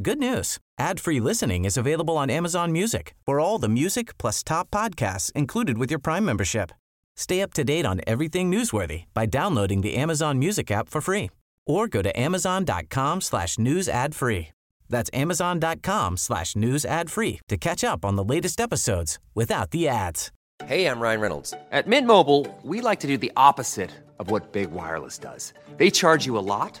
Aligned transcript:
Good 0.00 0.18
news. 0.18 0.58
Ad-free 0.78 1.20
listening 1.20 1.66
is 1.66 1.76
available 1.76 2.16
on 2.16 2.30
Amazon 2.30 2.72
Music 2.72 3.14
for 3.26 3.38
all 3.38 3.58
the 3.58 3.68
music 3.68 4.16
plus 4.16 4.42
top 4.42 4.70
podcasts 4.70 5.30
included 5.32 5.76
with 5.76 5.90
your 5.90 5.98
Prime 5.98 6.24
membership. 6.24 6.72
Stay 7.14 7.42
up 7.42 7.52
to 7.52 7.62
date 7.62 7.84
on 7.84 8.00
everything 8.06 8.50
newsworthy 8.50 9.04
by 9.12 9.26
downloading 9.26 9.82
the 9.82 9.96
Amazon 9.96 10.38
Music 10.38 10.70
app 10.70 10.88
for 10.88 11.02
free 11.02 11.30
or 11.66 11.88
go 11.88 12.00
to 12.00 12.18
amazon.com 12.18 13.20
slash 13.20 13.58
news 13.58 13.86
ad 13.86 14.14
free. 14.14 14.48
That's 14.88 15.10
amazon.com 15.12 16.16
slash 16.16 16.56
news 16.56 16.86
ad 16.86 17.10
free 17.10 17.40
to 17.48 17.58
catch 17.58 17.84
up 17.84 18.02
on 18.04 18.16
the 18.16 18.24
latest 18.24 18.60
episodes 18.60 19.18
without 19.34 19.72
the 19.72 19.88
ads. 19.88 20.32
Hey, 20.64 20.86
I'm 20.86 21.00
Ryan 21.00 21.20
Reynolds. 21.20 21.54
At 21.70 21.86
Mint 21.86 22.06
Mobile, 22.06 22.46
we 22.62 22.80
like 22.80 23.00
to 23.00 23.06
do 23.06 23.18
the 23.18 23.32
opposite 23.36 23.90
of 24.18 24.30
what 24.30 24.52
Big 24.52 24.70
Wireless 24.70 25.18
does. 25.18 25.52
They 25.76 25.90
charge 25.90 26.24
you 26.24 26.38
a 26.38 26.40
lot, 26.40 26.80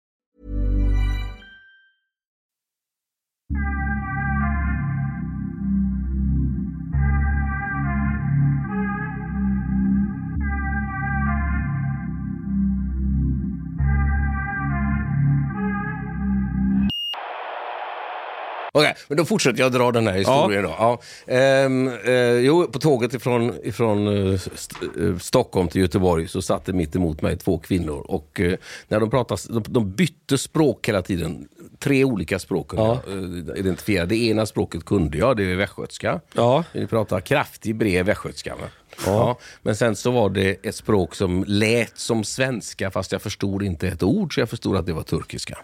Okej, 18.73 18.93
men 19.07 19.17
då 19.17 19.25
fortsätter 19.25 19.59
jag 19.59 19.71
dra 19.71 19.91
den 19.91 20.07
här 20.07 20.13
historien 20.17 20.63
då. 20.63 20.69
Ja. 20.69 20.99
Ehm, 21.27 21.87
eh, 22.05 22.13
jo, 22.31 22.67
på 22.67 22.79
tåget 22.79 23.13
ifrån, 23.13 23.53
ifrån 23.63 24.27
eh, 24.27 24.33
st 24.33 24.75
eh, 24.99 25.17
Stockholm 25.17 25.67
till 25.67 25.81
Göteborg 25.81 26.27
så 26.27 26.41
satt 26.41 26.65
det 26.65 26.73
mitt 26.73 26.95
emot 26.95 27.21
mig 27.21 27.37
två 27.37 27.57
kvinnor 27.59 28.05
och 28.07 28.39
eh, 28.39 28.53
när 28.87 28.99
de 28.99 29.09
pratade, 29.09 29.41
de, 29.49 29.63
de 29.67 29.91
bytte 29.91 30.37
språk 30.37 30.87
hela 30.87 31.01
tiden. 31.01 31.47
Tre 31.79 32.03
olika 32.03 32.39
språk 32.39 32.67
kunde 32.67 32.85
Ja. 32.85 32.99
jag 33.07 33.17
eh, 33.53 33.59
identifiera. 33.59 34.05
Det 34.05 34.15
ena 34.15 34.45
språket 34.45 34.85
kunde 34.85 35.17
jag, 35.17 35.37
det 35.37 35.43
är 35.51 35.55
västgötska. 35.55 36.19
Ja. 36.33 36.63
Vi 36.73 36.87
pratar 36.87 37.19
kraftig 37.21 37.75
bred 37.75 38.05
västgötska. 38.05 38.55
va? 38.55 38.67
Ja. 39.05 39.37
Men 39.61 39.75
sen 39.75 39.95
så 39.95 40.11
var 40.11 40.29
det 40.29 40.65
ett 40.65 40.75
språk 40.75 41.15
som 41.15 41.43
lät 41.47 41.97
som 41.97 42.23
svenska 42.23 42.91
fast 42.91 43.11
jag 43.11 43.21
förstod 43.21 43.63
inte 43.63 43.87
ett 43.87 44.03
ord 44.03 44.33
så 44.33 44.39
jag 44.39 44.49
förstod 44.49 44.77
att 44.77 44.85
det 44.85 44.93
var 44.93 45.03
turkiska. 45.03 45.57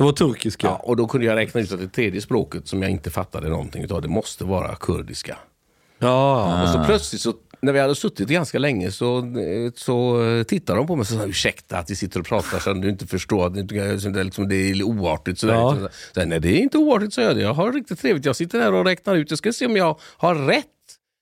Det 0.00 0.04
var 0.04 0.12
turkiska. 0.12 0.66
Ja, 0.66 0.76
och 0.76 0.96
då 0.96 1.06
kunde 1.06 1.26
jag 1.26 1.36
räkna 1.36 1.60
ut 1.60 1.72
att 1.72 1.80
det 1.80 1.88
tredje 1.88 2.20
språket 2.20 2.68
som 2.68 2.82
jag 2.82 2.90
inte 2.90 3.10
fattade 3.10 3.48
någonting 3.48 3.84
utav, 3.84 4.02
det 4.02 4.08
måste 4.08 4.44
vara 4.44 4.74
kurdiska. 4.74 5.36
Ja. 5.98 6.62
Och 6.62 6.68
så 6.68 6.84
plötsligt 6.84 7.22
så 7.22 7.34
när 7.60 7.72
vi 7.72 7.78
hade 7.80 7.94
suttit 7.94 8.28
ganska 8.28 8.58
länge 8.58 8.90
så, 8.90 9.24
så 9.74 10.18
tittade 10.48 10.78
de 10.78 10.86
på 10.86 10.96
mig 10.96 11.00
och 11.00 11.06
sa 11.06 11.26
ursäkta 11.26 11.78
att 11.78 11.90
vi 11.90 11.96
sitter 11.96 12.20
och 12.20 12.26
pratar 12.26 12.58
så 12.58 12.70
att 12.70 12.82
du 12.82 12.88
inte 12.90 13.06
förstår. 13.06 13.46
Att 13.46 13.54
det, 13.68 14.00
så 14.00 14.08
det, 14.08 14.20
är 14.20 14.24
liksom, 14.24 14.48
det 14.48 14.56
är 14.56 14.82
oartigt. 14.82 15.38
Så 15.38 15.46
Ja. 15.46 15.76
Så, 16.14 16.24
nej, 16.24 16.40
det 16.40 16.48
är 16.48 16.58
inte 16.58 16.78
oartigt, 16.78 17.14
sa 17.14 17.22
jag. 17.22 17.40
Jag 17.40 17.54
har 17.54 17.72
riktigt 17.72 18.00
trevligt. 18.00 18.24
Jag 18.24 18.36
sitter 18.36 18.60
här 18.60 18.74
och 18.74 18.84
räknar 18.84 19.14
ut. 19.16 19.30
Jag 19.30 19.38
ska 19.38 19.52
se 19.52 19.66
om 19.66 19.76
jag 19.76 19.98
har 20.16 20.34
rätt 20.34 20.66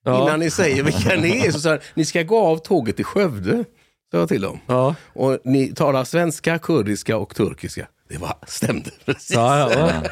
Ja. 0.05 0.23
innan 0.23 0.41
ni 0.41 0.51
säger 0.51 0.83
vilka 0.83 1.17
ni 1.17 1.47
är. 1.47 1.51
Så 1.51 1.61
sa 1.61 1.69
jag, 1.71 1.81
ni 1.95 2.05
ska 2.05 2.23
gå 2.23 2.39
av 2.39 2.57
tåget 2.57 2.97
till 2.97 3.05
Skövde, 3.05 3.65
sa 4.11 4.19
jag 4.19 4.29
till 4.29 4.41
dem. 4.43 4.61
Ja. 4.67 4.95
Och 5.13 5.39
ni 5.45 5.75
talar 5.75 6.05
svenska, 6.05 6.59
kurdiska 6.59 7.17
och 7.17 7.35
turkiska. 7.35 7.89
Det 8.09 8.19
var, 8.19 8.35
stämde 8.47 8.91
precis. 9.05 9.31
Ja, 9.31 9.59
ja, 9.59 9.91
ja. 10.03 10.11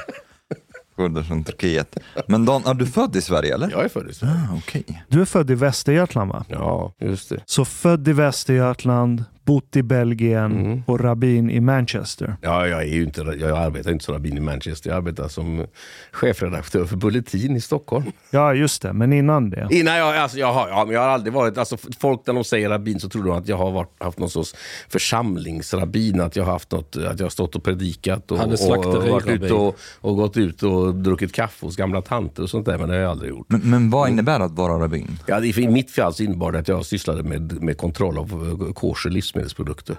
Kurder 0.96 1.22
från 1.22 1.44
Turkiet. 1.44 1.96
Men 2.26 2.44
Dan, 2.44 2.66
är 2.66 2.74
du 2.74 2.86
född 2.86 3.16
i 3.16 3.22
Sverige 3.22 3.54
eller? 3.54 3.70
Jag 3.70 3.84
är 3.84 3.88
född 3.88 4.10
i 4.10 4.14
Sverige. 4.14 4.34
Ah, 4.50 4.56
Okej. 4.58 5.04
Du 5.08 5.20
är 5.20 5.24
född 5.24 5.50
i 5.50 5.54
Västergötland 5.54 6.32
va? 6.32 6.44
Ja, 6.48 6.92
just 7.00 7.28
det. 7.28 7.42
Så 7.46 7.64
född 7.64 8.08
i 8.08 8.12
Västergötland, 8.12 9.24
bott 9.46 9.76
i 9.76 9.82
Belgien 9.82 10.52
Mm. 10.66 10.82
och 10.86 11.00
rabbin 11.00 11.50
i 11.50 11.60
Manchester. 11.60 12.36
Ja, 12.42 12.66
jag, 12.66 12.82
är 12.82 12.86
ju 12.94 13.02
inte, 13.02 13.20
jag 13.20 13.58
arbetar 13.58 13.90
inte 13.92 14.04
som 14.04 14.14
rabbin 14.14 14.36
i 14.36 14.40
Manchester. 14.40 14.90
Jag 14.90 14.96
arbetar 14.96 15.28
som 15.28 15.66
chefredaktör 16.12 16.84
för 16.84 16.96
Bulletin 16.96 17.56
i 17.56 17.60
Stockholm. 17.60 18.04
Ja, 18.30 18.54
just 18.54 18.82
det. 18.82 18.92
Men 18.92 19.12
innan 19.12 19.50
det. 19.50 19.68
Innan 19.70 19.96
jag, 19.96 20.16
alltså, 20.16 20.38
jag, 20.38 20.52
har, 20.52 20.68
ja, 20.68 20.84
men 20.84 20.94
jag 20.94 21.00
har 21.00 21.08
aldrig 21.08 21.32
varit... 21.32 21.58
Alltså, 21.58 21.76
folk 22.00 22.20
när 22.26 22.34
de 22.34 22.44
säger 22.44 22.68
rabbin 22.68 23.00
så 23.00 23.08
tror 23.08 23.24
de 23.24 23.32
att 23.36 23.48
jag 23.48 23.56
har 23.56 23.70
varit, 23.70 23.90
haft 23.98 24.18
någon 24.18 24.30
sorts 24.30 24.54
församlingsrabbin. 24.88 26.20
Att 26.20 26.36
jag 26.36 26.44
har 26.44 26.52
haft 26.52 26.70
något, 26.72 26.96
att 26.96 27.18
jag 27.18 27.24
har 27.24 27.30
stått 27.30 27.56
och 27.56 27.62
predikat 27.64 28.30
och, 28.30 28.38
och, 28.38 28.86
och 28.86 29.08
varit 29.08 29.26
ute 29.28 29.52
och, 29.54 29.76
och 30.00 30.16
gått 30.16 30.36
ut 30.36 30.62
och 30.62 30.94
druckit 30.94 31.32
kaffe 31.32 31.66
hos 31.66 31.76
gamla 31.76 32.02
tanter 32.02 32.42
och 32.42 32.50
sånt 32.50 32.66
där. 32.66 32.78
Men 32.78 32.88
det 32.88 32.94
har 32.94 33.00
jag 33.02 33.10
aldrig 33.10 33.30
gjort. 33.30 33.46
Men, 33.48 33.60
men 33.64 33.90
vad 33.90 34.08
innebär 34.08 34.40
att 34.40 34.52
vara 34.52 34.82
rabbin? 34.84 35.18
Ja, 35.26 35.44
i 35.44 35.62
i 35.62 35.68
mitt 35.68 35.90
fall 35.90 36.14
så 36.14 36.22
innebar 36.22 36.52
det 36.52 36.58
att 36.58 36.68
jag 36.68 36.86
sysslade 36.86 37.22
med, 37.22 37.62
med 37.62 37.76
kontroll 37.78 38.18
av 38.18 38.58
eh, 38.68 38.72
kosher 38.72 39.10
livsmedelsprodukter. 39.36 39.96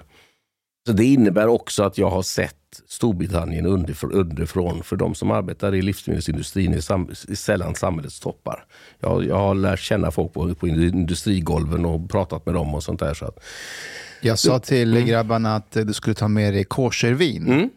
Så 0.88 0.94
det 0.94 1.06
innebär 1.06 1.48
också 1.48 1.84
att 1.84 1.98
jag 1.98 2.10
har 2.10 2.22
sett 2.22 2.56
Storbritannien 2.88 3.66
underifrån, 3.66 4.12
underifrån 4.12 4.84
för 4.84 4.96
de 4.96 5.16
som 5.16 5.32
arbetar 5.32 5.76
i 5.76 5.82
livsmedelsindustrin 5.82 6.74
är, 6.74 6.82
sam, 6.82 7.10
är 7.30 7.36
sällan 7.36 7.76
samhällets 7.76 8.20
toppar. 8.20 8.66
Jag, 9.00 9.26
jag 9.26 9.36
har 9.36 9.56
lärt 9.56 9.80
känna 9.80 10.12
folk 10.12 10.34
på, 10.34 10.56
på 10.56 10.68
industrigolven 10.68 11.86
och 11.86 12.10
pratat 12.10 12.46
med 12.46 12.56
dem 12.56 12.76
och 12.76 12.84
sånt 12.84 13.00
där. 13.00 13.14
Så 13.14 13.26
att, 13.26 13.44
Jag 14.22 14.40
sa 14.40 14.60
till 14.60 15.06
grabbarna 15.06 15.56
att 15.56 15.72
du 15.72 15.94
skulle 15.94 16.16
ta 16.16 16.28
med 16.28 16.54
dig 16.54 16.64
koshervin. 16.64 17.48
Mm. 17.48 17.70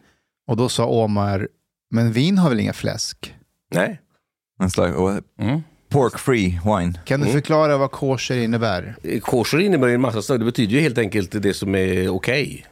Och 0.47 0.57
då 0.57 0.69
sa 0.69 0.85
Omar, 0.85 1.47
men 1.91 2.11
vin 2.11 2.37
har 2.37 2.49
väl 2.49 2.59
inga 2.59 2.73
fläsk? 2.73 3.35
nej. 3.73 4.01
En 4.59 4.71
slags 4.71 4.95
Mm. 5.39 5.61
Pork 5.91 6.19
free 6.19 6.59
wine. 6.65 6.93
Kan 7.05 7.19
du 7.21 7.27
förklara 7.27 7.77
vad 7.77 7.91
kosher 7.91 8.35
innebär? 8.37 8.95
Kosher 9.21 9.59
innebär 9.59 9.87
ju 9.87 9.93
en 9.95 10.01
massa 10.01 10.21
saker. 10.21 10.39
Det 10.39 10.45
betyder 10.45 10.73
ju 10.73 10.79
helt 10.81 10.97
enkelt 10.97 11.41
det 11.41 11.53
som 11.53 11.75
är 11.75 12.09
okej. 12.09 12.65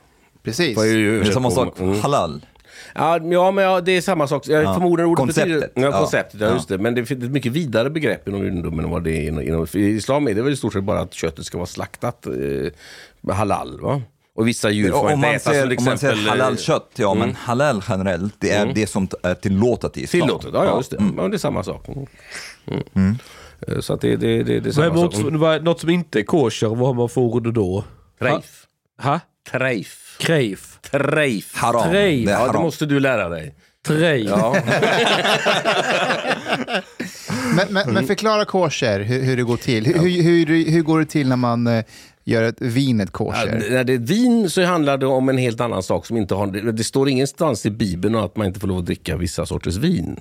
Precis. 0.44 0.78
Vad 0.78 0.88
är 0.88 0.92
ju 0.94 1.20
Det 1.24 1.28
är 1.30 1.32
samma 1.32 1.52
sak, 1.52 1.80
Mm. 1.80 2.00
halal. 2.02 2.46
Ja, 2.96 3.20
ja, 3.24 3.52
men 3.52 3.64
ja, 3.64 3.82
det 3.82 3.92
är 3.92 4.02
samma 4.02 4.28
sak. 4.28 4.48
Jag 4.48 4.64
Ja. 4.64 4.74
förmodar 4.74 5.04
ordet 5.04 5.18
Konceptet. 5.18 5.46
betyder... 5.60 5.70
Ja, 5.76 5.82
Ja. 5.82 6.00
konceptet. 6.00 6.40
Ja. 6.42 6.48
Ja. 6.48 6.54
Just 6.54 6.70
det. 6.70 6.78
Men 6.78 6.96
det 6.96 7.06
finns 7.06 7.24
ett 7.24 7.32
mycket 7.32 7.52
vidare 7.52 7.90
begrepp 7.90 8.28
inom 8.28 8.44
judendomen 8.44 8.86
än 8.86 8.92
vad 8.92 9.04
det 9.04 9.12
är 9.12 9.28
inom, 9.28 9.42
inom... 9.44 9.68
För 9.68 9.80
I 9.80 9.88
islam 9.90 10.28
är 10.28 10.34
det 10.34 10.42
väl 10.42 10.54
i 10.54 10.56
stort 10.58 10.74
sett 10.74 10.84
bara 10.84 11.00
att 11.00 11.14
köttet 11.14 11.46
ska 11.46 11.58
vara 11.58 11.66
slaktat 11.68 12.26
eh, 12.26 13.34
halal. 13.36 13.80
Va? 13.82 14.02
Och 14.40 14.48
vissa 14.48 14.70
djur 14.70 14.92
får 14.92 14.98
Om 15.00 15.10
inte 15.10 15.28
man, 15.28 15.36
ätas. 15.36 15.44
ser, 15.44 15.68
till 15.68 15.78
om 15.78 15.84
man 15.86 15.94
exempel, 15.94 16.18
ser 16.20 16.26
eh, 16.26 16.30
halal-kött, 16.30 16.90
ja 16.96 17.14
men 17.14 17.24
mm. 17.24 17.36
halal 17.40 17.84
generellt, 17.90 18.36
det 18.40 18.52
är 18.52 18.66
det 18.76 18.88
som 18.88 19.08
är 19.24 19.34
tillåtet 19.34 19.98
i 19.98 20.04
islam. 20.04 20.22
Tillåtet, 20.28 20.50
ja, 20.54 20.66
ja 20.66 20.78
just 20.78 20.92
det. 20.92 20.98
Mm. 20.98 21.16
Ja, 21.18 21.28
det 21.28 21.36
är 21.36 21.38
samma 21.38 21.64
sak. 21.64 21.88
Mm. 21.88 22.06
Mm. 22.96 23.18
Eh, 23.68 23.80
Så 23.80 23.94
att 23.94 24.02
det, 24.02 24.16
det, 24.16 24.44
det, 24.44 24.60
det 24.60 24.70
är 24.70 24.74
samma 24.74 24.88
Men 24.88 24.98
sak. 25.12 25.18
något, 25.18 25.32
Mm. 25.34 25.64
något 25.64 25.80
som 25.80 25.90
inte 25.90 26.20
är 26.20 26.24
kosher, 26.24 26.68
vad 26.68 26.78
har 26.88 26.94
man 26.94 27.10
för 27.10 27.22
ord 27.22 27.54
då? 27.54 27.84
Treif. 28.20 28.66
Ha? 29.02 29.20
Treif. 29.52 30.18
Kreif. 30.20 30.80
Treif. 30.92 31.56
Haram. 31.56 31.90
Treif. 31.92 32.26
Det 32.26 32.32
Ja, 32.32 32.52
det 32.52 32.60
måste 32.60 32.86
du 32.86 33.00
lära 33.00 33.30
dig. 33.30 33.56
Treif. 33.88 34.30
Ja. 34.30 34.56
Men, 37.56 37.68
men, 37.70 37.94
men 37.94 38.08
förklara 38.08 38.46
kosher, 38.46 39.00
hur, 39.00 39.24
hur 39.24 39.38
det 39.38 39.44
går 39.44 39.58
till. 39.58 39.86
Hur, 39.86 39.94
hur, 39.94 40.46
hur, 40.46 40.72
hur 40.72 40.82
går 40.82 41.00
det 41.00 41.06
till 41.06 41.30
när 41.30 41.36
man 41.36 41.68
eh, 41.68 41.84
gör 42.30 42.44
ett 42.44 42.62
vinet 42.62 43.10
Ja, 43.14 43.18
kosher? 43.18 43.64
när 43.72 43.84
det 43.84 43.94
är 43.94 43.98
vin 43.98 44.50
så 44.50 44.64
handlar 44.64 44.98
det 44.98 45.06
om 45.06 45.30
en 45.30 45.38
helt 45.38 45.62
annan 45.62 45.84
sak 45.84 46.06
som 46.06 46.18
inte 46.18 46.36
har... 46.36 46.48
Det, 46.48 46.72
det 46.72 46.84
står 46.84 47.10
ingenstans 47.10 47.66
i 47.66 47.70
Bibeln 47.72 48.16
att 48.16 48.36
man 48.38 48.48
inte 48.48 48.60
får 48.60 48.68
lov 48.68 48.78
att 48.78 48.86
dricka 48.86 49.18
vissa 49.18 49.46
sorters 49.46 49.76
vin. 49.78 50.20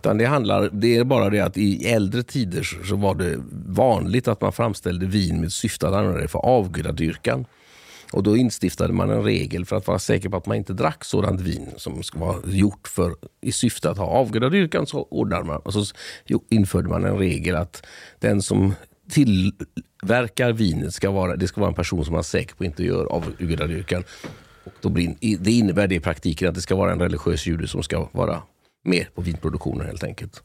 Utan 0.00 0.18
det 0.18 0.24
handlar... 0.24 0.70
Det 0.72 0.96
är 0.96 1.04
bara 1.04 1.30
det 1.30 1.40
att 1.40 1.56
i 1.56 1.84
äldre 1.88 2.22
tider 2.22 2.62
så- 2.62 2.96
var 2.96 3.14
det 3.14 3.36
vanligt 3.66 4.28
att 4.28 4.40
man 4.40 4.52
framställde 4.52 5.06
vin 5.06 5.40
med 5.40 5.52
syfte 5.52 5.88
att 5.88 5.94
använda 5.94 6.20
det 6.20 6.28
för 6.28 6.38
avgudadyrkan. 6.38 7.44
Och 8.12 8.22
då 8.22 8.36
instiftade 8.36 8.92
man 8.92 9.10
en 9.10 9.22
regel 9.22 9.64
för 9.66 9.76
att 9.76 9.86
vara 9.86 9.98
säker 9.98 10.28
på 10.28 10.36
att 10.36 10.46
man 10.46 10.56
inte 10.56 10.72
drack 10.72 11.04
sådant 11.04 11.40
vin 11.40 11.66
som 11.76 12.02
ska 12.02 12.18
vara 12.18 12.36
gjort 12.46 12.88
för, 12.88 13.14
i 13.40 13.52
syfte 13.52 13.90
att 13.90 13.98
ha 13.98 14.06
avgudadyrkan. 14.06 14.86
Så 14.86 15.02
ordnade 15.10 15.44
man. 15.44 15.60
Och 15.64 15.72
så 15.74 15.84
införde 16.50 16.88
man 16.88 17.04
en 17.04 17.18
regel 17.18 17.56
att 17.56 17.86
den 18.18 18.42
som 18.42 18.74
tillverkar 19.10 20.52
vinet 20.52 20.94
ska 20.94 21.10
vara, 21.10 21.36
det 21.36 21.48
ska 21.48 21.60
vara 21.60 21.68
en 21.68 21.74
person 21.74 22.04
som 22.04 22.12
man 22.12 22.18
är 22.18 22.22
säker 22.22 22.54
på 22.54 22.64
inte 22.64 22.84
gör. 22.84 23.12
Och 23.12 23.24
då 24.80 24.88
blir, 24.88 25.14
det 25.38 25.50
innebär 25.50 25.86
det 25.86 25.94
i 25.94 26.00
praktiken 26.00 26.48
att 26.48 26.54
det 26.54 26.60
ska 26.60 26.74
vara 26.74 26.92
en 26.92 27.00
religiös 27.00 27.46
jude 27.46 27.68
som 27.68 27.82
ska 27.82 28.08
vara 28.12 28.42
med 28.84 29.06
på 29.14 29.22
vinproduktionen 29.22 29.86
helt 29.86 30.04
enkelt. 30.04 30.42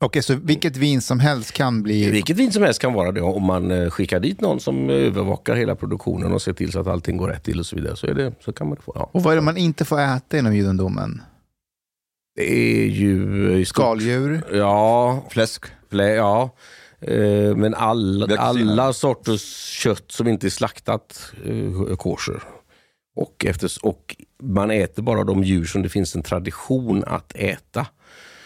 Okej, 0.00 0.22
så 0.22 0.34
vilket 0.34 0.76
vin 0.76 1.00
som 1.00 1.20
helst 1.20 1.52
kan 1.52 1.82
bli... 1.82 2.10
Vilket 2.10 2.36
vin 2.36 2.52
som 2.52 2.62
helst 2.62 2.80
kan 2.80 2.92
vara 2.92 3.12
det. 3.12 3.20
Om 3.20 3.42
man 3.42 3.70
eh, 3.70 3.90
skickar 3.90 4.20
dit 4.20 4.40
någon 4.40 4.60
som 4.60 4.90
övervakar 4.90 5.54
hela 5.54 5.74
produktionen 5.74 6.32
och 6.32 6.42
ser 6.42 6.52
till 6.52 6.72
så 6.72 6.80
att 6.80 6.86
allting 6.86 7.16
går 7.16 7.28
rätt 7.28 7.44
till 7.44 7.58
och 7.58 7.66
så 7.66 7.76
vidare. 7.76 7.96
Så, 7.96 8.06
är 8.06 8.14
det, 8.14 8.32
så 8.40 8.52
kan 8.52 8.68
man 8.68 8.76
få. 8.76 8.92
Ja. 8.94 9.10
Och 9.12 9.22
vad 9.22 9.32
är 9.32 9.36
det 9.36 9.42
man 9.42 9.56
inte 9.56 9.84
får 9.84 10.00
äta 10.00 10.38
inom 10.38 10.56
judendomen? 10.56 11.22
Det 12.36 12.52
är 12.52 12.86
ju... 12.86 13.64
Skaldjur? 13.64 14.42
Ja, 14.52 15.24
Fläsk. 15.30 15.64
Flä, 15.90 16.08
ja. 16.08 16.50
Eh, 17.00 17.56
Men 17.56 17.74
all, 17.74 18.32
alla 18.38 18.92
sorters 18.92 19.42
kött 19.82 20.12
som 20.12 20.28
inte 20.28 20.46
är 20.46 20.50
slaktat 20.50 21.32
eh, 21.44 21.96
kosher. 21.96 22.42
Och, 23.16 23.44
efter, 23.48 23.70
och 23.82 24.16
man 24.42 24.70
äter 24.70 25.02
bara 25.02 25.24
de 25.24 25.44
djur 25.44 25.64
som 25.64 25.82
det 25.82 25.88
finns 25.88 26.16
en 26.16 26.22
tradition 26.22 27.04
att 27.06 27.32
äta. 27.34 27.86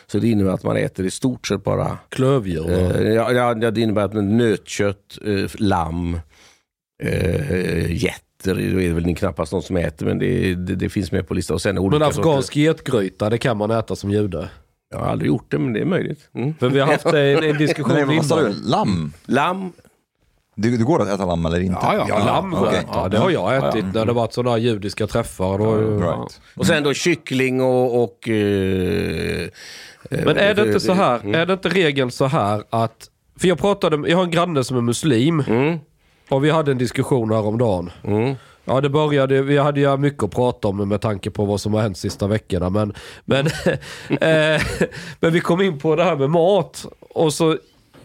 Så 0.06 0.19
det 0.19 0.28
innebär 0.28 0.52
att 0.52 0.64
man 0.64 0.76
äter 0.76 1.06
i 1.06 1.10
stort 1.10 1.46
sett 1.46 1.64
bara 1.64 1.99
Klövdjur. 2.08 2.70
eh, 2.70 3.12
ja, 3.12 3.32
ja, 3.32 3.70
det 3.70 3.81
innebär 3.81 4.04
att 4.04 4.14
nötkött, 4.14 5.19
eh, 5.25 5.50
lamm, 5.54 6.20
eh, 7.02 7.93
getter 7.93 8.54
det 8.54 8.87
är 8.87 8.93
väl 8.93 9.16
knappast 9.16 9.52
någon 9.52 9.62
som 9.62 9.76
äter 9.76 10.06
men 10.06 10.19
det, 10.19 10.54
det, 10.54 10.75
det 10.75 10.88
finns 10.88 11.12
med 11.12 11.28
på 11.28 11.34
listan. 11.34 11.54
Och 11.54 11.62
sen 11.62 11.78
olika 11.78 11.99
Men 11.99 12.08
afghansk 12.08 12.56
getgryta, 12.56 13.31
det 13.31 13.38
kan 13.38 13.56
man 13.56 13.70
äta 13.70 13.96
som 13.96 14.10
jude. 14.10 14.50
Jag 14.93 14.99
har 14.99 15.06
aldrig 15.06 15.29
gjort 15.29 15.44
det 15.49 15.59
men 15.59 15.73
det 15.73 15.81
är 15.81 15.85
möjligt. 15.85 16.29
Mm. 16.35 16.55
För 16.61 16.69
vi 16.69 16.81
har 16.81 16.87
haft 16.87 17.06
en, 17.06 17.44
en 17.44 17.59
diskussion 17.67 17.94
Nej, 17.94 18.17
vad 18.17 18.27
sa 18.27 18.41
du? 18.41 18.55
Lamm? 18.65 19.12
Lamm, 19.25 19.73
Det, 20.55 20.71
det 20.77 20.85
går 20.85 21.03
att 21.03 21.09
äta 21.09 21.25
lamm 21.27 21.47
eller 21.47 21.61
inte? 21.61 21.79
Ja, 21.83 21.94
ja. 21.94 22.06
Ja, 22.09 22.25
lamm 22.25 22.50
går 22.50 22.67
att 22.67 22.75
äta. 22.75 23.09
Det 23.09 23.19
har 23.19 23.31
jag 23.31 23.55
Ja, 23.55 23.69
ätit 23.69 23.85
ja. 23.85 23.99
när 23.99 24.06
det 24.06 24.12
varit 24.12 24.33
sådana 24.33 24.59
judiska 24.59 25.06
träffar. 25.06 25.59
Då, 25.59 25.77
Right. 25.77 26.41
Och 26.56 26.67
sen 26.67 26.83
då 26.85 26.94
kyckling 26.94 27.61
och... 27.61 28.03
och 28.03 28.29
eh, 28.29 29.49
Men 30.11 30.37
är 30.37 30.55
det 30.55 30.67
inte 30.67 30.81
så 30.81 30.93
här, 30.93 31.21
Mm. 31.21 31.35
är 31.35 31.47
det 31.47 31.53
inte 31.53 31.69
regeln 31.69 32.11
så 32.11 32.25
här 32.27 32.62
att, 32.71 33.09
för 33.38 33.49
jag 33.49 33.59
pratade, 33.59 34.09
jag 34.11 34.17
har 34.17 34.25
en 34.25 34.31
granne 34.31 34.65
som 34.65 34.77
är 34.77 34.81
muslim 34.81 35.41
Mm. 35.49 35.79
och 36.29 36.45
vi 36.45 36.50
hade 36.50 36.71
en 36.71 36.79
diskussion 36.79 37.31
häromdagen. 37.31 37.91
Mm. 38.05 38.35
Ja 38.64 38.81
det 38.81 38.88
började, 38.88 39.43
vi 39.43 39.59
hade 39.59 39.81
ju 39.81 39.97
mycket 39.97 40.23
att 40.23 40.31
prata 40.31 40.69
om 40.69 40.88
med 40.88 41.00
tanke 41.00 41.31
på 41.31 41.44
vad 41.44 41.61
som 41.61 41.75
har 41.75 41.81
hänt 41.81 41.99
sista 41.99 42.26
veckorna 42.26 42.70
men, 42.70 42.94
men, 43.25 43.47
eh, 44.09 44.62
men 45.20 45.32
vi 45.32 45.41
kom 45.41 45.61
in 45.61 45.79
på 45.79 45.97
det 45.97 46.05
här 46.05 46.17
med 46.17 46.31
mat 46.31 46.87
och 47.11 47.35
så 47.35 47.56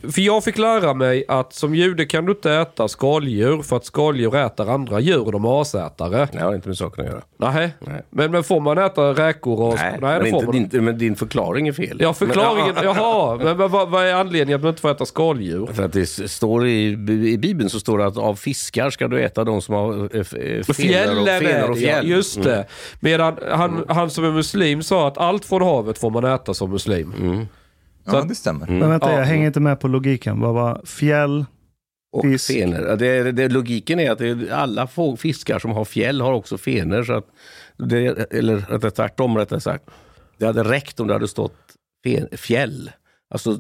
för 0.02 0.22
jag 0.22 0.44
fick 0.44 0.58
lära 0.58 0.94
mig 0.94 1.26
att 1.28 1.54
som 1.54 1.76
jude 1.76 2.06
kan 2.06 2.26
du 2.26 2.32
inte 2.32 2.52
äta 2.54 2.88
skaldjur 2.88 3.62
för 3.62 3.78
att 3.78 3.86
skaldjur 3.86 4.36
äter 4.36 4.70
andra 4.70 5.00
djur 5.00 5.32
de 5.32 5.46
är 5.46 5.62
asätare. 5.62 6.18
Nej, 6.18 6.28
det 6.32 6.40
har 6.40 6.56
inte 6.56 6.68
med 6.68 6.78
saken 6.78 7.06
att 7.06 7.12
göra. 7.12 7.22
Nej. 7.38 7.74
Nej. 7.80 8.02
Men, 8.10 8.32
men 8.32 8.44
får 8.44 8.60
man 8.60 8.78
äta 8.78 9.02
räkor 9.02 9.62
och... 9.62 9.76
Nej, 9.76 9.98
nej 10.02 10.18
det 10.20 10.24
men, 10.24 10.32
får 10.32 10.56
inte, 10.56 10.62
man 10.62 10.70
din, 10.70 10.86
men 10.86 10.98
din 10.98 11.16
förklaring 11.16 11.68
är 11.68 11.72
fel. 11.74 11.98
Ja, 12.02 12.14
förklaringen, 12.14 12.76
Men, 12.76 12.84
jaha. 12.84 13.36
Men, 13.36 13.58
men 13.58 13.72
vad, 13.72 13.90
vad 13.90 14.06
är 14.06 14.14
anledningen 14.14 14.56
att 14.56 14.64
man 14.64 14.70
inte 14.70 14.82
får 14.82 14.92
äta 14.92 15.06
skaldjur? 15.06 15.66
För 15.74 15.84
att 15.86 15.94
det 15.94 16.06
står 16.06 16.68
i, 16.68 16.88
i 17.32 17.38
Bibeln 17.38 17.70
så 17.70 17.80
står 17.80 17.98
det 17.98 18.06
att 18.06 18.18
av 18.18 18.36
fiskar 18.36 18.90
ska 18.90 19.08
du 19.08 19.22
äta 19.24 19.44
de 19.44 19.62
som 19.62 19.76
har 19.76 20.16
eh, 20.16 20.22
f- 20.22 20.34
eh, 20.34 20.60
och, 20.70 20.76
Fjällen 20.76 21.28
är 21.28 21.70
och 21.70 21.76
det, 21.76 21.82
ja. 21.82 21.88
fjäll. 21.88 22.08
Just 22.10 22.44
det. 22.44 22.66
Medan 23.00 23.38
han, 23.52 23.86
han 23.88 24.10
som 24.10 24.24
är 24.26 24.32
muslim 24.32 24.84
sa 24.84 25.08
att 25.08 25.18
allt 25.18 25.46
från 25.46 25.62
havet 25.62 25.98
får 25.98 26.10
man 26.10 26.26
äta 26.26 26.54
som 26.54 26.72
muslim. 26.72 27.48
Ja, 28.12 28.22
det 28.22 28.36
stämmer. 28.36 28.68
Men 28.68 28.90
vänta, 28.90 29.12
Ja. 29.12 29.18
jag 29.20 29.26
hänger 29.26 29.48
inte 29.48 29.60
med 29.60 29.80
på 29.80 29.88
logiken. 29.88 30.40
Vad 30.40 30.54
var 30.54 30.82
fjäll? 30.86 31.46
Och 32.12 32.24
Fisk. 32.24 32.48
fener. 32.48 32.82
Ja, 32.88 32.96
Det, 32.96 33.32
det, 33.32 33.50
logiken 33.50 34.00
är 34.00 34.12
att 34.12 34.18
det, 34.18 34.28
är 34.28 34.52
alla 34.52 34.88
fiskar 35.18 35.60
som 35.60 35.72
har 35.72 35.86
fjäll 35.86 36.22
har 36.22 36.34
också 36.34 36.58
fener. 36.58 37.04
Så 37.04 37.14
att 37.14 37.26
det, 37.78 38.34
eller 38.34 38.56
rättare 38.58 38.92
tvärtom 38.92 39.38
rättare 39.38 39.60
sagt. 39.62 39.84
Det 40.38 40.46
hade 40.46 40.64
räckt 40.64 41.00
om 41.00 41.08
det 41.08 41.14
hade 41.14 41.28
stått 41.28 41.56
fen, 42.04 42.28
fjäll. 42.38 42.92
Alltså, 43.30 43.60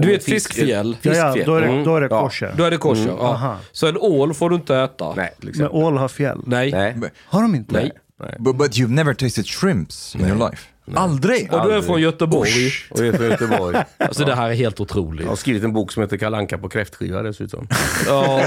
Du 0.00 0.06
vet 0.08 0.28
en 0.28 0.34
fisk- 0.34 0.52
fiskfjäll? 0.52 0.96
Ja, 1.02 1.14
ja, 1.14 1.44
då 1.46 1.54
är 1.54 1.60
det, 1.60 1.66
Mm. 1.66 1.84
då 1.84 1.96
är 1.96 2.00
det 2.00 2.08
Ja. 2.10 2.20
kosher. 2.20 2.54
Då 2.56 2.64
är 2.64 2.70
det 2.70 2.76
kosher. 2.76 3.02
Mm, 3.02 3.16
ja. 3.18 3.22
aha. 3.28 3.56
Så 3.72 3.86
en 3.86 3.96
ål 3.98 4.34
får 4.34 4.50
du 4.50 4.56
inte 4.56 4.76
äta? 4.76 5.14
Nej, 5.14 5.34
till 5.40 5.52
Men 5.58 5.68
ål 5.68 5.96
har 5.96 6.08
fjäll. 6.08 6.40
Nej. 6.46 6.72
Nej. 6.72 6.96
Har 7.26 7.42
de 7.42 7.54
inte? 7.54 7.72
Nej. 7.72 7.90
Nej. 8.20 8.36
But, 8.38 8.56
but 8.56 8.72
you've 8.78 8.88
never 8.94 9.14
tasted 9.14 9.46
shrimps 9.46 10.14
in 10.16 10.20
your 10.26 10.38
life? 10.50 10.68
Aldrig? 10.96 11.52
Och 11.52 11.68
du 11.68 11.74
är 11.74 11.82
från 11.82 12.00
Göteborg. 12.00 12.70
Och 12.90 12.98
det 13.00 13.06
är 13.08 13.12
från 13.12 13.26
Göteborg. 13.26 13.76
Alltså 13.98 14.24
det 14.24 14.34
här 14.34 14.50
är 14.50 14.54
helt 14.54 14.80
otroligt. 14.80 15.22
Jag 15.22 15.28
har 15.28 15.36
skrivit 15.36 15.64
en 15.64 15.72
bok 15.72 15.92
som 15.92 16.02
heter 16.02 16.16
Kalanka 16.16 16.58
på 16.58 16.68
kräftskiva 16.68 17.22
dessutom. 17.22 17.68
Ja. 18.06 18.42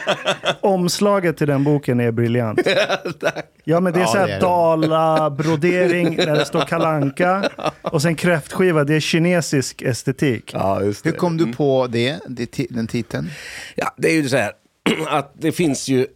Omslaget 0.60 1.36
till 1.36 1.46
den 1.46 1.64
boken 1.64 2.00
är 2.00 2.10
briljant. 2.10 2.60
Ja, 3.64 3.80
men 3.80 3.92
det 3.92 3.98
är 3.98 4.02
Ja, 4.02 4.06
så 4.08 4.18
här 4.18 4.26
det 4.26 4.32
är 4.32 4.40
det. 4.40 4.46
Dala-brodering 4.46 6.16
där 6.16 6.34
det 6.36 6.44
står 6.44 6.60
kalanka 6.60 7.50
och 7.82 8.02
sen 8.02 8.14
kräftskiva. 8.14 8.84
Det 8.84 8.94
är 8.94 9.00
kinesisk 9.00 9.82
estetik. 9.82 10.50
Ja, 10.54 10.82
just 10.82 11.06
Hur 11.06 11.12
kom 11.12 11.36
du 11.36 11.52
på 11.52 11.86
det, 11.90 12.18
det 12.28 12.54
ti- 12.56 12.66
den 12.70 12.86
titeln? 12.86 13.30
Ja, 13.74 13.94
det 13.96 14.08
är 14.08 14.14
ju 14.14 14.28
så 14.28 14.36
här 14.36 14.52
att 15.08 15.32
det 15.38 15.52
finns 15.52 15.88
ju 15.88 16.06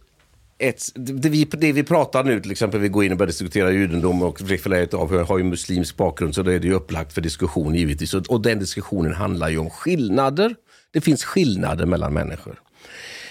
ett, 0.59 0.81
det, 0.95 1.29
vi, 1.29 1.43
det 1.51 1.71
vi 1.71 1.83
pratar 1.83 2.23
nu 2.23 2.39
till 2.39 2.51
exempel, 2.51 2.79
vi 2.79 2.89
går 2.89 3.03
in 3.03 3.11
och 3.11 3.17
börjar 3.17 3.27
diskutera 3.27 3.71
judendom 3.71 4.21
och 4.21 4.41
reflekterar 4.41 5.01
av 5.01 5.23
har 5.27 5.37
ju 5.37 5.43
muslimsk 5.43 5.97
bakgrund 5.97 6.35
så 6.35 6.43
då 6.43 6.51
är 6.51 6.59
det 6.59 6.67
ju 6.67 6.73
upplagt 6.73 7.13
för 7.13 7.21
diskussion 7.21 7.75
givetvis. 7.75 8.13
Och, 8.13 8.25
och 8.29 8.41
den 8.41 8.59
diskussionen 8.59 9.13
handlar 9.13 9.49
ju 9.49 9.57
om 9.57 9.69
skillnader. 9.69 10.55
Det 10.91 11.01
finns 11.01 11.23
skillnader 11.23 11.85
mellan 11.85 12.13
människor. 12.13 12.59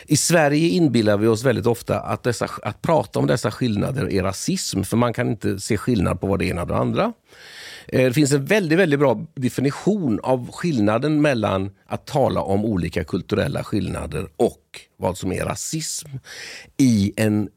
I 0.06 0.16
Sverige 0.16 0.68
inbillar 0.68 1.16
vi 1.16 1.26
oss 1.26 1.44
väldigt 1.44 1.66
ofta 1.66 2.00
att, 2.00 2.22
dessa, 2.22 2.50
att 2.62 2.82
prata 2.82 3.18
om 3.18 3.26
dessa 3.26 3.50
skillnader 3.50 4.12
är 4.12 4.22
rasism, 4.22 4.82
för 4.82 4.96
man 4.96 5.12
kan 5.12 5.28
inte 5.28 5.60
se 5.60 5.76
skillnad 5.76 6.20
på 6.20 6.26
vad 6.26 6.38
det 6.38 6.46
ena 6.46 6.62
och 6.62 6.68
det 6.68 6.76
andra. 6.76 7.12
Eh, 7.88 8.04
det 8.04 8.12
finns 8.12 8.32
en 8.32 8.44
väldigt, 8.44 8.78
väldigt 8.78 9.00
bra 9.00 9.26
definition 9.34 10.20
av 10.22 10.52
skillnaden 10.52 11.20
mellan 11.20 11.70
att 11.86 12.06
tala 12.06 12.40
om 12.42 12.64
olika 12.64 13.04
kulturella 13.04 13.64
skillnader 13.64 14.28
och 14.36 14.80
vad 14.96 15.18
som 15.18 15.32
är 15.32 15.44
rasism 15.44 16.08
i 16.76 17.12
en 17.16 17.48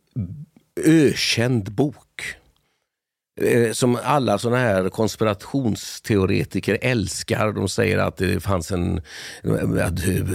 ökänd 0.85 1.71
bok. 1.71 2.35
Eh, 3.43 3.71
Som 3.71 3.97
alla 4.03 4.37
såna 4.37 4.57
här 4.57 4.89
konspirationsteoretiker 4.89 6.77
älskar. 6.81 7.51
De 7.51 7.69
säger 7.69 7.97
att 7.97 8.17
det 8.17 8.43
fanns 8.43 8.71
en 8.71 9.01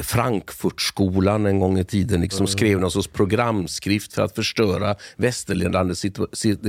Frankfurtskolan 0.03 1.47
en 1.47 1.61
gång 1.61 1.79
i 1.79 1.85
tiden 1.85 2.21
liksom 2.21 2.47
skrev 2.47 2.81
någon 2.81 2.91
sorts 2.91 3.09
programskrift 3.09 4.13
för 4.13 4.23
att 4.23 4.35
förstöra 4.35 4.97
västerländande 5.17 5.95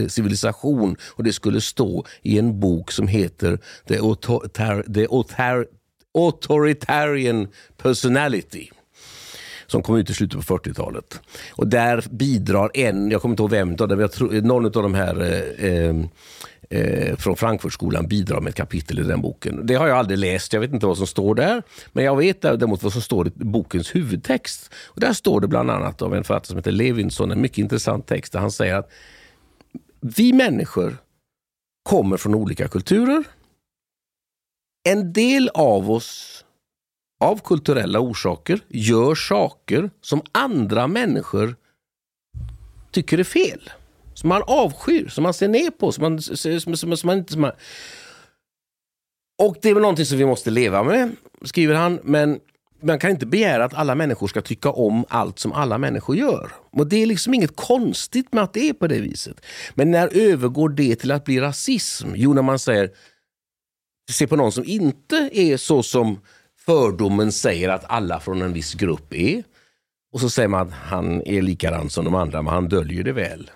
civilisation. 0.09 0.95
Och 1.15 1.23
det 1.23 1.33
skulle 1.33 1.61
stå 1.61 2.05
i 2.21 2.39
en 2.39 2.59
bok 2.59 2.91
som 2.91 3.07
heter 3.07 3.59
The, 3.87 3.99
Authoritarian 6.13 7.47
Personality 7.77 8.69
som 9.67 9.83
kom 9.83 9.95
ut 9.95 10.09
i 10.09 10.13
slutet 10.13 10.47
på 10.47 10.57
40-talet. 10.57 11.21
Och 11.51 11.67
där 11.67 12.05
bidrar 12.09 12.71
en, 12.73 13.11
jag 13.11 13.21
kommer 13.21 13.33
inte 13.33 13.43
ihåg 13.43 13.51
vem 13.51 13.69
av 13.69 13.87
dem, 13.87 13.99
jag 13.99 14.11
tror, 14.11 14.41
någon 14.41 14.65
av 14.65 14.71
de 14.71 14.93
här 14.93 15.21
eh, 15.21 15.71
eh, 15.71 15.95
eh, 16.69 17.15
från 17.15 17.35
Frankfurtskolan 17.35 18.07
bidrar 18.07 18.41
med 18.41 18.49
ett 18.49 18.55
kapitel 18.55 18.99
i 18.99 19.03
den 19.03 19.21
boken. 19.21 19.67
Det 19.67 19.75
har 19.75 19.87
jag 19.87 19.97
aldrig 19.97 20.19
läst, 20.19 20.53
jag 20.53 20.61
vet 20.61 20.73
inte 20.73 20.85
vad 20.85 20.97
som 20.97 21.07
står 21.07 21.35
där. 21.35 21.63
Men 21.91 22.05
jag 22.05 22.15
vet 22.17 22.41
däremot 22.41 22.83
vad 22.83 22.93
som 22.93 23.01
står 23.01 23.27
i 23.27 23.31
bokens 23.35 23.95
huvudtext. 23.95 24.73
Och 24.85 24.99
där 24.99 25.13
står 25.13 25.41
det 25.41 25.47
bland 25.47 25.71
annat 25.71 26.01
av 26.01 26.15
en 26.15 26.23
författare 26.23 26.47
som 26.47 26.57
heter 26.57 26.71
Levinson, 26.71 27.31
en 27.31 27.41
mycket 27.41 27.57
intressant 27.57 28.07
text 28.07 28.33
där 28.33 28.39
han 28.39 28.51
säger 28.51 28.75
att 28.75 28.91
vi 30.01 30.33
människor 30.33 30.97
kommer 31.83 32.17
från 32.17 32.35
olika 32.35 32.67
kulturer. 32.67 33.23
En 34.89 35.13
del 35.13 35.49
av 35.53 35.91
oss 35.91 36.45
av 37.19 37.41
kulturella 37.43 37.99
orsaker 37.99 38.59
gör 38.67 39.15
saker 39.15 39.89
som 40.01 40.21
andra 40.31 40.87
människor 40.87 41.55
tycker 42.91 43.17
är 43.17 43.23
fel. 43.23 43.69
Som 44.13 44.29
man 44.29 44.43
avskyr, 44.47 45.07
som 45.07 45.23
man 45.23 45.33
ser 45.33 45.47
ner 45.47 45.71
på. 45.71 45.91
Som 45.91 46.01
man, 46.01 46.21
som, 46.21 46.61
som, 46.61 46.97
som 46.97 47.07
man 47.07 47.17
inte, 47.17 47.31
som 47.31 47.41
man... 47.41 47.51
Och 49.39 49.57
det 49.61 49.69
är 49.69 49.73
väl 49.73 49.81
någonting 49.81 50.05
som 50.05 50.17
vi 50.17 50.25
måste 50.25 50.49
leva 50.49 50.83
med, 50.83 51.15
skriver 51.41 51.75
han. 51.75 51.99
Men 52.03 52.39
man 52.81 52.99
kan 52.99 53.11
inte 53.11 53.25
begära 53.25 53.65
att 53.65 53.73
alla 53.73 53.95
människor 53.95 54.27
ska 54.27 54.41
tycka 54.41 54.71
om 54.71 55.05
allt 55.09 55.39
som 55.39 55.53
alla 55.53 55.77
människor 55.77 56.15
gör. 56.15 56.51
Och 56.71 56.87
Det 56.87 56.95
är 56.95 57.05
liksom 57.05 57.33
inget 57.33 57.55
konstigt 57.55 58.33
med 58.33 58.43
att 58.43 58.53
det 58.53 58.69
är 58.69 58.73
på 58.73 58.87
det 58.87 58.99
viset. 58.99 59.45
Men 59.75 59.91
när 59.91 60.17
övergår 60.17 60.69
det 60.69 60.95
till 60.95 61.11
att 61.11 61.25
bli 61.25 61.39
rasism? 61.39 62.07
Jo, 62.15 62.33
när 62.33 62.41
man 62.41 62.59
säger 62.59 62.91
se 64.11 64.27
på 64.27 64.35
någon 64.35 64.51
som 64.51 64.63
inte 64.65 65.29
är 65.33 65.57
så 65.57 65.83
som 65.83 66.19
fördomen 66.67 67.31
säger 67.31 67.69
att 67.69 67.85
alla 67.87 68.19
från 68.19 68.41
en 68.41 68.53
viss 68.53 68.73
grupp 68.73 69.13
är. 69.13 69.43
Och 70.13 70.19
så 70.19 70.29
säger 70.29 70.47
man 70.47 70.67
att 70.67 70.73
han 70.73 71.21
är 71.21 71.41
likadan 71.41 71.89
som 71.89 72.05
de 72.05 72.15
andra, 72.15 72.41
men 72.41 72.53
han 72.53 72.69
döljer 72.69 73.03
det 73.03 73.11
väl. 73.11 73.51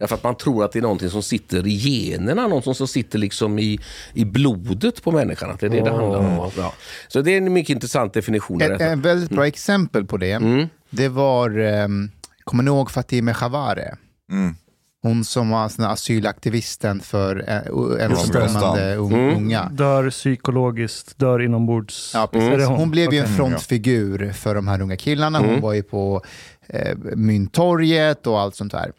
Därför 0.00 0.14
att 0.14 0.22
man 0.24 0.36
tror 0.36 0.64
att 0.64 0.72
det 0.72 0.78
är 0.78 0.82
någonting 0.82 1.10
som 1.10 1.22
sitter 1.22 1.66
i 1.66 1.70
generna, 1.76 2.42
någonting 2.42 2.74
som 2.74 2.88
sitter 2.88 3.18
liksom 3.18 3.58
i, 3.58 3.80
i 4.14 4.24
blodet 4.24 5.02
på 5.02 5.12
människan. 5.12 5.50
Att 5.50 5.60
det 5.60 5.66
är 5.66 5.70
det 5.70 5.80
det 5.80 5.90
handlar 5.90 6.18
om. 6.18 6.50
Ja. 6.56 6.72
Så 7.08 7.20
det 7.20 7.30
är 7.32 7.36
en 7.36 7.52
mycket 7.52 7.70
intressant 7.74 8.14
definition 8.14 8.60
Ett, 8.62 8.80
ett 8.80 8.98
väldigt 8.98 9.30
bra 9.30 9.46
exempel 9.46 10.04
på 10.04 10.16
det, 10.16 10.32
Mm. 10.32 10.66
det 10.90 11.08
var, 11.08 11.58
um, 11.58 12.10
kommer 12.44 12.62
ni 12.62 12.68
ihåg 12.70 12.90
Fatimeh 12.90 13.34
Shavare? 13.34 13.96
Mm. 14.32 14.54
Hon 15.02 15.24
som 15.24 15.50
var 15.50 15.68
sån 15.68 15.84
asylaktivisten 15.84 17.00
för 17.00 17.36
uh, 17.38 18.04
ensamkommande 18.04 18.92
Mm. 18.92 19.36
unga. 19.36 19.68
Dör 19.68 20.10
psykologiskt, 20.10 21.18
dör 21.18 21.42
inombords. 21.42 22.10
Ja, 22.14 22.26
precis. 22.32 22.48
Är 22.48 22.58
det 22.58 22.64
hon? 22.64 22.76
hon? 22.76 22.90
blev 22.90 23.12
ju 23.12 23.18
en 23.18 23.36
frontfigur 23.36 24.32
för 24.32 24.54
de 24.54 24.68
här 24.68 24.80
unga 24.80 24.96
killarna. 24.96 25.38
Hon 25.38 25.48
Mm. 25.48 25.60
var 25.60 25.72
ju 25.72 25.82
på 25.82 26.22
eh, 26.66 26.96
Mynttorget 26.98 28.26
och 28.26 28.40
allt 28.40 28.54
sånt 28.54 28.72
där. 28.72 28.92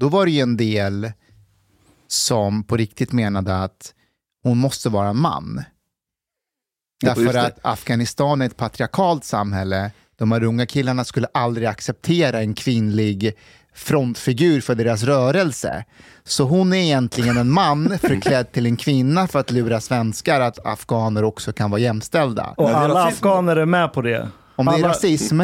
Då 0.00 0.08
var 0.08 0.24
det 0.26 0.30
ju 0.32 0.40
en 0.40 0.56
del 0.56 1.12
som 2.08 2.62
på 2.64 2.76
riktigt 2.76 3.12
menade 3.12 3.56
att 3.62 3.94
hon 4.42 4.58
måste 4.58 4.88
vara 4.88 5.08
en 5.08 5.16
man. 5.20 5.62
Därför 7.02 7.34
att 7.38 7.58
Afghanistan 7.62 8.40
är 8.42 8.46
ett 8.46 8.56
patriarkalt 8.56 9.24
samhälle. 9.24 9.90
De 10.18 10.32
här 10.32 10.42
unga 10.44 10.66
killarna 10.66 11.04
skulle 11.04 11.26
aldrig 11.34 11.68
acceptera 11.68 12.40
en 12.40 12.54
kvinnlig 12.54 13.32
frontfigur 13.76 14.60
för 14.60 14.74
deras 14.74 15.02
rörelse. 15.02 15.84
Så 16.24 16.44
hon 16.44 16.72
är 16.72 16.76
egentligen 16.76 17.36
en 17.36 17.50
man 17.50 17.98
förklädd 18.02 18.52
till 18.52 18.66
en 18.66 18.76
kvinna 18.76 19.28
för 19.28 19.38
att 19.38 19.50
lura 19.50 19.80
svenskar 19.80 20.40
att 20.40 20.66
afghaner 20.66 21.24
också 21.24 21.52
kan 21.52 21.70
vara 21.70 21.80
jämställda. 21.80 22.54
Och 22.56 22.70
alla 22.70 23.04
afghaner 23.04 23.56
är 23.56 23.66
med 23.66 23.92
på 23.92 24.02
det. 24.02 24.28
Om 24.56 24.66
det 24.66 24.72
är 24.72 24.74
alla... 24.74 24.88
rasism, 24.88 25.42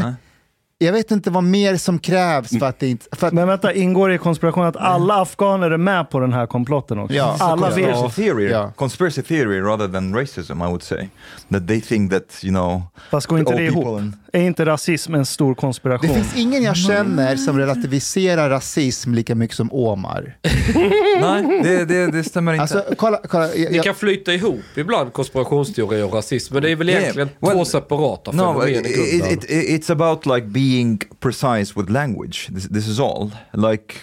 jag 0.85 0.93
vet 0.93 1.11
inte 1.11 1.31
vad 1.31 1.45
mer 1.45 1.77
som 1.77 1.99
krävs 1.99 2.59
för 2.59 2.67
att 2.67 2.79
det 2.79 2.89
inte... 2.89 3.07
För 3.13 3.27
att, 3.27 3.33
Men 3.33 3.49
vänta, 3.49 3.73
ingår 3.75 4.09
det 4.09 4.15
i 4.15 4.19
konspirationen 4.19 4.69
att 4.69 4.77
alla 4.77 5.23
afghaner 5.23 5.71
är 5.71 5.77
med 5.77 6.11
på 6.11 6.21
den 6.21 6.33
här 6.33 6.47
komplotten 6.47 6.99
också? 6.99 7.15
Ja. 7.17 7.37
alla 7.41 7.71
vet. 7.71 7.93
Conspiracy 7.95 8.23
theory, 8.23 8.51
Ja. 8.51 8.73
conspiracy 8.77 9.23
theory 9.23 9.61
rather 9.61 9.89
than 9.89 10.15
racism, 10.17 10.53
I 10.63 10.67
would 10.67 10.83
say. 10.83 11.09
That 11.51 11.69
they 11.69 11.81
think 11.81 12.13
that, 12.13 12.41
you 12.43 12.51
know, 12.53 12.83
Fast 13.11 13.27
går 13.27 13.39
inte 13.39 13.57
det 13.57 13.65
ihop? 13.65 14.01
in- 14.01 14.17
Är 14.33 14.41
inte 14.43 14.67
rasism 14.67 15.15
en 15.15 15.27
stor 15.27 15.49
det 15.51 15.55
konspiration? 15.61 16.15
finns 16.15 16.37
ingen 16.37 16.63
jag 16.63 16.77
känner 16.77 17.37
som 17.37 17.59
relativiserar 17.59 18.51
rasism 18.51 19.15
lika 19.15 19.35
mycket 19.35 19.57
som 19.57 19.73
Omar. 19.73 20.37
Nej, 21.21 21.61
det, 21.63 21.85
det, 21.85 22.07
det 22.11 22.25
stämmer 22.25 22.53
inte. 22.53 22.63
Alltså, 22.63 22.85
kolla, 22.97 23.21
kolla, 23.29 23.55
jag, 23.55 23.73
Det 23.73 23.79
kan 23.79 23.95
flyta 23.95 24.33
ihop 24.35 24.61
ibland, 24.77 25.13
konspirationsteori 25.13 26.03
och 26.03 26.15
rasism. 26.15 26.55
Men 26.55 26.63
det 26.63 26.71
är 26.71 26.77
väl 26.77 26.89
Yeah, 26.89 27.03
egentligen 27.03 27.29
well, 27.41 27.53
två 27.53 27.65
separata 27.65 28.33
No, 28.33 28.39
fenomen 28.39 28.69
it, 28.69 28.87
i 28.87 29.17
it, 29.33 29.45
it, 29.45 29.51
it's 29.51 29.93
about 29.93 30.27
like 30.27 30.47
being 30.47 30.72
precise 31.21 31.77
with 31.77 31.91
language. 31.91 32.49
This, 32.53 32.69
this 32.69 32.89
is 32.89 32.99
all. 32.99 33.31
Like 33.53 33.95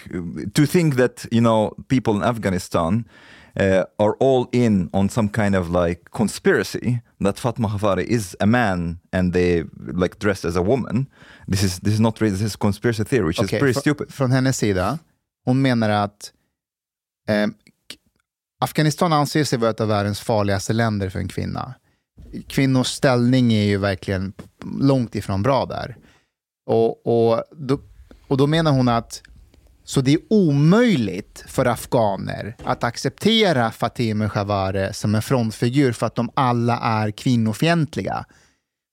to 0.54 0.66
think 0.66 0.96
that 0.96 1.26
you 1.30 1.40
know 1.40 1.74
people 1.88 2.14
in 2.16 2.22
Afghanistan 2.22 3.04
uh, 3.56 3.84
are 3.98 4.16
all 4.20 4.48
in 4.52 4.90
on 4.92 5.08
some 5.08 5.28
kind 5.28 5.54
of 5.54 5.70
like 5.70 6.10
conspiracy 6.10 7.00
that 7.20 7.38
Fatma 7.38 7.68
Hafari 7.68 8.04
is 8.04 8.36
a 8.40 8.46
man 8.46 8.98
and 9.12 9.32
they 9.32 9.64
like 9.92 10.18
dressed 10.18 10.44
as 10.44 10.56
a 10.56 10.62
woman. 10.62 11.06
This 11.48 11.62
is 11.62 11.80
this 11.80 11.94
is 11.94 12.00
not 12.00 12.20
really 12.20 12.32
this 12.32 12.42
is 12.42 12.56
conspiracy 12.56 13.04
theory, 13.04 13.26
which 13.26 13.38
okej, 13.38 13.56
is 13.56 13.60
pretty 13.60 13.74
fr- 13.74 13.80
stupid. 13.80 14.12
Från 14.12 14.32
hennes 14.32 14.56
sida, 14.58 14.98
hon 15.44 15.62
menar 15.62 15.90
att 15.90 16.32
eh, 17.28 17.46
Afghanistan 18.60 19.12
anser 19.12 19.44
sig 19.44 19.58
vara 19.58 19.70
ett 19.70 19.80
av 19.80 19.88
världens 19.88 20.20
farligaste 20.20 20.72
länder 20.72 21.10
för 21.10 21.18
en 21.18 21.28
kvinna. 21.28 21.74
Kvinnors 22.46 22.86
ställning 22.86 23.52
är 23.52 23.64
ju 23.64 23.76
verkligen 23.76 24.32
långt 24.64 25.14
ifrån 25.14 25.42
bra 25.42 25.66
där. 25.66 25.96
Och, 26.70 27.06
och, 27.06 27.44
då, 27.50 27.78
och 28.28 28.36
då 28.36 28.46
menar 28.46 28.72
hon 28.72 28.88
att 28.88 29.22
så 29.84 30.00
det 30.00 30.12
är 30.12 30.20
omöjligt 30.30 31.44
för 31.46 31.66
afghaner 31.66 32.56
att 32.64 32.84
acceptera 32.84 33.70
Fatemeh 33.70 34.28
Shavare 34.28 34.92
som 34.92 35.14
en 35.14 35.22
frontfigur 35.22 35.92
för 35.92 36.06
att 36.06 36.14
de 36.14 36.30
alla 36.34 36.78
är 36.78 37.10
kvinnofientliga. 37.10 38.24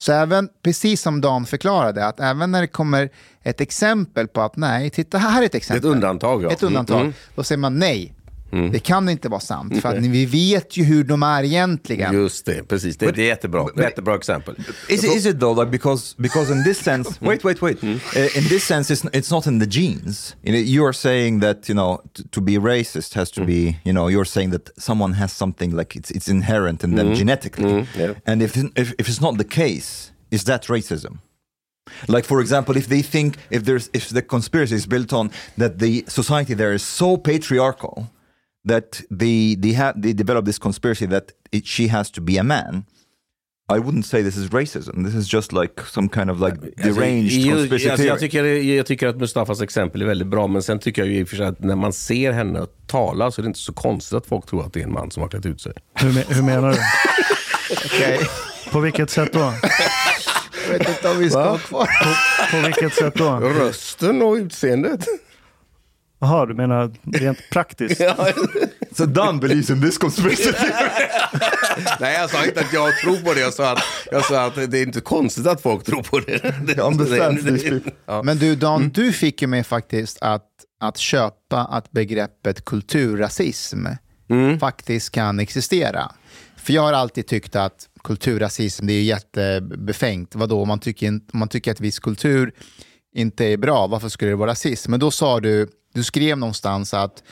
Så 0.04 0.12
även, 0.12 0.50
precis 0.64 1.02
som 1.02 1.22
Dan 1.22 1.46
förklarade, 1.46 2.06
att 2.06 2.20
även 2.20 2.52
när 2.52 2.62
det 2.62 2.68
kommer 2.68 3.10
ett 3.44 3.62
exempel 3.62 4.28
på 4.28 4.42
att 4.42 4.56
nej, 4.56 4.90
titta 4.90 5.18
här 5.18 5.42
är 5.42 5.46
ett 5.46 5.56
exempel. 5.56 5.90
ett 5.90 5.96
undantag. 5.96 6.44
Ja. 6.44 6.52
Ett 6.52 6.64
undantag. 6.64 7.02
Mm, 7.02 7.14
Då 7.36 7.44
säger 7.44 7.60
man 7.60 7.80
nej. 7.80 8.14
Det 8.50 8.80
kan 8.80 9.10
inte 9.10 9.30
vara 9.30 9.40
sant, 9.40 9.82
för 9.82 9.90
att 9.90 10.04
vi 10.04 10.26
vet 10.26 10.78
ju 10.78 10.84
hur 10.84 11.04
de 11.04 11.24
är 11.24 11.44
egentligen. 11.44 12.10
mm. 12.10 12.22
Just 12.22 12.46
det, 12.46 12.64
precis. 12.68 12.98
Det, 12.98 13.12
det 13.12 13.22
är 13.22 13.28
jättebra. 13.28 13.64
but- 13.64 13.84
jättebra 13.84 14.16
exempel. 14.16 14.56
Is 14.90 15.04
is 15.04 15.26
it 15.26 15.40
though? 15.40 15.60
Like 15.60 15.72
because 15.72 16.16
because 16.18 16.54
in 16.54 16.64
this 16.64 16.78
sense, 16.78 17.10
wait, 17.22 17.44
wait, 17.44 17.62
wait. 17.62 17.84
Uh, 17.84 18.38
in 18.38 18.44
this 18.50 18.64
sense, 18.64 18.94
it's 18.94 19.06
it's 19.14 19.32
not 19.32 19.48
in 19.48 19.60
the 19.60 19.66
genes. 19.66 20.36
You, 20.44 20.86
are 20.86 20.94
saying 20.94 21.42
that 21.42 21.70
you 21.70 21.76
know 21.76 22.02
t- 22.14 22.24
to 22.32 22.42
be 22.42 22.58
racist 22.58 23.14
has 23.16 23.32
to 23.32 23.46
be 23.46 23.78
you 23.86 23.94
know 23.94 24.10
you're 24.10 24.26
saying 24.26 24.52
that 24.52 24.70
someone 24.78 25.14
has 25.14 25.32
something 25.38 25.76
like 25.78 25.96
it's 26.00 26.12
it's 26.12 26.28
inherent 26.28 26.84
in 26.84 26.96
them 26.96 27.14
genetically. 27.16 27.86
yeah. 27.98 28.14
And 28.26 28.42
if, 28.42 28.56
if 28.56 28.94
if 28.98 29.08
it's 29.10 29.22
not 29.22 29.38
the 29.38 29.44
case, 29.48 30.12
is 30.32 30.44
that 30.44 30.68
racism? 30.70 31.18
Like 32.08 32.26
for 32.26 32.42
example, 32.42 32.78
if 32.78 32.88
they 32.88 33.02
think 33.02 33.36
if 33.50 33.64
there's 33.64 33.90
if 33.94 34.10
the 34.10 34.22
conspiracy 34.22 34.76
is 34.76 34.86
built 34.88 35.14
on 35.14 35.32
that 35.58 35.80
the 35.80 36.04
society 36.08 36.56
there 36.56 36.74
is 36.74 36.84
so 36.84 37.18
patriarchal 37.18 38.08
that 38.68 39.02
they 39.20 39.56
they 39.62 39.74
have 39.74 40.02
they 40.02 40.14
develop 40.14 40.46
this 40.46 40.60
conspiracy 40.60 41.08
that 41.08 41.24
it, 41.52 41.66
she 41.66 41.88
has 41.88 42.12
to 42.12 42.22
be 42.22 42.38
a 42.40 42.44
man. 42.44 42.86
I 43.70 43.80
wouldn't 43.80 44.06
say 44.06 44.24
this 44.24 44.38
is 44.38 44.50
racism. 44.50 45.04
This 45.06 45.16
is 45.16 45.34
just 45.34 45.52
like 45.52 45.74
some 45.94 46.08
kind 46.10 46.30
of 46.30 46.40
like 46.40 46.56
deranged 46.84 47.34
Alltså, 47.36 47.50
conspiracy 47.58 47.90
alltså, 47.90 48.06
jag, 48.08 48.20
tycker, 48.20 48.44
jag 48.46 48.86
tycker 48.86 49.08
att 49.08 49.18
Mustafas 49.18 49.62
exempel 49.62 50.02
är 50.02 50.06
väldigt 50.06 50.28
bra, 50.28 50.48
men 50.48 50.64
sen 50.64 50.80
tycker 50.80 51.02
jag 51.02 51.12
ju 51.12 51.20
i 51.20 51.24
och 51.24 51.30
för 51.30 51.36
sig 51.36 51.46
att 51.46 51.60
när 51.64 51.76
man 51.76 51.94
ser 51.94 52.32
henne 52.32 52.66
tala 52.88 53.32
så 53.32 53.42
är 53.42 53.44
det 53.44 53.48
inte 53.48 53.60
så 53.60 53.74
konstigt 53.74 54.14
att 54.18 54.26
folk 54.26 54.46
tror 54.46 54.66
att 54.66 54.74
det 54.74 54.80
är 54.80 54.84
en 54.84 54.94
man 54.94 55.12
som 55.12 55.22
har 55.24 55.30
klätt 55.30 55.46
ut 55.46 55.62
sig. 55.62 55.74
Hur, 55.94 56.10
me- 56.10 56.34
hur 56.34 56.44
menar 56.44 56.72
du? 56.72 56.78
Okej. 57.86 58.20
På 58.72 58.80
vilket 58.80 59.10
sätt 59.10 59.34
då? 59.34 59.54
Jag 60.68 60.80
vet 60.80 60.90
inte 60.90 61.10
om 61.10 61.20
vi 61.20 61.30
ska 61.30 61.50
ha 61.50 61.58
kvar. 61.58 61.90
På 62.52 62.68
vilket 62.68 62.94
sätt 62.94 63.14
då? 63.16 63.30
Rösten 63.40 64.22
och 64.22 64.34
utseendet. 64.34 65.06
Jaha, 66.20 66.46
du 66.46 66.54
menar 66.54 66.92
rent 67.14 67.50
praktiskt? 67.50 68.02
So 68.98 69.06
Dan 69.06 69.40
believes 69.40 69.70
in 69.70 69.82
this 69.82 69.98
conspiracy. 69.98 70.52
Nej, 72.00 72.14
jag 72.14 72.30
sa 72.30 72.46
inte 72.46 72.60
att 72.60 72.74
jag 72.74 72.98
tror 72.98 73.18
på 73.18 73.34
det. 73.34 73.40
Jag 73.40 73.54
sa 73.54 73.72
att, 73.72 73.84
jag 74.12 74.26
sa 74.26 74.46
att 74.46 74.56
det 74.72 74.78
är 74.80 74.84
inte 74.84 75.02
konstigt 75.02 75.48
att 75.48 75.62
folk 75.62 75.84
tror 75.86 76.04
på 76.04 76.20
det. 76.20 76.38
det, 76.66 76.74
det- 76.74 77.70
people. 77.70 77.92
ja. 78.06 78.24
Men 78.24 78.38
du 78.38 78.56
Dan, 78.56 78.90
du 78.90 79.14
fick 79.14 79.42
ju 79.42 79.48
mig 79.48 79.64
faktiskt 79.64 80.18
att, 80.22 80.46
att 80.80 80.98
köpa 80.98 81.66
att 81.66 81.92
begreppet 81.92 82.66
kulturrasism 82.66 83.86
faktiskt 84.60 85.12
kan 85.12 85.40
existera. 85.40 86.12
För 86.56 86.74
jag 86.74 86.82
har 86.82 86.94
alltid 86.94 87.28
tyckt 87.28 87.56
att 87.56 87.90
kulturrasism, 88.04 88.88
det 88.88 88.94
är 88.94 89.04
jättebefängt. 89.04 90.36
Vadå, 90.36 90.62
om 90.62 90.68
man 90.68 90.80
tycker, 90.80 91.08
om 91.10 91.22
man 91.34 91.48
tycker 91.48 91.72
att 91.72 91.80
viss 91.82 92.00
kultur 92.00 92.52
inte 93.18 93.46
är 93.46 93.58
bra, 93.58 93.88
varför 93.88 94.10
skulle 94.10 94.32
det 94.32 94.36
vara 94.36 94.52
rasism? 94.52 94.92
Men 94.92 95.00
då 95.00 95.12
sa 95.12 95.40
du, 95.40 95.68
du 95.94 96.04
skrev 96.04 96.38
någonstans 96.38 96.94
att 96.94 97.24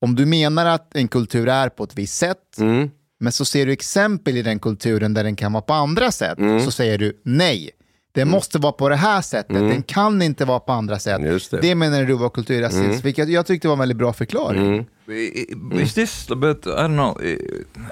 om 0.00 0.14
du 0.14 0.26
menar 0.26 0.66
att 0.66 0.96
en 0.96 1.08
kultur 1.08 1.48
är 1.48 1.68
på 1.68 1.84
ett 1.84 1.98
visst 1.98 2.16
sätt, 2.16 2.58
Mm. 2.58 2.90
men 3.20 3.32
så 3.32 3.44
ser 3.44 3.66
du 3.66 3.72
exempel 3.72 4.36
i 4.36 4.42
den 4.42 4.58
kulturen 4.58 5.14
där 5.14 5.24
den 5.24 5.36
kan 5.36 5.52
vara 5.52 5.62
på 5.62 5.72
andra 5.74 6.12
sätt, 6.12 6.38
Mm. 6.38 6.64
så 6.64 6.70
säger 6.70 6.98
du 6.98 7.20
nej. 7.24 7.70
Det 8.12 8.24
måste 8.24 8.58
vara 8.58 8.72
på 8.72 8.88
det 8.88 8.96
här 8.96 9.20
sättet, 9.22 9.56
den 9.56 9.82
kan 9.82 10.22
inte 10.22 10.44
vara 10.44 10.60
på 10.60 10.72
andra 10.72 10.98
sätt. 10.98 11.18
Mm. 11.18 11.30
Just 11.32 11.50
det. 11.50 11.74
menar 11.74 12.04
du 12.04 12.14
var 12.14 12.28
kulturrasism, 12.30 13.02
vilket 13.04 13.28
jag 13.28 13.46
tyckte 13.46 13.68
var 13.68 13.72
en 13.74 13.78
väldigt 13.78 13.98
bra 13.98 14.12
förklaring. 14.12 14.86
Mm. 15.06 15.80
Is 15.82 15.94
this, 15.94 16.28
but 16.28 16.66
I 16.66 16.70
don't 16.70 16.94
know, 16.96 17.22
eh, 17.24 17.38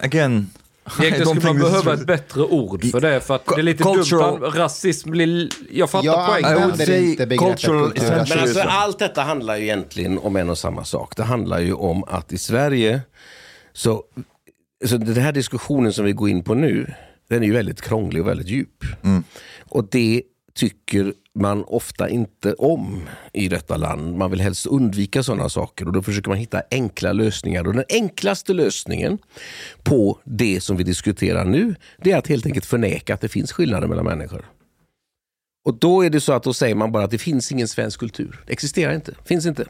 again, 0.04 0.50
Egentligen 1.00 1.26
skulle 1.26 1.46
man 1.46 1.58
behöva 1.58 1.94
ett 1.94 2.06
bättre 2.06 2.42
ord 2.42 2.84
för 2.90 3.00
det. 3.00 3.20
För 3.20 3.34
att 3.34 3.46
det 3.46 3.54
är 3.54 3.62
lite 3.62 3.82
Cultural- 3.84 4.40
dumt. 4.40 4.52
Rasism 4.54 5.10
blir... 5.10 5.48
Jag 5.70 5.90
fattar 5.90 6.06
Jag 6.06 6.26
poängen. 6.28 6.62
Använder 6.62 6.86
say 6.86 7.10
inte 7.10 7.26
begreppet 7.26 7.60
cultural 7.60 7.90
kulturrasism. 7.92 8.34
Men 8.34 8.42
alltså, 8.42 8.60
allt 8.60 8.98
detta 8.98 9.22
handlar 9.22 9.56
ju 9.56 9.62
egentligen 9.62 10.18
om 10.18 10.36
en 10.36 10.50
och 10.50 10.58
samma 10.58 10.84
sak. 10.84 11.16
Det 11.16 11.22
handlar 11.22 11.60
ju 11.60 11.72
om 11.72 12.04
att 12.04 12.32
i 12.32 12.38
Sverige, 12.38 13.00
så, 13.72 14.02
så 14.84 14.96
den 14.96 15.16
här 15.16 15.32
diskussionen 15.32 15.92
som 15.92 16.04
vi 16.04 16.12
går 16.12 16.28
in 16.28 16.42
på 16.42 16.54
nu, 16.54 16.94
den 17.28 17.42
är 17.42 17.46
ju 17.46 17.52
väldigt 17.52 17.82
krånglig 17.82 18.22
och 18.22 18.28
väldigt 18.28 18.48
djup. 18.48 18.84
Och 19.68 19.88
det 19.90 20.22
tycker 20.54 21.14
man 21.34 21.64
ofta 21.64 22.08
inte 22.08 22.54
om 22.54 23.08
i 23.32 23.48
detta 23.48 23.76
land. 23.76 24.16
Man 24.16 24.30
vill 24.30 24.40
helst 24.40 24.66
undvika 24.66 25.22
sådana 25.22 25.48
saker 25.48 25.86
och 25.86 25.92
då 25.92 26.02
försöker 26.02 26.28
man 26.28 26.38
hitta 26.38 26.62
enkla 26.70 27.12
lösningar. 27.12 27.66
Och 27.66 27.74
den 27.74 27.84
enklaste 27.88 28.52
lösningen 28.52 29.18
på 29.82 30.18
det 30.24 30.60
som 30.60 30.76
vi 30.76 30.84
diskuterar 30.84 31.44
nu, 31.44 31.74
det 32.02 32.12
är 32.12 32.16
att 32.16 32.28
helt 32.28 32.46
enkelt 32.46 32.66
förneka 32.66 33.14
att 33.14 33.20
det 33.20 33.28
finns 33.28 33.52
skillnader 33.52 33.88
mellan 33.88 34.04
människor. 34.04 34.50
Och 35.64 35.78
då 35.78 36.04
är 36.04 36.10
det 36.10 36.20
så 36.20 36.32
att 36.32 36.42
då 36.42 36.54
säger 36.54 36.74
man 36.74 36.92
bara 36.92 37.04
att 37.04 37.10
det 37.10 37.18
finns 37.18 37.52
ingen 37.52 37.68
svensk 37.68 38.00
kultur. 38.00 38.40
Det 38.46 38.52
existerar 38.52 38.94
inte. 38.94 39.14
Finns 39.24 39.46
inte. 39.46 39.64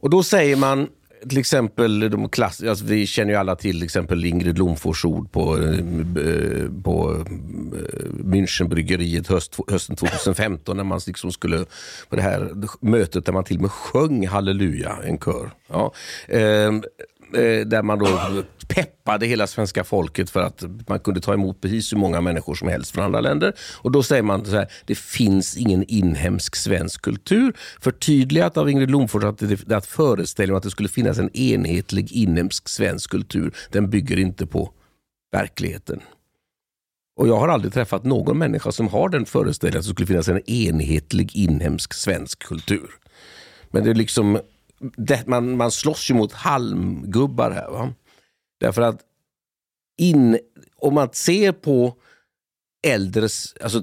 Och 0.00 0.10
då 0.10 0.22
säger 0.22 0.56
man, 0.56 0.88
till 1.28 1.38
exempel, 1.38 2.10
de 2.10 2.28
klass, 2.28 2.62
alltså 2.62 2.84
vi 2.84 3.06
känner 3.06 3.32
ju 3.32 3.38
alla 3.38 3.56
till, 3.56 3.76
till 3.76 3.84
exempel 3.84 4.24
Ingrid 4.24 4.58
Lomfors 4.58 5.04
ord 5.04 5.32
på, 5.32 5.58
eh, 5.58 6.82
på 6.84 7.24
eh, 7.26 7.32
Münchenbryggeriet 8.24 9.28
höst, 9.28 9.56
hösten 9.68 9.96
2015 9.96 10.76
när 10.76 10.84
man 10.84 11.00
liksom 11.06 11.32
skulle 11.32 11.64
på 12.08 12.16
det 12.16 12.22
här 12.22 12.50
mötet 12.80 13.26
där 13.26 13.32
man 13.32 13.44
till 13.44 13.56
och 13.56 13.62
med 13.62 13.70
sjöng 13.70 14.26
halleluja, 14.26 14.98
en 15.04 15.18
kör. 15.18 15.50
Ja. 15.68 15.92
Eh, 16.28 16.72
Eh, 17.34 17.66
där 17.66 17.82
man 17.82 17.98
då 17.98 18.42
peppade 18.68 19.26
hela 19.26 19.46
svenska 19.46 19.84
folket 19.84 20.30
för 20.30 20.40
att 20.40 20.64
man 20.88 21.00
kunde 21.00 21.20
ta 21.20 21.34
emot 21.34 21.60
precis 21.60 21.92
hur 21.92 21.98
många 21.98 22.20
människor 22.20 22.54
som 22.54 22.68
helst 22.68 22.90
från 22.90 23.04
andra 23.04 23.20
länder. 23.20 23.52
Och 23.78 23.92
Då 23.92 24.02
säger 24.02 24.22
man 24.22 24.44
så 24.44 24.56
här, 24.56 24.68
det 24.86 24.98
finns 24.98 25.56
ingen 25.56 25.84
inhemsk 25.88 26.56
svensk 26.56 27.02
kultur. 27.02 27.56
Förtydligat 27.80 28.56
av 28.56 28.70
Ingrid 28.70 28.90
Lomfors 28.90 29.24
att, 29.24 29.38
det, 29.38 29.72
att 29.72 29.86
föreställningen 29.86 30.56
att 30.56 30.62
det 30.62 30.70
skulle 30.70 30.88
finnas 30.88 31.18
en 31.18 31.36
enhetlig 31.36 32.12
inhemsk 32.12 32.68
svensk 32.68 33.10
kultur, 33.10 33.54
den 33.70 33.90
bygger 33.90 34.18
inte 34.18 34.46
på 34.46 34.70
verkligheten. 35.32 36.00
Och 37.16 37.28
Jag 37.28 37.36
har 37.36 37.48
aldrig 37.48 37.72
träffat 37.72 38.04
någon 38.04 38.38
människa 38.38 38.72
som 38.72 38.88
har 38.88 39.08
den 39.08 39.26
föreställningen 39.26 39.78
att 39.78 39.84
det 39.84 39.90
skulle 39.90 40.06
finnas 40.06 40.28
en 40.28 40.50
enhetlig 40.50 41.36
inhemsk 41.36 41.94
svensk 41.94 42.38
kultur. 42.38 42.90
Men 43.70 43.84
det 43.84 43.90
är 43.90 43.94
liksom, 43.94 44.38
det, 44.96 45.26
man, 45.26 45.56
man 45.56 45.70
slåss 45.70 46.10
ju 46.10 46.14
mot 46.14 46.32
halmgubbar 46.32 47.50
här. 47.50 47.70
Va? 47.70 47.94
Därför 48.60 48.82
att 48.82 49.00
in, 49.98 50.38
om 50.76 50.94
man 50.94 51.08
ser 51.12 51.52
på 51.52 51.96
äldres, 52.82 53.54
alltså 53.60 53.82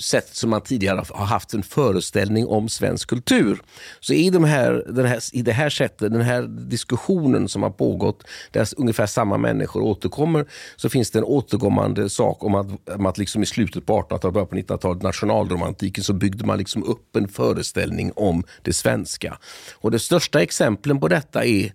sätt 0.00 0.28
som 0.36 0.50
man 0.50 0.60
tidigare 0.60 1.04
har 1.08 1.26
haft 1.26 1.54
en 1.54 1.62
föreställning 1.62 2.46
om 2.46 2.68
svensk 2.68 3.08
kultur. 3.08 3.62
Så 4.00 4.12
i, 4.12 4.30
de 4.30 4.44
här, 4.44 4.84
den 4.88 5.06
här, 5.06 5.20
i 5.32 5.42
det 5.42 5.52
här 5.52 5.70
sättet, 5.70 6.12
den 6.12 6.20
här 6.20 6.42
diskussionen 6.42 7.48
som 7.48 7.62
har 7.62 7.70
pågått, 7.70 8.24
där 8.50 8.68
ungefär 8.76 9.06
samma 9.06 9.38
människor 9.38 9.82
återkommer, 9.82 10.46
så 10.76 10.88
finns 10.88 11.10
det 11.10 11.18
en 11.18 11.24
återkommande 11.24 12.10
sak 12.10 12.44
om 12.44 12.54
att, 12.54 12.88
om 12.88 13.06
att 13.06 13.18
liksom 13.18 13.42
i 13.42 13.46
slutet 13.46 13.86
på 13.86 14.02
1800-talet, 14.02 14.34
början 14.34 14.48
på 14.48 14.56
1900-talet, 14.56 15.02
nationalromantiken, 15.02 16.04
så 16.04 16.12
byggde 16.12 16.46
man 16.46 16.58
liksom 16.58 16.84
upp 16.84 17.16
en 17.16 17.28
föreställning 17.28 18.12
om 18.16 18.44
det 18.62 18.72
svenska. 18.72 19.38
Och 19.74 19.90
de 19.90 19.98
största 19.98 20.42
exemplen 20.42 21.00
på 21.00 21.08
detta 21.08 21.44
är 21.44 21.72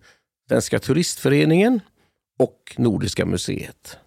Svenska 0.50 0.80
turistföreningen, 0.80 1.80
och 2.38 2.76
Nordiska 2.78 3.26
museet. 3.26 3.98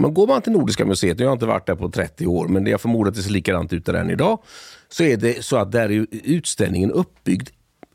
Men 0.00 0.14
går 0.14 0.26
man 0.26 0.42
till 0.42 0.52
Nordiska 0.52 0.84
museet, 0.84 1.20
jag 1.20 1.26
har 1.26 1.32
inte 1.32 1.46
varit 1.46 1.66
där 1.66 1.74
på 1.74 1.90
30 1.90 2.26
år, 2.26 2.48
men 2.48 2.66
jag 2.66 2.80
förmodar 2.80 3.10
att 3.10 3.16
det 3.16 3.22
ser 3.22 3.30
likadant 3.30 3.72
ut 3.72 3.86
där 3.86 3.94
än 3.94 4.10
idag, 4.10 4.42
så 4.88 5.04
är 5.04 5.16
det 5.16 5.44
så 5.44 5.56
att 5.56 5.72
där 5.72 5.90
är 5.90 6.06
utställningen 6.10 6.90
uppbyggd 6.90 7.48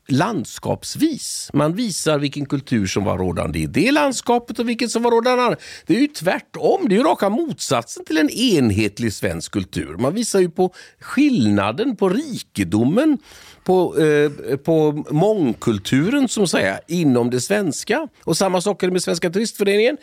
landskapsvis. 0.08 1.50
Man 1.52 1.74
visar 1.74 2.18
vilken 2.18 2.46
kultur 2.46 2.86
som 2.86 3.04
var 3.04 3.18
rådande 3.18 3.58
i 3.58 3.66
det 3.66 3.92
landskapet 3.92 4.58
och 4.58 4.68
vilken 4.68 4.88
som 4.88 5.02
var 5.02 5.10
rådande 5.10 5.56
Det 5.86 5.96
är 5.96 6.00
ju 6.00 6.06
tvärtom. 6.06 6.88
Det 6.88 6.94
är 6.94 6.96
ju 6.96 7.02
raka 7.02 7.28
motsatsen 7.28 8.04
till 8.04 8.18
en 8.18 8.30
enhetlig 8.30 9.12
svensk 9.12 9.52
kultur. 9.52 9.96
Man 9.96 10.14
visar 10.14 10.40
ju 10.40 10.50
på 10.50 10.74
skillnaden, 11.00 11.96
på 11.96 12.08
rikedomen 12.08 13.18
på, 13.66 13.98
eh, 13.98 14.56
på 14.56 15.04
mångkulturen 15.10 16.28
som 16.28 16.48
säga, 16.48 16.80
inom 16.88 17.30
det 17.30 17.40
svenska. 17.40 18.08
Och 18.24 18.36
samma 18.36 18.60
sak 18.60 18.82
är 18.82 18.86
det 18.86 18.92
med 18.92 19.02
Svenska 19.02 19.30
turistföreningen. 19.30 19.96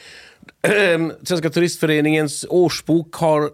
Svenska 1.23 1.49
turistföreningens 1.49 2.45
årsbok 2.49 3.15
har 3.15 3.51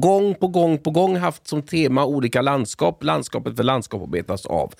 gång 0.00 0.34
på 0.34 0.48
gång 0.48 0.78
på 0.78 0.90
gång 0.90 1.16
haft 1.16 1.48
som 1.48 1.62
tema 1.62 2.04
olika 2.04 2.42
landskap. 2.42 3.04
Landskapet 3.04 3.56
för 3.56 3.62
landskap 3.62 4.02
att 4.02 4.10
betas 4.10 4.46
av. 4.46 4.74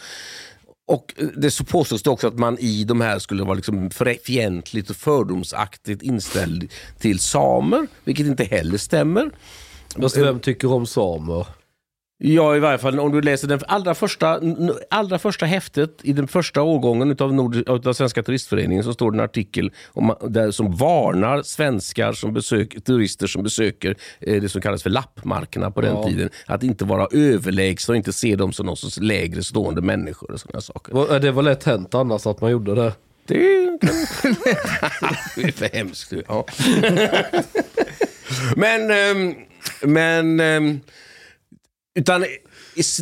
Och 0.86 1.14
det 1.36 1.50
så 1.50 1.64
påstås 1.64 2.02
det 2.02 2.10
också 2.10 2.28
att 2.28 2.38
man 2.38 2.58
i 2.58 2.84
de 2.84 3.00
här 3.00 3.18
skulle 3.18 3.42
vara 3.42 3.54
liksom 3.54 3.90
fientligt 4.24 4.90
och 4.90 4.96
fördomsaktigt 4.96 6.02
inställd 6.02 6.72
till 6.98 7.18
samer, 7.18 7.86
vilket 8.04 8.26
inte 8.26 8.44
heller 8.44 8.78
stämmer. 8.78 9.30
Fast 10.00 10.16
vem 10.16 10.40
tycker 10.40 10.72
om 10.72 10.86
samer? 10.86 11.46
Ja, 12.18 12.56
i 12.56 12.58
varje 12.58 12.78
fall 12.78 13.00
om 13.00 13.12
du 13.12 13.22
läser 13.22 13.48
den 13.48 13.60
allra 13.68 13.94
första, 13.94 14.40
allra 14.90 15.18
första 15.18 15.46
häftet 15.46 15.90
i 16.02 16.12
den 16.12 16.28
första 16.28 16.62
årgången 16.62 17.16
av, 17.20 17.34
Nord, 17.34 17.68
av 17.68 17.92
Svenska 17.92 18.22
turistföreningen 18.22 18.84
så 18.84 18.92
står 18.92 19.10
det 19.10 19.16
en 19.16 19.24
artikel 19.24 19.72
om, 19.92 20.14
där, 20.28 20.50
som 20.50 20.76
varnar 20.76 21.42
svenskar, 21.42 22.12
som 22.12 22.32
besök, 22.32 22.84
turister 22.84 23.26
som 23.26 23.42
besöker 23.42 23.96
eh, 24.20 24.42
det 24.42 24.48
som 24.48 24.60
kallas 24.60 24.82
för 24.82 24.90
lappmarkerna 24.90 25.70
på 25.70 25.80
den 25.80 25.94
ja. 25.94 26.04
tiden. 26.04 26.30
Att 26.46 26.62
inte 26.62 26.84
vara 26.84 27.08
överlägsna 27.12 27.92
och 27.92 27.96
inte 27.96 28.12
se 28.12 28.36
dem 28.36 28.52
som 28.52 28.66
någon 28.66 28.76
sorts 28.76 29.00
lägre 29.00 29.42
stående 29.42 29.82
människor. 29.82 30.30
och 30.30 30.40
sådana 30.40 30.60
saker. 30.60 31.18
Det 31.18 31.30
var 31.30 31.42
lätt 31.42 31.64
hänt 31.64 31.94
annars 31.94 32.26
att 32.26 32.40
man 32.40 32.50
gjorde 32.50 32.74
det. 32.74 32.92
Det, 33.26 33.36
det 35.36 35.42
är 35.42 35.52
för 35.52 35.76
hemskt. 35.76 36.12
Ja. 36.28 36.46
men, 38.56 38.90
ehm, 38.90 39.34
men 39.82 40.40
ehm, 40.40 40.80
utan 41.96 42.24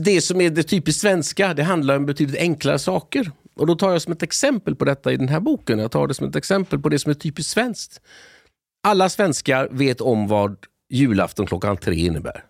det 0.01 0.21
som 0.21 0.41
är 0.41 0.51
det 0.51 0.63
typiskt 0.63 1.01
svenska, 1.01 1.55
det 1.55 1.63
handlar 1.63 1.97
om 1.97 2.07
betydligt 2.07 2.41
enklare 2.41 2.79
saker. 2.79 3.31
Och 3.57 3.67
då 3.67 3.75
tar 3.75 3.93
jag 3.93 4.03
som 4.03 4.13
ett 4.13 4.23
exempel 4.23 4.77
på 4.77 4.85
detta 4.85 5.13
i 5.13 5.17
den 5.17 5.29
här 5.29 5.41
boken. 5.41 5.79
Jag 5.79 5.91
tar 5.91 6.07
det 6.07 6.15
som 6.15 6.29
ett 6.29 6.37
exempel 6.37 6.79
på 6.79 6.89
det 6.89 6.99
som 6.99 7.11
är 7.11 7.15
typiskt 7.15 7.53
svenskt. 7.53 8.01
Alla 8.83 9.09
svenskar 9.09 9.69
vet 9.71 10.01
om 10.01 10.29
vad 10.29 10.57
julafton 10.91 11.47
klockan 11.47 11.77
tre 11.77 11.95
innebär. 11.95 12.45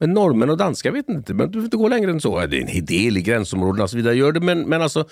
Men 0.00 0.12
norrmän 0.12 0.50
och 0.50 0.56
danskar 0.56 0.90
vet 0.90 1.08
inte, 1.08 1.34
men 1.34 1.50
du 1.50 1.58
får 1.58 1.64
inte 1.64 1.76
gå 1.76 1.88
längre 1.88 2.10
än 2.10 2.20
så. 2.20 2.46
Det 2.46 2.56
är 2.56 2.78
en 2.78 2.84
del 2.84 3.16
i 3.16 3.22
gränsområdena 3.22 3.84
och 3.84 3.90
så 3.90 3.96
vidare, 3.96 4.14
gör 4.14 4.32
det, 4.32 4.40
men, 4.40 4.60
men 4.60 4.82
alltså, 4.82 5.08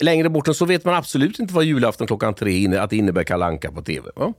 längre 0.00 0.28
bort 0.28 0.48
än 0.48 0.54
så 0.54 0.64
vet 0.64 0.84
man 0.84 0.94
absolut 0.94 1.38
inte 1.38 1.54
vad 1.54 1.64
julafton 1.64 2.06
klockan 2.06 2.34
tre 2.34 2.58
innebär, 2.58 2.82
att 2.82 2.90
det 2.90 2.96
innebär 2.96 3.22
kalanka 3.22 3.72
på 3.72 3.82
tv. 3.82 4.10
Va? 4.16 4.32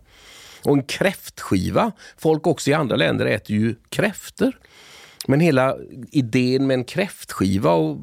Och 0.63 0.73
en 0.73 0.83
kräftskiva. 0.83 1.91
Folk 2.17 2.47
också 2.47 2.69
i 2.69 2.73
andra 2.73 2.95
länder 2.95 3.25
äter 3.25 3.55
ju 3.55 3.75
kräfter. 3.89 4.57
Men 5.27 5.39
hela 5.39 5.75
idén 6.11 6.67
med 6.67 6.73
en 6.73 6.83
kräftskiva 6.83 7.71
och 7.71 7.97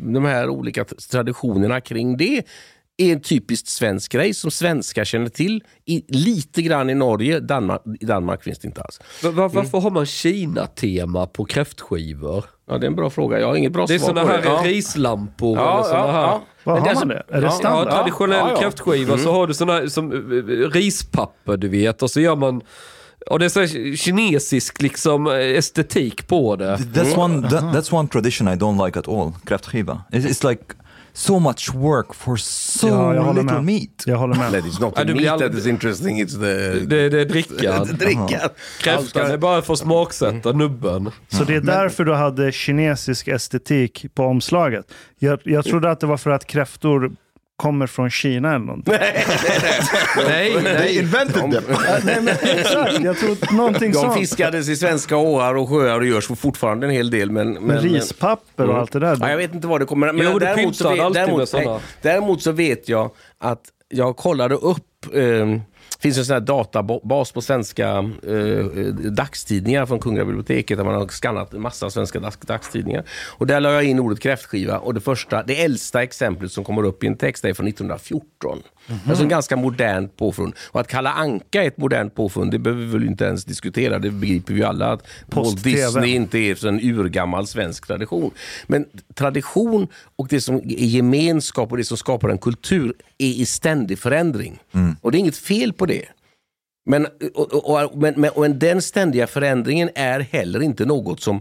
de 0.00 0.24
här 0.24 0.48
olika 0.48 0.84
traditionerna 1.10 1.80
kring 1.80 2.16
det 2.16 2.42
är 2.96 3.12
en 3.12 3.20
typiskt 3.20 3.68
svensk 3.68 4.12
grej 4.12 4.34
som 4.34 4.50
svenskar 4.50 5.04
känner 5.04 5.28
till. 5.28 5.64
I, 5.84 6.04
lite 6.08 6.62
grann 6.62 6.90
i 6.90 6.94
Norge, 6.94 7.40
Danmark, 7.40 7.82
i 8.00 8.04
Danmark 8.04 8.42
finns 8.42 8.58
det 8.58 8.68
inte 8.68 8.82
alls. 8.82 9.00
Var, 9.22 9.30
var, 9.30 9.48
varför 9.48 9.78
mm. 9.78 9.82
har 9.82 9.90
man 9.90 10.06
Kina-tema 10.06 11.26
på 11.26 11.44
kräftskivor? 11.44 12.44
Ja, 12.68 12.78
det 12.78 12.86
är 12.86 12.88
en 12.88 12.96
bra 12.96 13.10
fråga. 13.10 13.40
Jag 13.40 13.46
har 13.46 13.56
inget 13.56 13.72
bra 13.72 13.86
svar 13.86 13.98
på 13.98 14.12
det. 14.12 14.20
Det 14.20 14.34
är 14.34 14.42
sådana 14.42 14.58
här 14.58 14.64
rislampor 14.64 15.58
ja, 15.58 15.74
eller 15.74 15.82
såna 15.82 16.12
här. 16.12 16.22
Ja. 16.22 16.42
Vad 16.64 16.78
har 16.78 16.94
man 16.94 17.08
det? 17.08 17.22
Är 17.28 17.40
det 17.40 17.50
standard? 17.50 17.88
Ja, 17.88 17.92
traditionell 17.92 18.38
ja, 18.38 18.50
ja. 18.50 18.60
kräftskiva 18.60 19.12
mm. 19.12 19.24
så 19.24 19.32
har 19.32 19.46
du 19.46 19.54
såna 19.54 19.88
som 19.88 20.12
uh, 20.12 20.70
rispapper 20.70 21.56
du 21.56 21.68
vet 21.68 22.02
och 22.02 22.10
så 22.10 22.20
gör 22.20 22.36
man 22.36 22.62
och 23.30 23.38
det 23.38 23.44
är 23.44 23.48
så 23.48 23.96
kinesisk 23.96 24.82
liksom 24.82 25.26
estetik 25.26 26.26
på 26.26 26.56
det. 26.56 26.76
That's 26.76 27.18
one, 27.18 27.50
that, 27.50 27.62
that's 27.62 27.94
one 27.94 28.08
tradition 28.08 28.48
I 28.48 28.56
don't 28.56 28.86
like 28.86 28.98
at 28.98 29.08
all, 29.08 29.32
kräftskiva. 29.44 30.04
It's 30.10 30.48
like 30.48 30.62
so 31.16 31.38
much 31.38 31.74
work 31.74 32.14
for 32.14 32.36
so 32.36 32.88
ja, 32.88 33.32
little 33.32 33.42
med. 33.42 33.64
meat. 33.64 34.04
Jag 34.06 34.16
håller 34.16 34.36
med. 34.36 34.64
It's 34.64 34.80
not 34.80 34.94
the 34.94 35.02
ja, 35.02 35.14
meat 35.14 35.32
all... 35.32 35.40
that 35.40 35.54
is 35.54 35.66
interesting, 35.66 36.22
it's 36.22 36.40
the... 36.40 36.86
Det, 36.86 37.08
det 37.08 37.20
är 37.20 37.24
drickan. 37.24 37.86
drickan. 37.98 38.50
Kräftan 38.80 39.30
är 39.30 39.36
bara 39.36 39.62
för 39.62 39.72
att 39.72 39.78
smaksätta 39.78 40.52
nubben. 40.52 41.10
Så 41.28 41.44
det 41.44 41.54
är 41.54 41.60
därför 41.60 42.04
du 42.04 42.14
hade 42.14 42.52
kinesisk 42.52 43.28
estetik 43.28 44.06
på 44.14 44.24
omslaget? 44.24 44.92
Jag, 45.18 45.40
jag 45.44 45.64
trodde 45.64 45.90
att 45.90 46.00
det 46.00 46.06
var 46.06 46.16
för 46.16 46.30
att 46.30 46.46
kräftor 46.46 47.12
kommer 47.56 47.86
från 47.86 48.10
Kina 48.10 48.48
eller 48.48 48.64
någonting. 48.64 48.94
nej, 50.26 50.56
nej. 50.62 50.76
They 50.76 50.98
invented 50.98 51.34
them. 51.34 51.64
nej, 52.04 52.18
men, 52.22 52.34
exakt, 52.42 53.00
jag 53.00 53.18
tror 53.18 53.56
någonting 53.56 53.92
De 53.92 53.98
sånt. 53.98 54.14
fiskades 54.14 54.68
i 54.68 54.76
svenska 54.76 55.16
åar 55.16 55.54
och 55.54 55.68
sjöar 55.68 56.00
och 56.00 56.06
görs 56.06 56.26
fortfarande 56.26 56.86
en 56.86 56.92
hel 56.92 57.10
del. 57.10 57.30
Men, 57.30 57.52
men, 57.52 57.62
men 57.62 57.78
rispapper 57.78 58.64
och 58.64 58.70
mm. 58.70 58.80
allt 58.80 58.92
det 58.92 59.00
där. 59.00 59.16
Ja, 59.20 59.30
jag 59.30 59.36
vet 59.36 59.54
inte 59.54 59.66
vad 59.66 59.80
det 59.80 59.86
kommer. 59.86 60.12
Men 60.12 60.26
jo, 60.26 60.38
det 60.38 60.46
däremot, 60.46 60.76
så 60.76 60.88
vet, 60.88 61.14
däremot, 61.14 61.52
nej, 61.52 61.78
däremot 62.02 62.42
så 62.42 62.52
vet 62.52 62.88
jag 62.88 63.10
att 63.38 63.62
jag 63.88 64.16
kollade 64.16 64.54
upp 64.54 65.14
eh, 65.14 65.22
finns 66.00 66.18
en 66.18 66.24
sån 66.24 66.34
här 66.34 66.40
databas 66.40 67.32
på 67.32 67.40
svenska 67.40 67.88
eh, 68.26 68.64
dagstidningar 68.94 69.86
från 69.86 69.98
Kungliga 69.98 70.24
biblioteket 70.24 70.78
där 70.78 70.84
man 70.84 70.94
har 70.94 71.08
skannat 71.08 71.54
en 71.54 71.60
massa 71.60 71.90
svenska 71.90 72.20
dagstidningar. 72.40 73.04
Och 73.38 73.46
där 73.46 73.60
la 73.60 73.72
jag 73.72 73.84
in 73.84 73.98
ordet 73.98 74.20
kräftskiva 74.20 74.78
och 74.78 74.94
det 74.94 75.00
första, 75.00 75.42
det 75.42 75.64
äldsta 75.64 76.02
exemplet 76.02 76.52
som 76.52 76.64
kommer 76.64 76.82
upp 76.82 77.04
i 77.04 77.06
en 77.06 77.16
text 77.16 77.44
är 77.44 77.54
från 77.54 77.68
1914. 77.68 78.62
Mm 78.88 79.00
-hmm. 79.00 79.08
Alltså 79.08 79.22
en 79.22 79.28
ganska 79.28 79.56
modernt 79.56 80.16
påfund. 80.16 80.54
Och 80.70 80.80
att 80.80 80.88
kalla 80.88 81.12
anka 81.12 81.62
ett 81.62 81.76
modernt 81.78 82.14
påfund, 82.14 82.50
det 82.50 82.58
behöver 82.58 82.84
vi 82.84 82.92
väl 82.92 83.04
inte 83.04 83.24
ens 83.24 83.44
diskutera. 83.44 83.98
Det 83.98 84.10
begriper 84.10 84.54
vi 84.54 84.62
alla 84.62 84.92
att 84.92 85.06
Walt 85.26 85.64
Disney 85.64 86.14
inte 86.14 86.38
är 86.38 86.66
en 86.66 86.80
urgammal 86.80 87.46
svensk 87.46 87.86
tradition. 87.86 88.30
Men 88.66 88.86
tradition 89.14 89.88
och 90.16 90.28
det 90.28 90.40
som 90.40 90.56
är 90.56 90.86
gemenskap 90.86 91.70
och 91.70 91.76
det 91.76 91.84
som 91.84 91.96
skapar 91.96 92.28
en 92.28 92.38
kultur 92.38 92.94
är 93.18 93.26
i 93.26 93.46
ständig 93.46 93.98
förändring. 93.98 94.58
Mm. 94.72 94.96
Och 95.00 95.12
det 95.12 95.18
är 95.18 95.20
inget 95.20 95.36
fel 95.36 95.72
på 95.72 95.86
det. 95.86 96.04
Men, 96.86 97.06
och, 97.34 97.84
och, 97.84 97.98
men, 97.98 98.14
men, 98.16 98.30
men 98.36 98.58
den 98.58 98.82
ständiga 98.82 99.26
förändringen 99.26 99.90
är 99.94 100.20
heller 100.20 100.62
inte 100.62 100.84
något 100.84 101.20
som... 101.20 101.36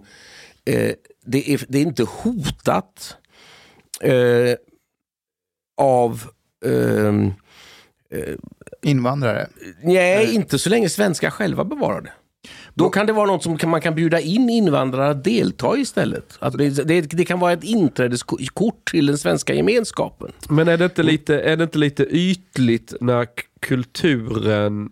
Eh, 0.65 0.91
det, 1.25 1.53
är, 1.53 1.65
det 1.67 1.77
är 1.77 1.81
inte 1.81 2.03
hotat. 2.03 3.17
Eh, 4.01 4.55
av 5.81 6.23
ehm, 6.65 7.33
Invandrare. 8.81 9.47
Nej, 9.83 10.35
inte 10.35 10.59
så 10.59 10.69
länge 10.69 10.89
svenskar 10.89 11.29
själva 11.29 11.63
bevarar 11.63 12.01
det. 12.01 12.11
Då 12.73 12.89
kan 12.89 13.05
det 13.05 13.13
vara 13.13 13.25
något 13.25 13.43
som 13.43 13.57
man 13.65 13.81
kan 13.81 13.95
bjuda 13.95 14.19
in 14.19 14.49
invandrare 14.49 15.09
att 15.09 15.23
delta 15.23 15.77
i 15.77 15.81
istället. 15.81 16.37
Att 16.39 16.57
det, 16.57 17.01
det, 17.01 17.25
kan 17.25 17.39
vara 17.39 17.53
ett 17.53 17.63
inträdeskort 17.63 18.91
till 18.91 19.05
den 19.05 19.17
svenska 19.17 19.53
gemenskapen. 19.53 20.31
Men 20.49 20.67
är 20.67 20.77
det 20.77 20.85
inte 20.85 21.03
lite, 21.03 21.41
är 21.41 21.57
det 21.57 21.63
inte 21.63 21.77
lite 21.77 22.03
ytligt 22.03 22.93
när 23.01 23.27
kulturen... 23.59 24.89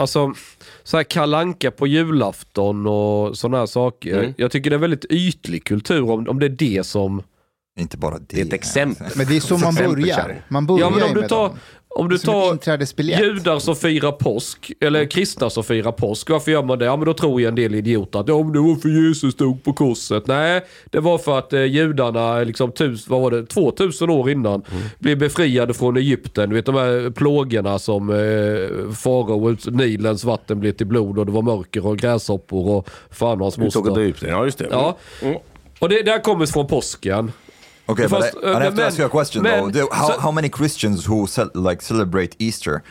Alltså, 0.00 0.34
så 0.82 0.96
här 0.96 1.04
kalanka 1.04 1.70
på 1.70 1.86
julafton 1.86 2.86
och 2.86 3.38
sådana 3.38 3.58
här 3.58 3.66
saker. 3.66 4.18
Mm. 4.18 4.34
Jag 4.36 4.50
tycker 4.50 4.70
det 4.70 4.76
är 4.76 4.78
väldigt 4.78 5.04
ytlig 5.10 5.64
kultur 5.64 6.10
om, 6.10 6.28
om 6.28 6.38
det 6.38 6.46
är 6.46 6.48
det 6.48 6.86
som... 6.86 7.22
Inte 7.80 7.96
bara 7.96 8.18
det. 8.18 8.24
Det 8.28 8.40
är 8.40 8.44
ett 8.44 8.52
exempel. 8.52 9.06
Men 9.16 9.26
det 9.26 9.36
är 9.36 9.40
så 9.40 9.58
man 9.58 9.74
börjar. 9.74 10.42
Man 10.48 10.66
börjar 10.66 10.86
Ja 10.86 10.90
men 10.90 11.02
om 11.02 11.14
du 11.14 11.28
tar, 11.28 11.48
dem. 11.48 11.58
om 11.88 12.08
du 12.08 12.18
tar 12.18 13.02
judar 13.02 13.58
som 13.58 13.76
firar 13.76 14.12
påsk, 14.12 14.72
eller 14.80 15.04
kristna 15.04 15.50
som 15.50 15.64
firar 15.64 15.92
påsk. 15.92 16.30
Varför 16.30 16.52
gör 16.52 16.62
man 16.62 16.78
det? 16.78 16.84
Ja 16.84 16.96
men 16.96 17.06
då 17.06 17.14
tror 17.14 17.40
ju 17.40 17.46
en 17.46 17.54
del 17.54 17.74
idioter 17.74 18.18
att 18.18 18.28
ja, 18.28 18.42
men 18.42 18.52
det 18.52 18.58
var 18.58 18.74
för 18.76 18.88
Jesus 18.88 19.34
dog 19.34 19.64
på 19.64 19.72
korset. 19.72 20.26
Nej, 20.26 20.64
det 20.90 21.00
var 21.00 21.18
för 21.18 21.38
att 21.38 21.52
eh, 21.52 21.64
judarna, 21.64 22.38
liksom, 22.38 22.72
tus, 22.72 23.08
vad 23.08 23.20
var 23.20 23.30
det, 23.30 23.46
2000 23.46 24.10
år 24.10 24.30
innan, 24.30 24.62
blev 24.98 25.18
befriade 25.18 25.74
från 25.74 25.96
Egypten. 25.96 26.48
Du 26.48 26.54
vet 26.54 26.66
de 26.66 26.74
här 26.74 27.10
plågorna 27.10 27.78
som 27.78 28.10
eh, 28.10 28.92
farao, 28.92 29.56
Nilens 29.70 30.24
vatten 30.24 30.60
blev 30.60 30.72
till 30.72 30.86
blod 30.86 31.18
och 31.18 31.26
det 31.26 31.32
var 31.32 31.42
mörker 31.42 31.86
och 31.86 31.98
gräshoppor 31.98 32.68
och 32.68 32.90
fan 33.10 33.32
och 33.32 33.44
hans 33.44 33.58
moster. 33.58 33.94
det, 33.94 34.28
ja 34.28 34.44
just 34.44 34.58
det. 34.58 34.68
Ja. 34.70 34.96
Mm. 35.22 35.36
Och 35.80 35.88
det 35.88 36.02
där 36.02 36.18
kommer 36.18 36.46
från 36.46 36.66
påsken. 36.66 37.32
Okay, 37.90 38.06
but 38.08 38.22
Fast, 38.22 38.34
I, 38.36 38.46
I 38.46 38.50
uh, 38.50 38.58
have 38.60 38.70
to 38.70 38.76
men- 38.76 38.86
ask 38.86 38.98
you 38.98 39.06
a 39.06 39.10
question 39.10 39.42
men- 39.42 39.72
though. 39.72 39.88
How, 39.92 40.06
så- 40.08 40.20
how 40.20 40.32
many 40.32 40.48
Christians 40.48 41.06
who 41.08 41.26
cel- 41.26 41.50
like 41.54 41.82
celebrate 41.82 42.36
Easter 42.38 42.82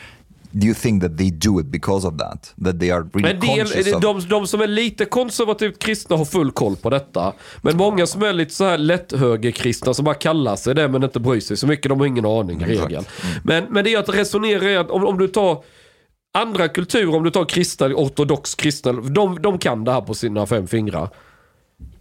do 0.52 0.66
you 0.68 0.74
think 0.74 1.04
that 1.04 1.18
they 1.18 1.30
do 1.32 1.60
it 1.60 1.66
because 1.66 2.08
of 2.08 2.18
that? 2.18 2.54
That 2.66 2.80
they 2.80 2.92
are 2.92 3.04
really 3.14 3.30
En 3.34 3.40
del, 3.40 3.58
conscious 3.60 3.94
of? 3.94 4.02
de, 4.02 4.20
de 4.30 4.48
som 4.48 4.62
är 4.62 4.68
lite 4.68 5.06
konservativt 5.06 5.80
kristna 5.80 6.16
har 6.18 6.26
full 6.26 6.52
koll 6.52 6.76
på 6.76 6.90
detta. 6.90 7.34
Men 7.62 7.78
många 7.78 8.06
som 8.08 8.24
är 8.24 8.34
lite 8.34 8.54
så 8.54 8.64
här 8.64 8.78
lätthögerkristna 8.78 9.94
som 9.94 10.06
bara 10.06 10.16
kallar 10.16 10.56
sig 10.56 10.76
det 10.76 10.88
men 10.88 11.04
inte 11.04 11.20
bryr 11.20 11.40
sig 11.40 11.58
så 11.58 11.68
mycket, 11.68 11.90
de 11.90 12.00
har 12.00 12.08
ingen 12.08 12.26
aning 12.26 12.62
i 12.62 12.66
regel. 12.66 13.04
Men, 13.44 13.64
men 13.70 13.84
det 13.84 13.94
är 13.94 14.00
att 14.00 14.10
resonera 14.10 14.82
om, 14.94 15.06
om 15.06 15.18
du 15.18 15.28
tar 15.28 15.64
andra 16.34 16.68
kulturer, 16.68 17.16
om 17.16 17.24
du 17.24 17.30
tar 17.32 17.46
kristna, 17.46 17.86
ortodox 17.88 18.56
kristna, 18.56 18.92
de, 18.94 19.42
de 19.42 19.58
kan 19.58 19.84
det 19.84 19.92
här 19.92 20.02
på 20.02 20.14
sina 20.14 20.46
fem 20.46 20.68
fingrar. 20.68 21.10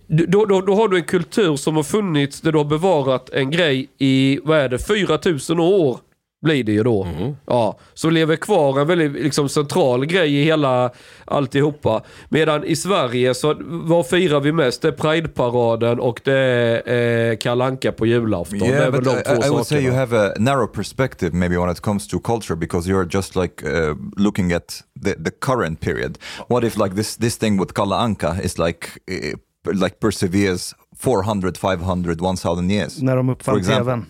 Då, 0.09 0.45
då, 0.45 0.61
då 0.61 0.75
har 0.75 0.89
du 0.89 0.97
en 0.97 1.05
kultur 1.05 1.57
som 1.57 1.77
har 1.77 1.83
funnits 1.83 2.41
där 2.41 2.53
du 2.53 2.59
har 2.59 2.65
bevarat 2.65 3.31
en 3.31 3.51
grej 3.51 3.89
i, 3.99 4.41
vad 4.45 4.59
är 4.59 4.69
det, 4.69 4.79
4000 4.79 5.61
år 5.61 5.99
blir 6.43 6.65
det 6.65 6.73
ju 6.73 6.83
då. 6.83 7.07
Ja, 7.47 7.79
så 7.95 8.11
lever 8.11 8.37
kvar 8.37 8.81
en 8.81 8.87
väldigt 8.87 9.13
liksom, 9.13 9.49
central 9.49 10.07
grej 10.07 10.35
i 10.37 10.45
hela 10.45 10.91
alltihopa. 11.25 12.03
Medan 12.29 12.65
i 12.65 12.77
Sverige, 12.77 13.35
så 13.35 13.55
vad 13.61 14.07
firar 14.09 14.41
vi 14.41 14.53
mest? 14.53 14.83
Det 14.83 14.89
är 14.89 14.93
Pride-paraden 14.93 15.99
och 16.01 16.21
det 16.25 16.33
är 16.39 17.31
eh, 17.31 17.37
kalanka 17.37 17.93
på 17.93 18.07
julafton. 18.07 18.59
det 18.59 18.67
är 18.67 18.71
Yeah, 18.73 18.93
väl 18.93 19.05
de 19.05 19.11
I, 19.19 19.23
två 19.23 19.33
I 19.47 19.49
would 19.49 19.67
say 19.67 19.79
you 19.83 19.93
sakerna. 19.93 19.99
have 20.19 20.27
a 20.31 20.33
narrow 20.39 20.67
perspective 20.67 21.31
maybe 21.37 21.57
when 21.57 21.71
it 21.71 21.81
comes 21.81 22.09
to 22.09 22.19
culture 22.21 22.57
because 22.57 22.91
you're 22.91 23.09
just 23.17 23.37
like 23.37 23.63
uh, 23.67 23.95
looking 24.17 24.53
at 24.53 24.83
the, 25.05 25.15
the 25.25 25.31
current 25.31 25.81
period. 25.81 26.19
What 26.49 26.65
if 26.65 26.77
like 26.77 26.95
this 26.97 27.17
this 27.17 27.37
thing 27.39 27.61
with 27.61 27.73
Kala 27.75 27.97
Anka 28.07 28.41
is 28.45 28.59
like 28.59 28.89
uh, 29.11 29.37
like 29.67 29.97
perseveres 30.01 30.75
400, 30.99 31.53
500, 31.61 32.13
1000 32.13 32.71
years? 32.71 33.03
När 33.03 33.17
de 33.17 33.29
uppfann 33.29 33.63
tvn. 33.63 34.07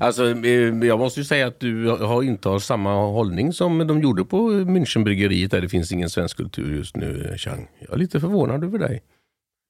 Alltså, 0.00 0.30
eh, 0.30 0.86
jag 0.86 0.98
måste 0.98 1.20
ju 1.20 1.24
säga 1.24 1.46
att 1.46 1.60
du 1.60 1.88
har 1.90 2.22
inte 2.22 2.48
har 2.48 2.58
samma 2.58 2.94
hållning 2.94 3.52
som 3.52 3.86
de 3.86 4.00
gjorde 4.00 4.24
på 4.24 4.50
Münchenbryggeriet 4.50 5.50
där 5.50 5.60
det 5.60 5.68
finns 5.68 5.92
ingen 5.92 6.10
svensk 6.10 6.36
kultur 6.36 6.76
just 6.76 6.96
nu, 6.96 7.34
Chang. 7.38 7.68
Jag 7.80 7.94
är 7.94 7.98
lite 7.98 8.20
förvånad 8.20 8.64
över 8.64 8.78
dig. 8.78 9.02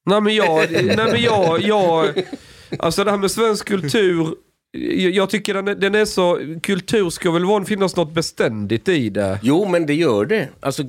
Nej 0.07 0.21
men 0.21 0.35
jag, 0.35 0.71
nej 0.73 0.97
men 0.97 1.23
jag, 1.23 1.61
jag, 1.63 2.09
alltså 2.79 3.05
det 3.05 3.11
här 3.11 3.19
med 3.19 3.31
svensk 3.31 3.69
kultur, 3.69 4.35
jag, 5.13 5.31
tycker 5.31 5.55
den 5.55 5.69
är, 5.69 5.75
den 5.75 5.95
är 5.95 6.05
så, 6.05 6.39
kultur 6.63 7.11
ska 7.11 7.31
väl 7.31 7.45
vara, 7.45 7.65
finnas 7.65 7.97
något 7.97 8.15
beständigt 8.15 8.89
i 8.89 9.11
det. 9.11 9.39
Jo, 9.43 9.69
men 9.69 9.87
det 9.87 9.95
gör 9.95 10.25
det. 10.25 10.49
Alltså, 10.61 10.83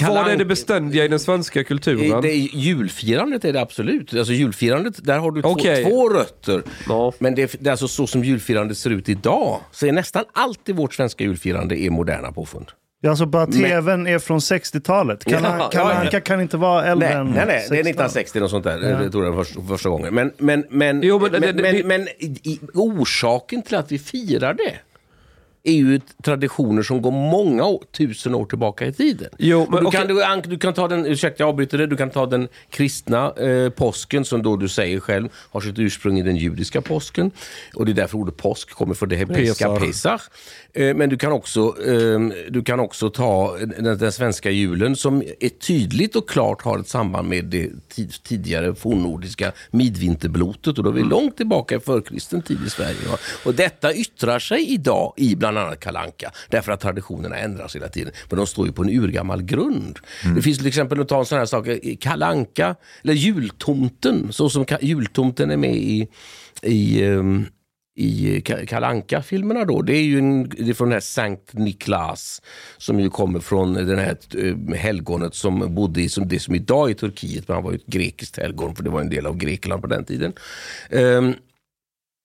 Vad 0.00 0.28
är 0.28 0.36
det 0.36 0.44
beständiga 0.44 1.04
i 1.04 1.08
den 1.08 1.18
svenska 1.20 1.64
kulturen? 1.64 2.12
Eh, 2.12 2.20
Det 2.20 2.34
julfirandet 2.36 3.44
är 3.44 3.52
det 3.52 3.60
absolut. 3.60 4.14
Alltså 4.14 4.32
julfirandet, 4.32 5.04
där 5.04 5.18
har 5.18 5.30
du 5.30 5.42
två, 5.42 5.48
Okej. 5.48 5.84
två 5.84 6.08
rötter. 6.08 6.62
Ja. 6.88 7.12
Men 7.18 7.34
det, 7.34 7.42
är- 7.42 7.56
det 7.60 7.66
är 7.68 7.70
alltså 7.70 7.88
så 7.88 8.06
som 8.06 8.24
julfirandet 8.24 8.78
ser 8.78 8.90
ut 8.90 9.08
idag. 9.08 9.60
Så 9.72 9.86
är 9.86 9.92
nästan 9.92 10.24
allt 10.32 10.68
i 10.68 10.72
vårt 10.72 10.94
svenska 10.94 11.24
julfirande 11.24 11.80
är 11.80 11.90
moderna 11.90 12.32
påfund. 12.32 12.66
Ja, 13.00 13.10
alltså 13.10 13.26
bara 13.26 13.46
tvn 13.46 14.06
är 14.06 14.18
från 14.18 14.38
60-talet. 14.38 15.24
Kalle 15.24 15.48
Ja, 15.58 15.68
Kalle 15.72 15.90
ja, 15.90 15.94
ja. 15.94 16.00
Anka 16.00 16.20
kan 16.20 16.40
inte 16.40 16.56
vara 16.56 16.84
äldre 16.84 17.08
Nej, 17.08 17.16
än 17.16 17.26
nej, 17.26 17.44
nej, 17.46 17.46
det 17.46 17.54
är 17.54 17.82
60-talet. 17.82 17.86
1960 18.16 18.40
och 18.40 18.50
sånt 18.50 18.64
där. 18.64 18.78
Det 18.78 19.10
tror 19.10 19.24
jag 19.24 19.34
första, 19.34 19.62
första 19.62 19.88
gången. 19.88 20.14
Men, 20.14 20.32
men, 20.38 20.64
men, 20.70 21.02
Jo, 21.02 21.18
men 21.18 21.32
men, 21.32 21.40
det- 21.40 21.62
men, 21.62 21.74
det- 21.74 21.84
men, 21.84 22.04
det- 22.04 22.10
i, 22.24 22.26
i, 22.42 22.60
orsaken 22.74 23.62
till 23.62 23.74
att 23.76 23.92
vi 23.92 23.98
firar 23.98 24.54
det 24.54 24.74
är 25.68 25.72
ju 25.72 26.00
traditioner 26.22 26.82
som 26.82 27.02
går 27.02 27.10
många 27.10 27.64
år, 27.64 27.84
tusen 27.92 28.34
år 28.34 28.44
tillbaka 28.46 28.86
i 28.86 28.92
tiden. 28.92 29.28
Jo, 29.38 29.66
men 29.70 29.80
du, 29.80 29.86
okej. 29.86 30.00
kan, 30.00 30.42
du, 30.42 30.50
du 30.50 30.58
kan 30.58 30.74
ta 30.74 30.88
den, 30.88 31.06
ursäkta 31.06 31.42
jag 31.42 31.48
avbryter 31.48 31.78
det, 31.78 31.86
du 31.86 31.96
kan 31.96 32.10
ta 32.10 32.26
den 32.26 32.48
kristna 32.70 33.32
eh, 33.32 33.70
påsken 33.70 34.24
som 34.24 34.42
då 34.42 34.56
du 34.56 34.68
säger 34.68 35.00
själv 35.00 35.28
har 35.50 35.60
sitt 35.60 35.78
ursprung 35.78 36.18
i 36.18 36.22
den 36.22 36.36
judiska 36.36 36.80
påsken. 36.80 37.30
Och 37.74 37.86
det 37.86 37.92
är 37.92 37.94
därför 37.94 38.18
ordet 38.18 38.36
påsk 38.36 38.70
kommer 38.70 38.94
från 38.94 39.08
det 39.08 39.16
hebreiska 39.16 39.76
Pesach. 39.76 40.22
Eh, 40.72 40.94
men 40.94 41.08
du 41.08 41.16
kan 41.16 41.32
också, 41.32 41.74
ehm, 41.86 42.32
du 42.48 42.62
kan 42.62 42.80
också 42.80 43.10
ta 43.10 43.56
den, 43.56 43.98
den 43.98 44.12
svenska 44.12 44.50
julen 44.50 44.96
som 44.96 45.22
är 45.40 45.48
tydligt 45.48 46.16
och 46.16 46.28
klart 46.28 46.62
har 46.62 46.78
ett 46.78 46.88
samband 46.88 47.28
med 47.28 47.44
det 47.44 47.70
tid, 47.88 48.12
tidigare 48.22 48.74
fornnordiska 48.74 49.52
midvinterblotet. 49.70 50.78
Och 50.78 50.84
då 50.84 50.90
är 50.90 50.94
vi 50.94 51.02
långt 51.02 51.36
tillbaka 51.36 51.76
i 51.76 51.80
förkristen 51.80 52.42
tid 52.42 52.58
i 52.66 52.70
Sverige. 52.70 52.96
Och 53.44 53.54
detta 53.54 53.94
yttrar 53.94 54.38
sig 54.38 54.72
idag 54.72 55.12
i 55.16 55.36
bland 55.36 55.55
annat 55.56 55.80
kalanka 55.80 56.30
därför 56.48 56.72
att 56.72 56.80
traditionerna 56.80 57.36
ändras 57.36 57.76
hela 57.76 57.88
tiden. 57.88 58.12
Men 58.30 58.36
de 58.36 58.46
står 58.46 58.66
ju 58.66 58.72
på 58.72 58.82
en 58.82 58.90
urgammal 58.90 59.42
grund. 59.42 59.98
Det 60.36 60.42
finns 60.42 60.58
till 60.58 60.66
exempel, 60.66 61.00
att 61.00 61.08
ta 61.08 61.18
en 61.18 61.26
sån 61.26 61.38
här 61.38 61.46
sak, 61.46 61.66
kalanka 62.00 62.76
eller 63.02 63.14
jultomten, 63.14 64.32
så 64.32 64.50
som 64.50 64.64
jultomten 64.80 65.50
är 65.50 65.56
med 65.56 65.76
i, 65.76 66.08
i 66.62 67.04
ehm, 67.04 67.46
i 67.98 68.40
kalanka 68.40 69.22
filmerna 69.22 69.64
då. 69.64 69.82
Det 69.82 69.96
är 69.96 70.02
ju 70.02 70.18
en, 70.18 70.48
det 70.48 70.70
är 70.70 70.74
från 70.74 70.88
den 70.88 70.92
här 70.92 71.00
Sankt 71.00 71.54
Niklas 71.54 72.42
som 72.78 73.00
ju 73.00 73.10
kommer 73.10 73.40
från 73.40 73.74
den 73.74 73.98
här 73.98 74.16
eh, 74.38 74.76
helgonet 74.76 75.34
som 75.34 75.74
bodde 75.74 76.00
i 76.00 76.08
som 76.08 76.28
det 76.28 76.38
som 76.38 76.54
idag 76.54 76.90
är 76.90 76.94
Turkiet, 76.94 77.48
men 77.48 77.54
han 77.54 77.64
var 77.64 77.72
ju 77.72 77.76
ett 77.76 77.86
grekiskt 77.86 78.36
helgon 78.36 78.76
för 78.76 78.82
det 78.82 78.90
var 78.90 79.00
en 79.00 79.10
del 79.10 79.26
av 79.26 79.36
Grekland 79.36 79.82
på 79.82 79.88
den 79.88 80.04
tiden. 80.04 80.32
Ehm, 80.90 81.34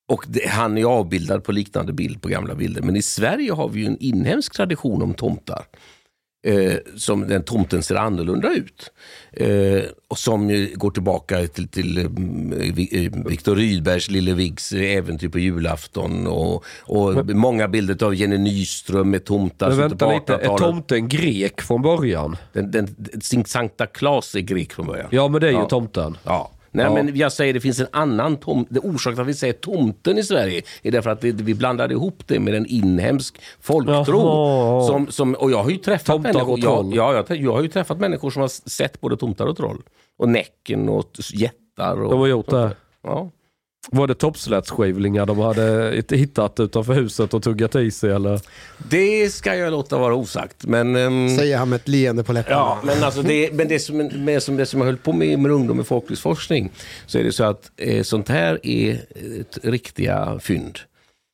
och 0.10 0.26
det, 0.28 0.48
han 0.48 0.78
är 0.78 0.84
avbildad 0.84 1.44
på 1.44 1.52
liknande 1.52 1.94
bild 1.94 2.22
på 2.22 2.30
gamla 2.30 2.56
bilder. 2.56 2.82
Men 2.82 2.96
i 2.96 3.02
Sverige 3.02 3.52
har 3.52 3.70
vi 3.70 3.80
ju 3.80 3.86
en 3.88 3.98
inhemsk 4.00 4.54
tradition 4.54 5.02
om 5.02 5.14
tomtar. 5.14 5.64
Eh, 6.48 6.74
som 6.96 7.28
den 7.28 7.44
tomten 7.44 7.84
ser 7.84 7.96
annorlunda 7.96 8.50
ut. 8.54 8.92
Eh, 9.32 9.84
och 10.08 10.18
som 10.18 10.68
går 10.76 10.92
tillbaka 10.92 11.48
till, 11.48 11.68
till 11.68 11.98
eh, 11.98 12.04
eh, 12.04 13.12
Viktor 13.26 13.56
Rydbergs 13.56 14.10
Lille 14.10 14.34
Viggs 14.34 14.74
äventyr 14.74 15.30
på 15.30 15.40
julafton. 15.40 16.28
Och, 16.28 16.66
och 16.82 17.26
många 17.36 17.68
bilder 17.68 18.04
av 18.06 18.16
Jenny 18.16 18.38
Nyström 18.38 19.10
med 19.10 19.26
tomtar. 19.26 19.70
Men 19.70 19.78
vänta 19.78 20.14
lite, 20.14 20.34
är 20.34 20.38
1800-talet. 20.38 20.62
tomten 20.62 21.08
grek 21.08 21.62
från 21.62 21.82
början? 21.82 22.36
Den, 22.54 22.72
den, 22.72 22.88
Sankta 23.46 23.86
Claus 23.88 24.36
är 24.36 24.40
grek 24.40 24.74
från 24.74 24.88
början. 24.88 25.08
Ja 25.12 25.28
men 25.28 25.42
det 25.42 25.48
är 25.48 25.52
ju 25.52 25.58
Ja. 25.58 25.66
tomten. 25.70 26.18
Ja. 26.24 26.52
Nej, 26.72 26.86
Ja. 26.86 26.94
men 26.94 27.16
jag 27.16 27.32
säger 27.34 27.54
det 27.54 27.60
finns 27.60 27.80
en 27.80 27.88
annan 27.92 28.38
tom... 28.38 28.66
Det 28.70 28.80
orsaken 28.80 29.16
till 29.16 29.22
att 29.22 29.28
vi 29.28 29.34
säger 29.34 29.54
tomten 29.54 30.18
i 30.18 30.24
Sverige 30.24 30.62
är 30.84 30.92
därför 30.92 31.10
att 31.10 31.22
det, 31.22 31.32
vi 31.32 31.54
blandade 31.54 31.94
ihop 31.94 32.24
det 32.28 32.40
med 32.40 32.56
en 32.56 32.66
inhemsk 32.66 33.42
folktro. 33.60 34.20
Jaha. 34.20 34.88
Som, 34.88 35.08
som, 35.12 35.34
och 35.34 35.52
jag 35.52 35.64
har 35.64 35.70
ju 35.70 35.78
träffat 35.78 36.06
Tomtar 36.06 36.34
människor... 36.34 36.54
och 36.54 36.62
troll. 36.62 36.92
Ja, 36.96 37.14
ja, 37.14 37.24
jag, 37.30 37.38
jag 37.38 37.54
har 37.54 37.62
ju 37.62 37.68
träffat 37.68 38.00
människor 38.00 38.30
som 38.32 38.42
har 38.42 38.70
sett 38.70 39.02
både 39.02 39.18
tomtar 39.18 39.46
och 39.46 39.58
troll. 39.58 39.82
Och 40.18 40.30
Näcken 40.30 40.90
och 40.90 41.12
jättar. 41.34 42.02
Och, 42.04 42.12
De 42.12 42.20
har 42.20 42.28
gjort 42.28 42.50
det. 42.50 42.76
Ja. 43.04 43.30
Var 43.90 44.08
det 44.08 44.14
toppslätskivlingar 44.14 45.26
de 45.26 45.40
hade 45.40 46.04
hittat 46.10 46.60
utanför 46.60 46.94
huset 46.94 47.34
och 47.34 47.44
tuggat 47.44 47.76
i 47.76 47.92
sig 47.92 48.12
eller? 48.12 48.42
Det 48.90 49.34
ska 49.34 49.56
jag 49.56 49.72
låta 49.72 49.98
vara 49.98 50.16
osagt. 50.16 50.66
Men, 50.66 50.96
ehm, 50.96 51.38
Säger 51.38 51.58
han 51.58 51.70
med 51.70 51.76
ett 51.76 51.88
leende 51.88 52.24
på 52.24 52.34
läpparna. 52.34 52.56
Ja, 52.58 52.80
men, 52.84 53.04
alltså 53.04 53.22
det, 53.22 53.54
men 53.54 53.68
det, 53.68 53.80
som, 53.80 53.98
med, 53.98 54.44
som, 54.44 54.58
det 54.58 54.66
som 54.66 54.80
jag 54.80 54.86
höll 54.86 54.98
på 54.98 55.14
med 55.14 55.40
med 55.40 55.52
ungdom 55.52 55.82
i 55.82 55.84
folklivsforskning 55.84 56.72
så 57.06 57.18
är 57.18 57.24
det 57.24 57.32
så 57.32 57.44
att 57.44 57.72
eh, 57.78 58.04
sånt 58.04 58.30
här 58.30 58.60
är 58.64 58.94
ett 59.42 59.58
riktiga 59.64 60.40
fynd. 60.42 60.80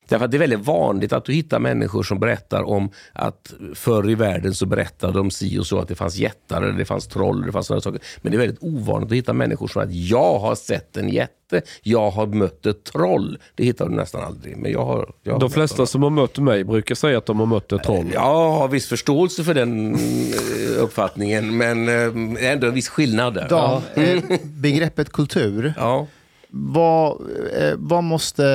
Därför 0.10 0.26
att 0.26 0.32
det 0.32 0.38
är 0.38 0.39
väldigt 0.39 0.65
vanligt 0.65 1.13
att 1.13 1.26
du 1.26 1.34
hittar 1.34 1.60
människor 1.60 2.04
som 2.04 2.20
berättar 2.20 2.63
om 2.63 2.89
att 3.13 3.54
förr 3.76 4.10
i 4.10 4.15
världen 4.15 4.54
så 4.54 4.65
berättade 4.65 5.13
de 5.13 5.32
si 5.32 5.60
och 5.60 5.67
så 5.67 5.80
att 5.80 5.88
det 5.88 5.96
fanns 5.96 6.15
jättar, 6.15 6.62
eller 6.62 6.78
det 6.78 6.86
fanns 6.86 7.08
troll, 7.08 7.46
det 7.46 7.52
fanns 7.52 7.67
sådana 7.67 7.82
saker. 7.82 8.02
Men 8.22 8.32
det 8.32 8.36
är 8.36 8.39
väldigt 8.39 8.63
ovanligt 8.63 9.12
att 9.12 9.17
hitta 9.17 9.34
människor 9.34 9.67
som 9.67 9.82
att 9.82 9.93
jag 9.93 10.39
har 10.39 10.56
sett 10.56 10.98
en 10.98 11.10
jätte, 11.10 11.62
jag 11.84 12.10
har 12.12 12.26
mött 12.28 12.65
ett 12.65 12.84
troll. 12.84 13.38
Det 13.56 13.63
hittar 13.63 13.89
du 13.89 13.96
nästan 13.96 14.24
aldrig. 14.24 14.58
Men 14.58 14.72
jag 14.72 14.86
har, 14.86 15.10
jag 15.24 15.34
har 15.34 15.39
De 15.39 15.50
flesta 15.50 15.86
som 15.86 16.04
har 16.04 16.10
mött 16.10 16.38
mig 16.38 16.63
brukar 16.63 16.96
säga 16.96 17.17
att 17.17 17.26
de 17.26 17.39
har 17.39 17.46
mött 17.46 17.72
ett 17.72 17.84
troll. 17.84 18.06
Jag 18.13 18.52
har 18.52 18.67
viss 18.67 18.88
förståelse 18.88 19.43
för 19.43 19.54
den 19.54 19.93
eh, 19.96 20.00
uppfattningen, 20.84 21.58
men 21.58 21.88
eh, 22.38 22.52
ändå 22.52 22.67
en 22.67 22.74
viss 22.74 22.89
skillnad 22.89 23.34
där. 23.34 23.50
Dan, 23.50 23.82
eh, 23.96 24.24
begreppet 24.43 25.12
kultur, 25.12 25.74
Ja. 25.78 26.08
vad, 26.50 27.17
vad 27.78 28.04
måste... 28.04 28.46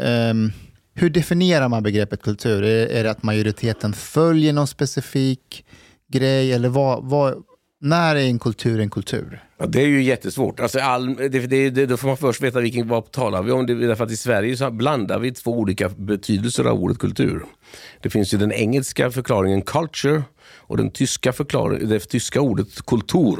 ehm, 0.00 0.52
hur 0.98 1.10
definierar 1.10 1.68
man 1.68 1.82
begreppet 1.82 2.22
kultur? 2.22 2.62
Är, 2.62 2.86
är 2.86 3.04
det 3.04 3.10
att 3.10 3.22
majoriteten 3.22 3.92
följer 3.92 4.52
någon 4.52 4.66
specifik 4.66 5.64
grej? 6.12 6.52
Eller 6.52 6.68
vad, 6.68 7.04
vad, 7.04 7.34
när 7.80 8.16
är 8.16 8.20
en 8.20 8.38
kultur 8.38 8.80
en 8.80 8.90
kultur? 8.90 9.44
Ja, 9.58 9.66
det 9.66 9.82
är 9.82 9.86
ju 9.86 10.02
jättesvårt. 10.02 10.60
Alltså 10.60 10.78
all, 10.78 11.14
det, 11.16 11.28
det, 11.28 11.70
det, 11.70 11.86
då 11.86 11.96
får 11.96 12.08
man 12.08 12.16
först 12.16 12.42
veta 12.42 12.60
vilken, 12.60 12.88
vad 12.88 13.10
talar 13.10 13.42
vi 13.42 13.52
om. 13.52 13.66
Det, 13.66 13.74
därför 13.74 14.04
att 14.04 14.10
i 14.10 14.16
Sverige 14.16 14.56
så 14.56 14.70
blandar 14.70 15.18
vi 15.18 15.32
två 15.32 15.58
olika 15.58 15.88
betydelser 15.88 16.64
av 16.64 16.82
ordet 16.82 16.98
kultur. 16.98 17.44
Det 18.00 18.10
finns 18.10 18.34
ju 18.34 18.38
den 18.38 18.52
engelska 18.52 19.10
förklaringen 19.10 19.62
culture 19.62 20.22
och 20.56 20.76
den 20.76 20.90
tyska 20.90 21.32
förklaringen, 21.32 21.88
det 21.88 21.98
tyska 21.98 22.40
ordet 22.40 22.86
kultur. 22.86 23.38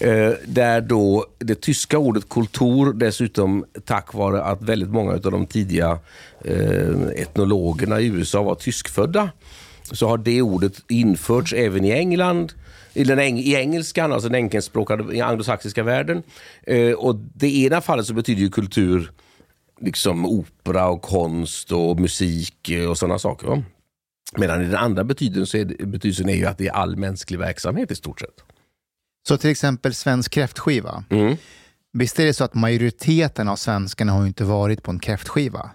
Eh, 0.00 0.32
där 0.46 0.80
då 0.80 1.26
det 1.38 1.60
tyska 1.60 1.98
ordet 1.98 2.28
kultur 2.28 2.92
dessutom 2.92 3.64
tack 3.84 4.14
vare 4.14 4.42
att 4.42 4.62
väldigt 4.62 4.88
många 4.90 5.12
av 5.12 5.20
de 5.20 5.46
tidiga 5.46 5.98
eh, 6.44 7.00
etnologerna 7.16 8.00
i 8.00 8.06
USA 8.06 8.42
var 8.42 8.54
tyskfödda 8.54 9.30
så 9.82 10.08
har 10.08 10.18
det 10.18 10.42
ordet 10.42 10.72
införts 10.88 11.52
även 11.52 11.84
i 11.84 11.90
England, 11.90 12.52
i, 12.94 13.04
den 13.04 13.18
eng, 13.18 13.38
i 13.38 13.54
engelskan, 13.54 14.12
alltså 14.12 14.28
den 14.28 14.34
enkelspråkade 14.34 15.16
i 15.16 15.20
anglosaxiska 15.20 15.82
världen. 15.82 16.22
Eh, 16.62 16.92
och 16.92 17.14
det 17.14 17.56
ena 17.56 17.80
fallet 17.80 18.06
så 18.06 18.14
betyder 18.14 18.40
ju 18.40 18.50
kultur 18.50 19.10
liksom 19.80 20.26
opera 20.26 20.88
och 20.88 21.02
konst 21.02 21.72
och 21.72 22.00
musik 22.00 22.70
eh, 22.70 22.90
och 22.90 22.98
sådana 22.98 23.18
saker. 23.18 23.46
Va? 23.46 23.62
Medan 24.36 24.62
i 24.62 24.64
den 24.64 24.76
andra 24.76 25.04
betydelsen, 25.04 25.46
så 25.46 25.56
är 25.56 25.64
det, 25.64 25.86
betydelsen 25.86 26.28
är 26.28 26.34
ju 26.34 26.46
att 26.46 26.58
det 26.58 26.68
är 26.68 26.72
all 26.72 26.96
mänsklig 26.96 27.38
verksamhet 27.38 27.90
i 27.90 27.94
stort 27.94 28.20
sett. 28.20 28.49
Så 29.28 29.36
till 29.36 29.50
exempel 29.50 29.94
svensk 29.94 30.32
kräftskiva. 30.32 31.04
Mm. 31.10 31.36
Visst 31.92 32.18
är 32.18 32.26
det 32.26 32.34
så 32.34 32.44
att 32.44 32.54
majoriteten 32.54 33.48
av 33.48 33.56
svenskarna 33.56 34.12
har 34.12 34.20
ju 34.20 34.26
inte 34.26 34.44
varit 34.44 34.82
på 34.82 34.90
en 34.90 34.98
kräftskiva? 34.98 35.70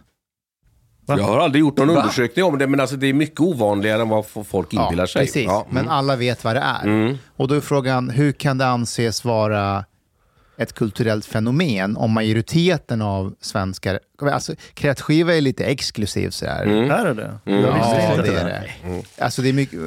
Jag 1.08 1.23
har 1.23 1.39
aldrig 1.39 1.60
gjort 1.60 1.77
någon 1.77 1.89
undersökning 1.89 2.45
om 2.45 2.58
det, 2.58 2.67
men 2.67 2.79
alltså 2.79 2.95
det 2.95 3.08
är 3.08 3.13
mycket 3.13 3.39
ovanligare 3.39 4.01
än 4.01 4.10
vad 4.10 4.25
folk 4.25 4.73
inbillar 4.73 5.05
sig. 5.05 5.21
Precis, 5.21 5.45
Ja, 5.45 5.67
men 5.69 5.84
mm. 5.84 5.91
alla 5.91 6.15
vet 6.15 6.43
vad 6.43 6.55
det 6.55 6.60
är. 6.60 7.17
Och 7.36 7.47
då 7.47 7.55
är 7.55 7.62
frågan, 7.62 8.10
hur 8.10 8.31
kan 8.31 8.58
det 8.58 8.67
anses 8.67 9.25
vara 9.25 9.86
ett 10.58 10.73
kulturellt 10.73 11.25
fenomen 11.25 11.97
om 11.97 12.12
majoriteten 12.12 13.01
av 13.01 13.36
svenskar... 13.41 13.99
Alltså, 14.21 14.53
kräftskiva 14.73 15.36
är 15.36 15.41
lite 15.41 15.65
exklusivt 15.65 16.34
sådär. 16.34 16.65
Är 16.65 17.05
det 17.05 17.13
det? 17.13 17.39
Visste 17.45 17.67
Ja, 17.67 18.12
inte 18.12 18.31
det 18.31 18.39
är 18.39 18.45
det. 18.45 19.03
Alltså 19.23 19.41
det 19.41 19.49
är 19.49 19.53
mycket... 19.53 19.79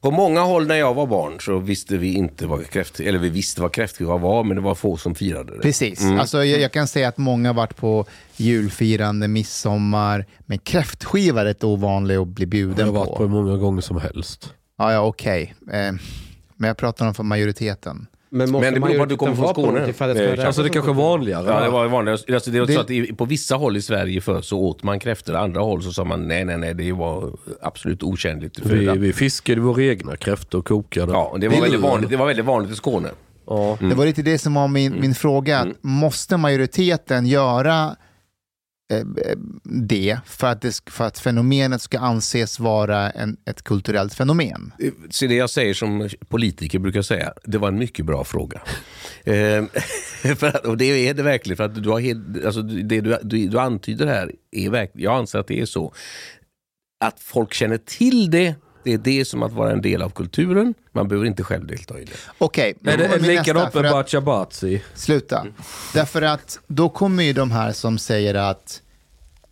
På 0.00 0.10
många 0.10 0.40
håll 0.40 0.66
när 0.66 0.74
jag 0.74 0.94
var 0.94 1.06
barn 1.06 1.40
så 1.40 1.58
visste 1.58 1.96
vi 1.96 2.14
inte 2.14 2.46
vad 2.46 2.70
kräft, 2.70 3.00
eller 3.00 3.18
vi 3.18 3.28
visste 3.28 3.62
vad 3.62 3.72
kräftskiva 3.72 4.16
var, 4.16 4.44
men 4.44 4.56
det 4.56 4.62
var 4.62 4.74
få 4.74 4.96
som 4.96 5.14
firade 5.14 5.52
det. 5.56 5.62
Precis. 5.62 6.04
Alltså, 6.04 6.44
jag, 6.44 6.60
jag 6.60 6.72
kan 6.72 6.88
säga 6.88 7.08
att 7.08 7.18
många 7.18 7.48
har 7.48 7.54
varit 7.54 7.76
på 7.76 8.06
julfirande, 8.36 9.28
midsommar, 9.28 10.26
men 10.46 10.58
kräftskiva 10.58 11.40
är 11.40 11.44
rätt 11.44 11.64
ovanlig 11.64 12.16
att 12.16 12.28
bli 12.28 12.42
Jag 12.42 12.48
bjuden 12.50 12.86
har 12.86 12.92
varit 12.92 13.08
på. 13.08 13.16
på 13.16 13.28
många 13.28 13.56
gånger 13.56 13.80
som 13.80 14.00
helst. 14.00 14.54
Ja, 14.78 14.92
ja 14.92 15.00
okej. 15.00 15.54
Eh, 15.72 15.92
men 16.56 16.68
jag 16.68 16.76
pratar 16.76 17.06
om 17.06 17.14
för 17.14 17.22
majoriteten. 17.22 18.06
Men 18.32 18.50
Men 18.50 18.74
det 18.74 18.80
beror 18.80 18.96
på 18.96 19.02
att 19.02 19.08
du 19.08 19.16
kommer 19.16 19.34
från 19.34 19.48
Skåne. 19.48 19.86
det 19.86 20.46
Alltså 20.46 20.62
det 20.62 20.68
kanske 20.68 20.90
är 20.90 20.94
vanligare. 20.94 21.46
Ja, 21.46 21.60
det 21.60 21.70
var 21.70 21.88
vanligt. 21.88 22.12
Alltså, 22.32 22.50
det 22.50 22.58
är 22.58 22.62
också 22.62 22.82
Det- 22.82 23.06
så 23.06 23.12
att 23.12 23.18
på 23.18 23.24
vissa 23.24 23.56
håll 23.56 23.76
i 23.76 23.82
Sverige 23.82 24.20
förr 24.20 24.42
så 24.42 24.58
åt 24.58 24.82
man 24.82 25.00
kräftor, 25.00 25.34
andra 25.34 25.60
håll 25.60 25.82
så 25.82 25.92
sa 25.92 26.04
man 26.04 26.28
nej, 26.28 26.44
nej, 26.44 26.58
nej, 26.58 26.74
det 26.74 26.92
var 26.92 27.32
absolut 27.62 28.00
till 28.00 28.50
vi, 28.64 28.86
vi 28.98 29.12
fiskade 29.12 29.60
våra 29.60 29.82
egna 29.82 30.16
kräftor 30.16 30.58
och 30.58 30.66
kokade. 30.66 31.12
Ja, 31.12 31.24
och 31.24 31.40
det 31.40 31.48
var, 31.48 31.60
väldigt 31.60 31.80
vanligt, 31.80 32.10
det 32.10 32.16
var 32.16 32.26
väldigt 32.26 32.44
vanligt 32.44 32.72
i 32.72 32.76
Skåne. 32.76 33.08
Ja. 33.46 33.78
Det 33.80 33.94
var 33.94 34.06
lite 34.06 34.22
det 34.22 34.38
som 34.38 34.54
var 34.54 34.68
min, 34.68 35.00
min 35.00 35.14
fråga. 35.14 35.58
Att 35.58 35.68
Måste 35.80 36.36
majoriteten 36.36 37.26
göra 37.26 37.96
det 39.64 40.18
för 40.26 40.46
att, 40.46 40.62
det 40.62 40.90
för 40.90 41.04
att 41.04 41.18
fenomenet 41.18 41.82
ska 41.82 41.98
anses 41.98 42.60
vara 42.60 43.10
en, 43.10 43.36
ett 43.44 43.62
kulturellt 43.62 44.14
fenomen? 44.14 44.72
Så 45.10 45.26
det 45.26 45.34
jag 45.34 45.50
säger 45.50 45.74
som 45.74 46.08
politiker 46.28 46.78
brukar 46.78 47.02
säga, 47.02 47.32
det 47.44 47.58
var 47.58 47.68
en 47.68 47.78
mycket 47.78 48.06
bra 48.06 48.24
fråga. 48.24 48.60
Eh, 49.24 49.64
för 50.36 50.46
att, 50.46 50.66
och 50.66 50.76
det 50.76 51.08
är 51.08 51.14
det 51.14 51.22
verkligen, 51.22 51.56
för 51.56 51.64
att 51.64 51.82
du, 51.82 51.88
har 51.88 52.00
helt, 52.00 52.44
alltså, 52.44 52.62
det 52.62 53.00
du, 53.00 53.18
du, 53.22 53.48
du 53.48 53.58
antyder 53.58 54.06
här, 54.06 54.32
är 54.50 54.70
verkligen, 54.70 55.04
jag 55.04 55.18
anser 55.18 55.38
att 55.38 55.46
det 55.46 55.60
är 55.60 55.66
så. 55.66 55.94
Att 57.04 57.20
folk 57.20 57.54
känner 57.54 57.78
till 57.78 58.30
det, 58.30 58.54
det 58.84 58.92
är 58.92 58.98
det 58.98 59.24
som 59.24 59.42
att 59.42 59.52
vara 59.52 59.72
en 59.72 59.82
del 59.82 60.02
av 60.02 60.10
kulturen. 60.10 60.74
Man 60.92 61.08
behöver 61.08 61.26
inte 61.26 61.42
själv 61.42 61.66
delta 61.66 61.98
i 62.00 62.04
det. 62.04 62.12
Okej, 62.38 62.74
är 62.84 63.20
min 63.20 63.28
likadant 63.30 63.56
med 63.64 63.72
för 63.72 63.84
att- 63.84 63.92
Bacha 63.92 64.20
Bazi? 64.20 64.82
Sluta. 64.94 65.46
Därför 65.94 66.22
att 66.22 66.58
då 66.66 66.88
kommer 66.88 67.22
ju 67.22 67.32
de 67.32 67.50
här 67.50 67.72
som 67.72 67.98
säger 67.98 68.34
att 68.34 68.82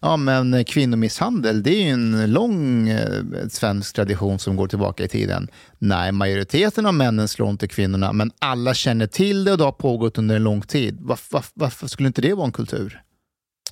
ja, 0.00 0.16
men 0.16 0.64
kvinnomisshandel, 0.64 1.62
det 1.62 1.70
är 1.70 1.82
ju 1.82 1.88
en 1.90 2.32
lång 2.32 2.88
eh, 2.88 3.08
svensk 3.50 3.94
tradition 3.94 4.38
som 4.38 4.56
går 4.56 4.66
tillbaka 4.68 5.04
i 5.04 5.08
tiden. 5.08 5.48
Nej, 5.78 6.12
majoriteten 6.12 6.86
av 6.86 6.94
männen 6.94 7.28
slår 7.28 7.50
inte 7.50 7.68
kvinnorna, 7.68 8.12
men 8.12 8.30
alla 8.38 8.74
känner 8.74 9.06
till 9.06 9.44
det 9.44 9.52
och 9.52 9.58
det 9.58 9.64
har 9.64 9.72
pågått 9.72 10.18
under 10.18 10.36
en 10.36 10.42
lång 10.44 10.60
tid. 10.60 10.98
Varför, 11.00 11.26
varför, 11.32 11.50
varför 11.54 11.86
skulle 11.86 12.06
inte 12.06 12.20
det 12.22 12.34
vara 12.34 12.46
en 12.46 12.52
kultur? 12.52 13.02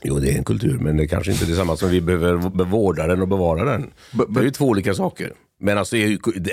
Jo, 0.02 0.18
det 0.18 0.32
är 0.32 0.38
en 0.38 0.44
kultur, 0.44 0.78
men 0.78 0.96
det 0.96 1.02
är 1.02 1.06
kanske 1.06 1.32
inte 1.32 1.44
är 1.44 1.48
detsamma 1.48 1.76
som 1.76 1.88
vi 1.90 2.00
behöver 2.00 2.64
vårda 2.64 3.06
den 3.06 3.22
och 3.22 3.28
bevara 3.28 3.64
den. 3.72 3.90
Det 4.28 4.40
är 4.40 4.44
ju 4.44 4.50
två 4.50 4.64
olika 4.64 4.94
saker. 4.94 5.32
Men 5.58 5.78
alltså, 5.78 5.96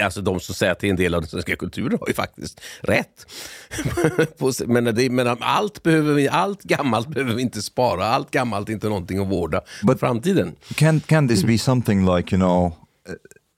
alltså 0.02 0.22
de 0.22 0.40
som 0.40 0.56
säger 0.56 0.72
att 0.72 0.80
det 0.80 0.88
är 0.88 0.90
en 0.90 0.96
del 0.96 1.14
av 1.14 1.22
den 1.22 1.30
svenska 1.30 1.56
kulturen 1.56 1.98
har 2.00 2.08
ju 2.08 2.14
faktiskt 2.14 2.62
rätt. 2.82 3.26
Men 4.68 4.96
det, 4.96 5.10
men 5.10 5.38
allt, 5.40 5.84
behöver 5.84 6.14
vi, 6.14 6.28
allt 6.28 6.64
gammalt 6.64 7.08
behöver 7.08 7.34
vi 7.34 7.42
inte 7.42 7.62
spara. 7.62 8.06
Allt 8.06 8.32
gammalt 8.32 8.70
är 8.70 8.74
inte 8.74 8.88
någonting 8.88 9.20
att 9.20 9.28
vårda 9.28 9.62
för 9.88 9.96
framtiden. 9.96 10.56
Can 10.76 11.00
can 11.00 11.28
this 11.28 11.44
be 11.44 11.58
something 11.58 12.16
like 12.16 12.36
you 12.36 12.40
know 12.40 12.74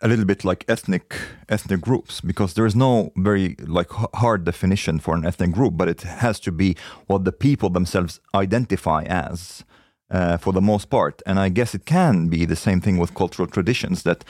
a 0.01 0.07
little 0.07 0.25
bit 0.25 0.43
like 0.43 0.65
ethnic 0.67 1.03
ethnic 1.49 1.81
groups 1.81 2.21
because 2.21 2.53
there 2.53 2.67
is 2.67 2.75
no 2.75 3.11
very 3.15 3.55
like 3.59 3.91
hard 4.13 4.43
definition 4.45 4.99
for 4.99 5.15
an 5.15 5.25
ethnic 5.25 5.51
group, 5.51 5.77
but 5.77 5.87
it 5.87 6.03
has 6.03 6.39
to 6.39 6.51
be 6.51 6.75
what 7.07 7.25
the 7.25 7.31
people 7.31 7.69
themselves 7.69 8.19
identify 8.33 9.03
as. 9.03 9.63
Uh, 10.11 10.37
for 10.37 10.53
the 10.53 10.61
most 10.61 10.91
part, 10.91 11.23
and 11.25 11.39
I 11.39 11.49
guess 11.49 11.73
it 11.73 11.85
can 11.85 12.29
be 12.29 12.45
the 12.45 12.55
same 12.55 12.79
thing 12.79 12.99
with 12.99 13.15
cultural 13.15 13.47
traditions 13.47 14.03
that 14.03 14.23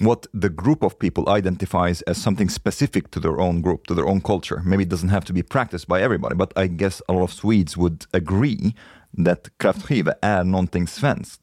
what 0.00 0.26
the 0.40 0.48
group 0.48 0.82
of 0.82 0.98
people 0.98 1.22
identifies 1.38 2.02
as 2.02 2.22
something 2.22 2.50
specific 2.50 3.10
to 3.10 3.20
their 3.20 3.40
own 3.40 3.62
group, 3.62 3.86
to 3.86 3.94
their 3.94 4.06
own 4.06 4.20
culture. 4.20 4.60
Maybe 4.64 4.82
it 4.82 4.90
doesn't 4.90 5.10
have 5.10 5.26
to 5.26 5.32
be 5.32 5.42
practiced 5.42 5.86
by 5.88 6.00
everybody, 6.02 6.34
but 6.34 6.52
I 6.58 6.66
guess 6.68 7.02
a 7.08 7.12
lot 7.12 7.22
of 7.22 7.32
Swedes 7.32 7.76
would 7.76 8.04
agree 8.12 8.74
that 9.24 9.48
kraftskiva 9.58 10.12
är 10.22 10.44
någonting 10.44 10.86
svenskt, 10.86 11.40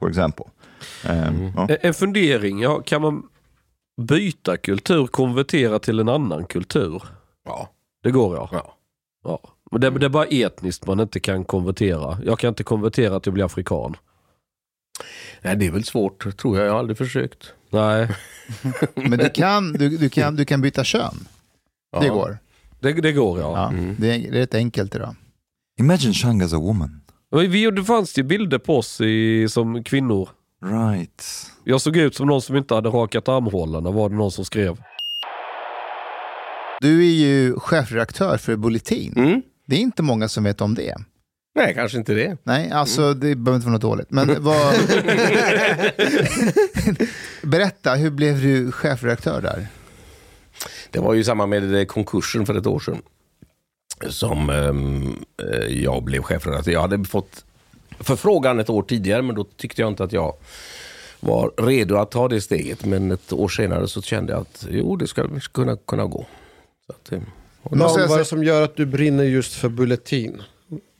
for 0.00 0.08
example. 0.08 0.44
Um, 1.08 1.52
ja. 1.56 1.66
En- 1.68 1.76
En 1.82 1.94
fundering, 1.94 2.60
ja, 2.60 2.82
kan 2.86 3.02
man 3.02 3.22
byta 4.00 4.56
kultur, 4.56 5.06
konvertera 5.06 5.78
till 5.78 5.98
en 6.00 6.08
annan 6.08 6.44
kultur? 6.44 7.02
Ja. 7.44 7.68
Det 8.02 8.10
går 8.10 8.36
ja. 8.36 8.48
Ja. 8.52 8.74
ja. 9.24 9.40
Men 9.70 9.80
det, 9.80 9.90
det 9.90 10.06
är 10.06 10.10
bara 10.10 10.24
etniskt 10.26 10.86
man 10.86 11.00
inte 11.00 11.20
kan 11.20 11.44
konvertera. 11.44 12.18
Jag 12.24 12.38
kan 12.38 12.48
inte 12.48 12.64
konvertera 12.64 13.20
till 13.20 13.30
att 13.30 13.34
bli 13.34 13.42
afrikan. 13.42 13.96
Nej, 15.42 15.56
det 15.56 15.66
är 15.66 15.70
väl 15.70 15.84
svårt, 15.84 16.36
tror 16.36 16.56
jag. 16.56 16.66
Jag 16.66 16.72
har 16.72 16.78
aldrig 16.78 16.98
försökt. 16.98 17.54
Nej, 17.70 18.08
Men 18.94 19.18
du 19.18 19.28
kan, 19.30 19.72
du, 19.72 19.88
du 19.96 20.08
kan, 20.08 20.36
du 20.36 20.44
kan 20.44 20.60
byta 20.60 20.84
kön. 20.84 21.28
Det 22.00 22.06
Ja. 22.06 22.14
går. 22.14 22.38
det, 22.80 22.92
det 22.92 23.12
går 23.12 23.40
ja. 23.40 23.52
Ja, 23.72 23.78
det, 23.98 24.14
är, 24.14 24.18
det 24.18 24.28
är 24.28 24.32
rätt 24.32 24.54
enkelt 24.54 24.94
idag. 24.94 25.14
Imagine 25.80 26.14
Shang 26.14 26.42
as 26.42 26.52
a 26.52 26.58
woman. 26.58 27.00
Vi, 27.30 27.70
det 27.70 27.84
fanns 27.84 28.18
ju 28.18 28.22
bilder 28.22 28.58
på 28.58 28.76
oss 28.78 29.00
i, 29.00 29.46
som 29.48 29.84
kvinnor. 29.84 30.28
Right. 30.64 31.24
Jag 31.64 31.80
såg 31.80 31.96
ut 31.96 32.14
som 32.14 32.26
någon 32.26 32.42
som 32.42 32.56
inte 32.56 32.74
hade 32.74 32.88
rakat 32.88 33.28
armhålorna 33.28 33.90
var 33.90 34.08
det 34.08 34.14
någon 34.16 34.32
som 34.32 34.44
skrev. 34.44 34.76
Du 36.80 37.00
är 37.06 37.12
ju 37.12 37.54
chefredaktör 37.60 38.36
för 38.36 38.56
Bulletin. 38.56 39.12
Mm. 39.16 39.42
Det 39.66 39.76
är 39.76 39.80
inte 39.80 40.02
många 40.02 40.28
som 40.28 40.44
vet 40.44 40.60
om 40.60 40.74
det. 40.74 40.94
Nej, 41.58 41.74
kanske 41.74 41.98
inte 41.98 42.14
det. 42.14 42.36
Nej, 42.42 42.70
alltså 42.70 43.14
det 43.14 43.34
behöver 43.34 43.56
inte 43.56 43.66
vara 43.66 43.72
något 43.72 43.82
dåligt. 43.82 44.10
Men 44.10 44.42
vad... 44.42 44.74
Berätta, 47.42 47.94
hur 47.94 48.10
blev 48.10 48.42
du 48.42 48.72
chefredaktör 48.72 49.40
där? 49.40 49.66
Det 50.90 50.98
var 50.98 51.14
ju 51.14 51.24
samma 51.24 51.46
med 51.46 51.74
eh, 51.74 51.84
konkursen 51.84 52.46
för 52.46 52.54
ett 52.54 52.66
år 52.66 52.80
sedan. 52.80 53.02
Som 54.08 54.50
ehm, 54.50 55.24
eh, 55.42 55.82
jag 55.82 56.04
blev 56.04 56.22
chefredaktör. 56.22 56.72
Jag 56.72 56.80
hade 56.80 57.04
fått 57.04 57.44
förfrågan 58.00 58.60
ett 58.60 58.70
år 58.70 58.82
tidigare, 58.82 59.22
men 59.22 59.34
då 59.34 59.44
tyckte 59.44 59.82
jag 59.82 59.88
inte 59.88 60.04
att 60.04 60.12
jag 60.12 60.34
var 61.20 61.52
redo 61.56 61.96
att 61.96 62.10
ta 62.10 62.28
det 62.28 62.40
steget. 62.40 62.84
Men 62.84 63.12
ett 63.12 63.32
år 63.32 63.48
senare 63.48 63.88
så 63.88 64.02
kände 64.02 64.32
jag 64.32 64.40
att 64.40 64.66
jo, 64.70 64.96
det 64.96 65.06
ska 65.06 65.28
kunna, 65.52 65.76
kunna 65.76 66.04
gå. 66.04 66.26
Så 66.86 66.92
att, 66.92 67.12
eh, 67.12 67.20
och 67.62 67.76
Måste 67.76 68.00
Vad, 68.00 68.10
är 68.10 68.18
det 68.18 68.24
som 68.24 68.44
gör 68.44 68.62
att 68.62 68.76
du 68.76 68.86
brinner 68.86 69.24
just 69.24 69.54
för 69.54 69.68
bulletin? 69.68 70.42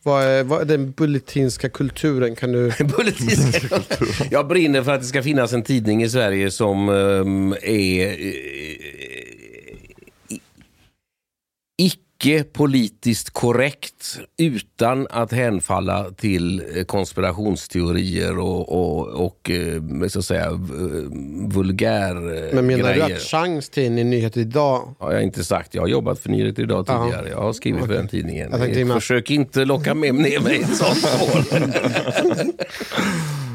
Vad 0.02 0.24
är, 0.24 0.44
vad 0.44 0.60
är 0.60 0.64
den 0.64 0.90
bulletinska 0.92 1.68
kulturen? 1.68 2.36
Kan 2.36 2.52
du... 2.52 2.72
Bulletin. 2.96 3.52
Jag 4.30 4.48
brinner 4.48 4.82
för 4.82 4.92
att 4.94 5.00
det 5.00 5.06
ska 5.06 5.22
finnas 5.22 5.52
en 5.52 5.62
tidning 5.62 6.02
i 6.02 6.08
Sverige 6.08 6.50
som 6.50 6.88
ehm, 6.88 7.52
är 7.62 8.06
eh, 8.06 8.34
i- 11.78 11.92
icke 12.20 12.44
politiskt 12.44 13.30
korrekt 13.30 14.18
utan 14.38 15.06
att 15.10 15.32
hänfalla 15.32 16.10
till 16.10 16.62
eh, 16.76 16.84
konspirationsteorier 16.84 18.38
och, 18.38 18.68
och, 18.72 19.26
och 19.26 19.50
eh, 19.50 19.82
så 20.08 20.18
att 20.18 20.24
säga 20.24 20.50
v- 20.52 21.08
vulgär 21.54 22.16
eh, 22.16 22.54
Men 22.54 22.66
menar 22.66 22.92
grejer. 22.92 23.08
du 23.08 23.14
att 23.14 23.20
chans 23.20 23.68
till 23.68 23.84
en 23.98 24.10
nyhet 24.10 24.36
idag 24.36 24.94
har 24.98 25.12
jag 25.12 25.22
inte 25.22 25.44
sagt. 25.44 25.74
Jag 25.74 25.82
har 25.82 25.88
jobbat 25.88 26.18
för 26.18 26.28
Nyheter 26.30 26.62
idag 26.62 26.86
tidigare. 26.86 27.28
Jag 27.28 27.40
har 27.40 27.52
skrivit 27.52 27.80
för 27.86 27.94
den 27.94 28.08
tidningen. 28.08 28.52
Jag 28.78 28.94
Försök 28.94 29.30
inte 29.30 29.64
locka 29.64 29.94
med 29.94 30.14
ner 30.14 30.40
mig 30.40 30.56
i 30.56 30.62
ett 30.62 30.76
sånt 30.76 30.98
spår. 30.98 31.44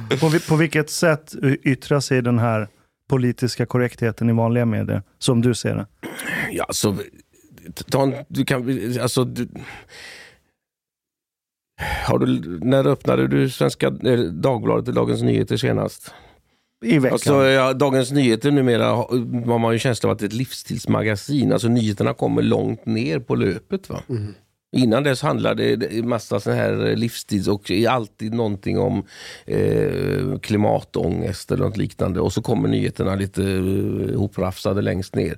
På, 0.20 0.40
på 0.50 0.56
vilket 0.56 0.90
sätt 0.90 1.34
yttrar 1.64 2.00
sig 2.00 2.22
den 2.22 2.40
här 2.40 2.68
politiska 3.10 3.66
korrektheten 3.66 4.30
i 4.30 4.34
vanliga 4.34 4.66
medier, 4.66 5.02
som 5.20 5.42
du 5.42 5.54
ser 5.56 5.76
det? 5.76 5.86
Ja, 6.52 6.64
alltså, 6.64 6.96
ta 7.90 8.04
en, 8.04 8.14
du 8.28 8.46
kan, 8.46 8.90
alltså, 9.02 9.24
du, 9.24 9.48
har 12.06 12.20
du, 12.20 12.60
när 12.60 12.88
öppnade 12.88 13.28
du 13.28 13.50
Svenska 13.50 13.88
eh, 13.88 14.20
Dagbladet 14.20 14.88
och 14.88 14.94
Dagens 14.94 15.22
Nyheter 15.22 15.58
senast? 15.58 16.14
I 16.86 17.00
veckan. 17.00 17.14
Alltså, 17.14 17.46
ja, 17.46 17.74
Dagens 17.74 18.12
Nyheter 18.12 18.52
numera 18.52 18.86
har 18.86 19.60
man 19.60 19.74
ju 19.74 19.80
känsla 19.80 20.10
av 20.10 20.14
att 20.14 20.20
det 20.20 20.26
är 20.26 20.28
ett 20.28 20.34
livsstilsmagasin. 20.34 21.54
Alltså 21.54 21.68
nyheterna 21.68 22.14
kommer 22.14 22.42
långt 22.42 22.86
ner 22.86 23.20
på 23.20 23.36
löpet. 23.36 23.90
Va? 23.90 24.04
Innan 24.74 25.04
dess 25.04 25.22
handlade 25.22 25.76
det 25.76 26.00
en 26.00 26.10
massa 26.10 26.40
sån 26.40 26.54
här 26.54 26.86
eh, 26.86 26.96
livstids 26.96 27.48
och 27.48 27.72
alltid 27.90 28.34
någonting 28.34 28.80
om 28.80 29.04
eh, 29.46 30.40
klimatångest 30.42 31.52
eller 31.52 31.66
något 31.66 31.78
liknande. 31.78 32.20
Och 32.20 32.34
så 32.34 32.42
kommer 32.42 32.70
nyheterna 32.70 33.16
lite 33.16 33.44
eh, 33.44 34.20
hoprafsade 34.20 34.82
längst 34.82 35.16
ner. 35.16 35.38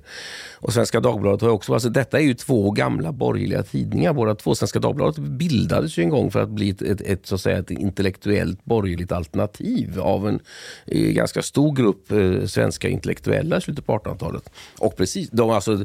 Och 0.54 0.72
Svenska 0.72 1.00
Dagbladet 1.00 1.40
har 1.42 1.48
också, 1.48 1.72
alltså 1.72 1.88
detta 1.88 2.18
är 2.18 2.22
ju 2.22 2.34
två 2.34 2.70
gamla 2.70 3.12
borgerliga 3.12 3.62
tidningar 3.62 4.12
båda 4.12 4.34
två. 4.34 4.54
Svenska 4.54 4.78
Dagbladet 4.78 5.18
bildades 5.18 5.98
ju 5.98 6.02
en 6.02 6.10
gång 6.10 6.30
för 6.30 6.42
att 6.42 6.50
bli 6.50 6.70
ett, 6.70 6.82
ett, 6.82 7.00
ett, 7.00 7.26
så 7.26 7.34
att 7.34 7.40
säga, 7.40 7.58
ett 7.58 7.70
intellektuellt 7.70 8.64
borgerligt 8.64 9.12
alternativ 9.12 10.00
av 10.00 10.28
en 10.28 10.40
eh, 10.86 11.12
ganska 11.12 11.42
stor 11.42 11.76
grupp 11.76 12.12
eh, 12.12 12.46
svenska 12.46 12.88
intellektuella 12.88 13.56
i 13.56 13.60
slutet 13.60 13.86
på 13.86 13.98
1800-talet. 13.98 14.50
Och 14.78 14.96
precis, 14.96 15.30
de, 15.30 15.50
alltså, 15.50 15.84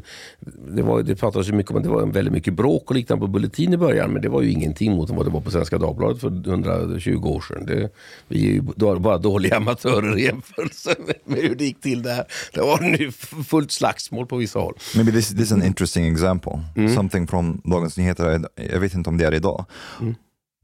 det, 0.68 0.82
var, 0.82 1.02
det 1.02 1.16
pratades 1.16 1.48
ju 1.48 1.52
mycket 1.52 1.70
om 1.70 1.76
att 1.76 1.82
det 1.82 1.88
var 1.88 2.06
väldigt 2.06 2.32
mycket 2.32 2.54
bråk 2.54 2.90
och 2.90 2.96
liknande 2.96 3.20
på 3.20 3.41
Bulletin 3.42 3.74
i 3.74 3.76
början, 3.76 4.12
men 4.12 4.22
det 4.22 4.28
var 4.28 4.42
ju 4.42 4.50
ingenting 4.50 4.92
mot 4.92 5.10
vad 5.10 5.26
det 5.26 5.30
var 5.30 5.40
på 5.40 5.50
Svenska 5.50 5.78
Dagbladet 5.78 6.20
för 6.20 6.48
120 6.48 7.26
år 7.26 7.40
sedan. 7.40 7.66
Det, 7.66 7.90
vi 8.28 8.48
är 8.48 8.52
ju 8.52 8.62
bara 9.00 9.18
dåliga 9.18 9.56
amatörer 9.56 10.18
i 10.18 10.24
jämförelse 10.24 10.94
med, 11.24 11.38
hur 11.38 11.54
det 11.54 11.64
gick 11.64 11.80
till 11.80 12.02
där. 12.02 12.24
Det 12.54 12.60
var 12.60 12.80
nu 12.80 13.12
fullt 13.44 13.70
slagsmål 13.70 14.26
på 14.26 14.36
vissa 14.36 14.58
håll. 14.58 14.74
Maybe 14.96 15.12
this, 15.12 15.28
this 15.28 15.40
is 15.40 15.52
an 15.52 15.62
interesting 15.62 16.12
example. 16.12 16.52
Something 16.94 17.26
from 17.26 17.62
Dagens 17.64 17.98
Nyheter, 17.98 18.46
jag 18.72 18.80
vet 18.80 18.94
inte 18.94 19.10
om 19.10 19.18
det 19.18 19.26
är 19.26 19.34
idag. 19.34 19.64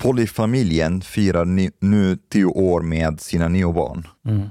Polyfamiljen 0.02 1.00
firar 1.00 1.44
ni, 1.44 1.70
nu 1.80 2.18
tio 2.32 2.44
år 2.44 2.80
med 2.80 3.20
sina 3.20 3.48
nio 3.48 3.72
barn. 3.72 4.06
Mm. 4.26 4.48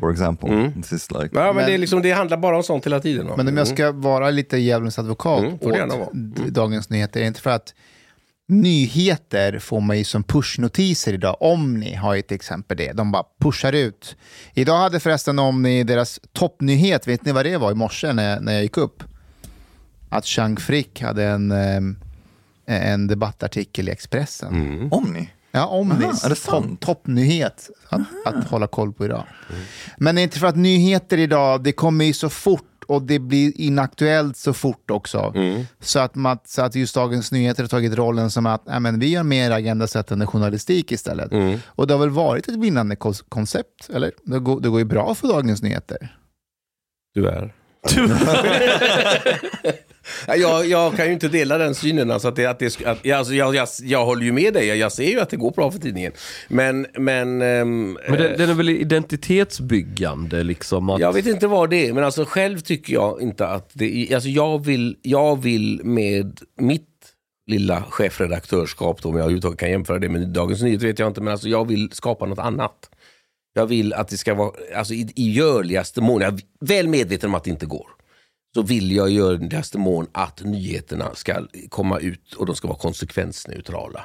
For 0.00 0.10
example. 0.10 0.48
Mm. 0.50 0.82
This 0.82 0.92
is 0.92 1.10
like, 1.10 1.28
Ja, 1.32 1.40
men, 1.46 1.56
Men- 1.56 1.66
det, 1.66 1.74
är 1.74 1.78
liksom, 1.78 2.02
det 2.02 2.10
handlar 2.12 2.36
bara 2.36 2.56
om 2.56 2.62
sånt 2.62 2.86
hela 2.86 3.00
tiden. 3.00 3.26
Men 3.36 3.48
om 3.48 3.56
jag 3.56 3.66
ska 3.68 3.92
vara 3.92 4.30
lite 4.30 4.56
djävulens 4.58 4.98
advokat 4.98 5.40
Mm, 5.40 5.54
åt. 5.90 6.08
D- 6.12 6.42
Dagens 6.48 6.90
Nyheter, 6.90 7.20
är 7.20 7.24
det 7.24 7.28
inte 7.28 7.40
för 7.40 7.50
att 7.50 7.74
nyheter 8.48 9.58
får 9.58 9.80
man 9.80 9.98
ju 9.98 10.04
som 10.04 10.22
pushnotiser 10.22 11.12
idag. 11.12 11.36
Omni 11.40 11.94
har 11.94 12.14
ju 12.14 12.22
till 12.22 12.34
exempel 12.34 12.76
det. 12.76 12.92
De 12.92 13.12
bara 13.12 13.24
pushar 13.40 13.72
ut. 13.72 14.16
Idag 14.54 14.78
hade 14.78 15.00
förresten 15.00 15.38
Omni 15.38 15.84
deras 15.84 16.20
toppnyhet, 16.32 17.08
vet 17.08 17.24
ni 17.24 17.32
vad 17.32 17.44
det 17.44 17.56
var 17.56 17.72
i 17.72 17.74
morse 17.74 18.12
när, 18.12 18.40
när 18.40 18.52
jag 18.52 18.62
gick 18.62 18.76
upp? 18.76 19.02
Att 20.08 20.26
Chang 20.26 20.56
Frick 20.56 21.02
hade 21.02 21.24
en, 21.24 21.50
ehm, 21.52 21.96
en 22.66 23.06
debattartikel 23.06 23.88
i 23.88 23.92
Expressen. 23.92 24.54
Mm. 24.54 24.92
Omni? 24.92 25.28
Ja, 25.56 25.66
Omnis 25.66 26.02
Aha, 26.02 26.18
är 26.24 26.28
det 26.28 26.34
topp, 26.34 26.80
toppnyhet 26.80 27.70
att, 27.88 28.00
att 28.24 28.44
hålla 28.44 28.66
koll 28.66 28.92
på 28.92 29.04
idag. 29.04 29.24
Men 29.96 30.14
det 30.14 30.20
är 30.20 30.22
inte 30.22 30.38
för 30.38 30.46
att 30.46 30.56
nyheter 30.56 31.18
idag, 31.18 31.62
det 31.62 31.72
kommer 31.72 32.04
ju 32.04 32.12
så 32.12 32.28
fort 32.28 32.84
och 32.86 33.02
det 33.02 33.18
blir 33.18 33.60
inaktuellt 33.60 34.36
så 34.36 34.52
fort 34.52 34.90
också. 34.90 35.34
Så, 35.80 35.98
att 35.98 36.14
man, 36.14 36.38
så 36.44 36.62
att 36.62 36.74
just 36.74 36.94
Dagens 36.94 37.32
Nyheter 37.32 37.62
har 37.62 37.68
tagit 37.68 37.94
rollen 37.94 38.30
som 38.30 38.46
att 38.46 38.66
nej, 38.66 38.80
men 38.80 38.98
vi 38.98 39.08
gör 39.08 39.22
mer 39.22 39.50
agendasättande 39.50 40.26
journalistik 40.26 40.92
istället. 40.92 41.32
Och 41.66 41.86
det 41.86 41.94
har 41.94 41.98
väl 41.98 42.10
varit 42.10 42.48
ett 42.48 42.56
vinnande 42.56 42.96
koncept, 43.28 43.90
eller? 43.94 44.12
Det 44.24 44.38
går, 44.38 44.60
det 44.60 44.68
går 44.68 44.78
ju 44.78 44.84
bra 44.84 45.14
för 45.14 45.28
Dagens 45.28 45.62
Nyheter. 45.62 46.16
Tyvärr. 47.14 47.54
Ja, 47.94 48.06
jag, 50.26 50.66
jag 50.66 50.96
kan 50.96 51.06
ju 51.06 51.12
inte 51.12 51.28
dela 51.28 51.58
den 51.58 51.74
synen. 51.74 52.10
Alltså 52.10 52.28
att 52.28 52.36
det, 52.36 52.46
att 52.46 52.58
det, 52.58 52.86
att, 52.86 53.10
alltså 53.10 53.34
jag, 53.34 53.54
jag, 53.54 53.68
jag 53.82 54.04
håller 54.04 54.22
ju 54.22 54.32
med 54.32 54.54
dig. 54.54 54.66
Jag, 54.66 54.92
ser 54.92 55.10
ju 55.10 55.20
att 55.20 55.30
det 55.30 55.36
går 55.36 55.50
bra 55.50 55.70
för 55.70 55.78
tidningen. 55.78 56.12
Men, 56.48 56.86
men, 56.98 57.42
ehm, 57.42 57.98
Men 58.08 58.18
den, 58.18 58.32
eh, 58.32 58.38
den 58.38 58.50
är 58.50 58.54
väl 58.54 58.68
identitetsbyggande 58.68 60.42
liksom? 60.42 60.90
Att, 60.90 61.00
jag 61.00 61.12
vet 61.12 61.26
inte 61.26 61.46
vad 61.46 61.70
det 61.70 61.88
är. 61.88 61.92
Men 61.92 62.04
alltså 62.04 62.24
själv 62.24 62.58
tycker 62.58 62.94
jag 62.94 63.22
inte 63.22 63.46
att 63.46 63.70
det 63.72 64.10
är... 64.10 64.14
Alltså 64.14 64.28
jag, 64.28 64.64
vill, 64.64 64.96
jag 65.02 65.42
vill 65.42 65.80
med 65.84 66.40
mitt 66.60 66.88
lilla 67.46 67.82
chefredaktörskap, 67.82 69.02
då, 69.02 69.08
om 69.08 69.14
jag 69.14 69.22
överhuvudtaget 69.22 69.58
kan 69.58 69.70
jämföra 69.70 69.98
det 69.98 70.08
med 70.08 70.28
Dagens 70.28 70.62
Nyheter 70.62 70.86
vet 70.86 70.98
jag 70.98 71.10
inte, 71.10 71.20
men 71.20 71.32
alltså 71.32 71.48
jag 71.48 71.68
vill 71.68 71.90
skapa 71.92 72.26
något 72.26 72.38
annat. 72.38 72.90
Jag 73.54 73.66
vill 73.66 73.92
att 73.92 74.08
det 74.08 74.16
ska 74.16 74.34
vara, 74.34 74.52
alltså 74.76 74.94
i, 74.94 75.12
i 75.16 75.32
görligaste 75.32 76.00
mån, 76.00 76.20
jag 76.20 76.34
är 76.34 76.40
väl 76.60 76.88
medveten 76.88 77.30
om 77.30 77.34
att 77.34 77.44
det 77.44 77.50
inte 77.50 77.66
går, 77.66 77.86
så 78.56 78.62
vill 78.62 78.92
jag 78.92 79.10
i 79.10 79.14
görligaste 79.14 79.78
mån 79.78 80.06
att 80.12 80.44
nyheterna 80.44 81.14
ska 81.14 81.46
komma 81.68 81.98
ut 81.98 82.32
och 82.34 82.46
de 82.46 82.56
ska 82.56 82.68
vara 82.68 82.78
konsekvensneutrala. 82.78 84.04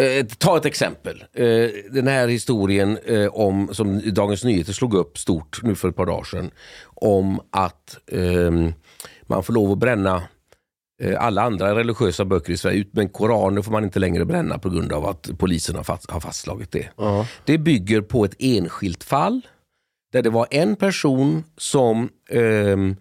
Eh, 0.00 0.26
ta 0.26 0.56
ett 0.56 0.64
exempel. 0.64 1.24
Eh, 1.32 1.70
den 1.90 2.06
här 2.06 2.28
historien 2.28 2.98
eh, 3.04 3.26
om, 3.26 3.68
som 3.72 4.14
Dagens 4.14 4.44
Nyheter 4.44 4.72
slog 4.72 4.94
upp 4.94 5.18
stort 5.18 5.62
nu 5.62 5.74
för 5.74 5.88
ett 5.88 5.96
par 5.96 6.06
dagar 6.06 6.24
sedan. 6.24 6.50
Om 6.84 7.40
att 7.50 7.98
ehm, 8.12 8.72
man 9.22 9.42
får 9.42 9.52
lov 9.52 9.72
att 9.72 9.78
bränna 9.78 10.22
eh, 11.02 11.24
alla 11.24 11.42
andra 11.42 11.74
religiösa 11.74 12.24
böcker 12.24 12.52
i 12.52 12.56
Sverige, 12.56 12.78
ut- 12.78 12.94
men 12.94 13.08
Koranen 13.08 13.62
får 13.62 13.72
man 13.72 13.84
inte 13.84 13.98
längre 13.98 14.24
bränna 14.24 14.58
på 14.58 14.70
grund 14.70 14.92
av 14.92 15.06
att 15.06 15.30
polisen 15.38 15.76
har, 15.76 15.82
fast, 15.84 16.10
har 16.10 16.20
fastslagit 16.20 16.72
det. 16.72 16.88
Det 17.44 17.58
bygger 17.58 18.00
på 18.00 18.24
ett 18.24 18.34
enskilt 18.38 19.04
fall 19.04 19.40
där 20.12 20.22
det 20.22 20.30
var 20.30 20.46
en 20.50 20.76
person 20.76 21.44
som 21.56 22.08
ehm, 22.30 22.96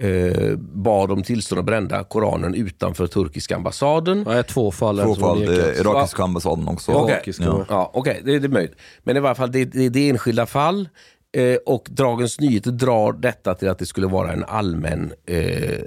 eh, 0.00 0.56
bad 0.58 1.10
om 1.10 1.22
tillstånd 1.22 1.58
att 1.58 1.64
bränna 1.64 2.04
Koranen 2.04 2.54
utanför 2.54 3.06
turkiska 3.06 3.56
ambassaden. 3.56 4.22
Nej, 4.28 4.42
två 4.44 4.70
fall. 4.70 4.98
två 4.98 5.14
fall, 5.14 5.42
eh, 5.42 5.48
irakiska 5.80 6.22
ambassaden 6.22 6.68
också. 6.68 6.92
Okej. 6.92 7.14
Irakiska, 7.14 7.44
Ja. 7.44 7.64
Ja, 7.68 7.90
okej, 7.94 8.22
det, 8.24 8.38
det 8.38 8.46
är 8.46 8.48
möjligt. 8.48 8.76
Men 9.02 9.16
i 9.16 9.20
varje 9.20 9.34
fall, 9.34 9.52
det, 9.52 9.64
det, 9.64 9.88
det 9.88 10.00
är 10.00 10.10
enskilda 10.10 10.46
fall. 10.46 10.88
Eh, 11.36 11.56
och 11.66 11.86
Dagens 11.90 12.40
Nyheter 12.40 12.70
drar 12.70 13.12
detta 13.12 13.54
till 13.54 13.68
att 13.68 13.78
det 13.78 13.86
skulle 13.86 14.06
vara 14.06 14.32
en 14.32 14.44
allmän 14.44 15.12
eh, 15.26 15.36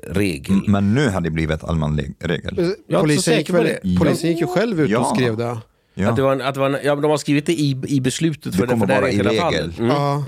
regel. 0.08 0.52
Mm, 0.56 0.72
Men 0.72 0.94
nu 0.94 1.10
har 1.10 1.22
det 1.22 1.30
blivit 1.30 1.64
allmän 1.64 2.16
regel. 2.20 2.74
Jag 2.88 2.98
så 3.00 3.02
Polisen, 3.02 3.38
gick 3.38 3.50
väl, 3.50 3.64
det. 3.66 3.98
polisen 4.00 4.30
gick 4.30 4.40
ju 4.42 4.48
själv 4.48 4.80
ut 4.82 4.86
och 4.86 4.92
Ja. 4.92 5.14
skrev 5.16 5.38
det. 5.38 5.58
Ja. 5.94 6.10
Att 6.10 6.16
det 6.16 6.22
var 6.22 6.32
en, 6.32 6.42
att 6.42 6.54
det 6.54 6.60
var 6.60 6.70
en, 6.70 6.78
ja, 6.84 6.96
men 6.96 7.02
de 7.02 7.12
har 7.12 7.18
skrivit 7.18 7.46
det 7.46 7.54
i, 7.54 7.82
i 7.88 8.02
beslutet 8.02 8.56
för 8.56 8.62
Det 8.62 8.68
kommer 8.68 8.88
för 8.88 8.94
här 8.94 9.02
vara 9.02 9.12
i 9.12 9.18
regel. 9.20 9.42
fallet. 9.42 9.80
Mm. 9.80 9.92
Ja. 9.92 10.24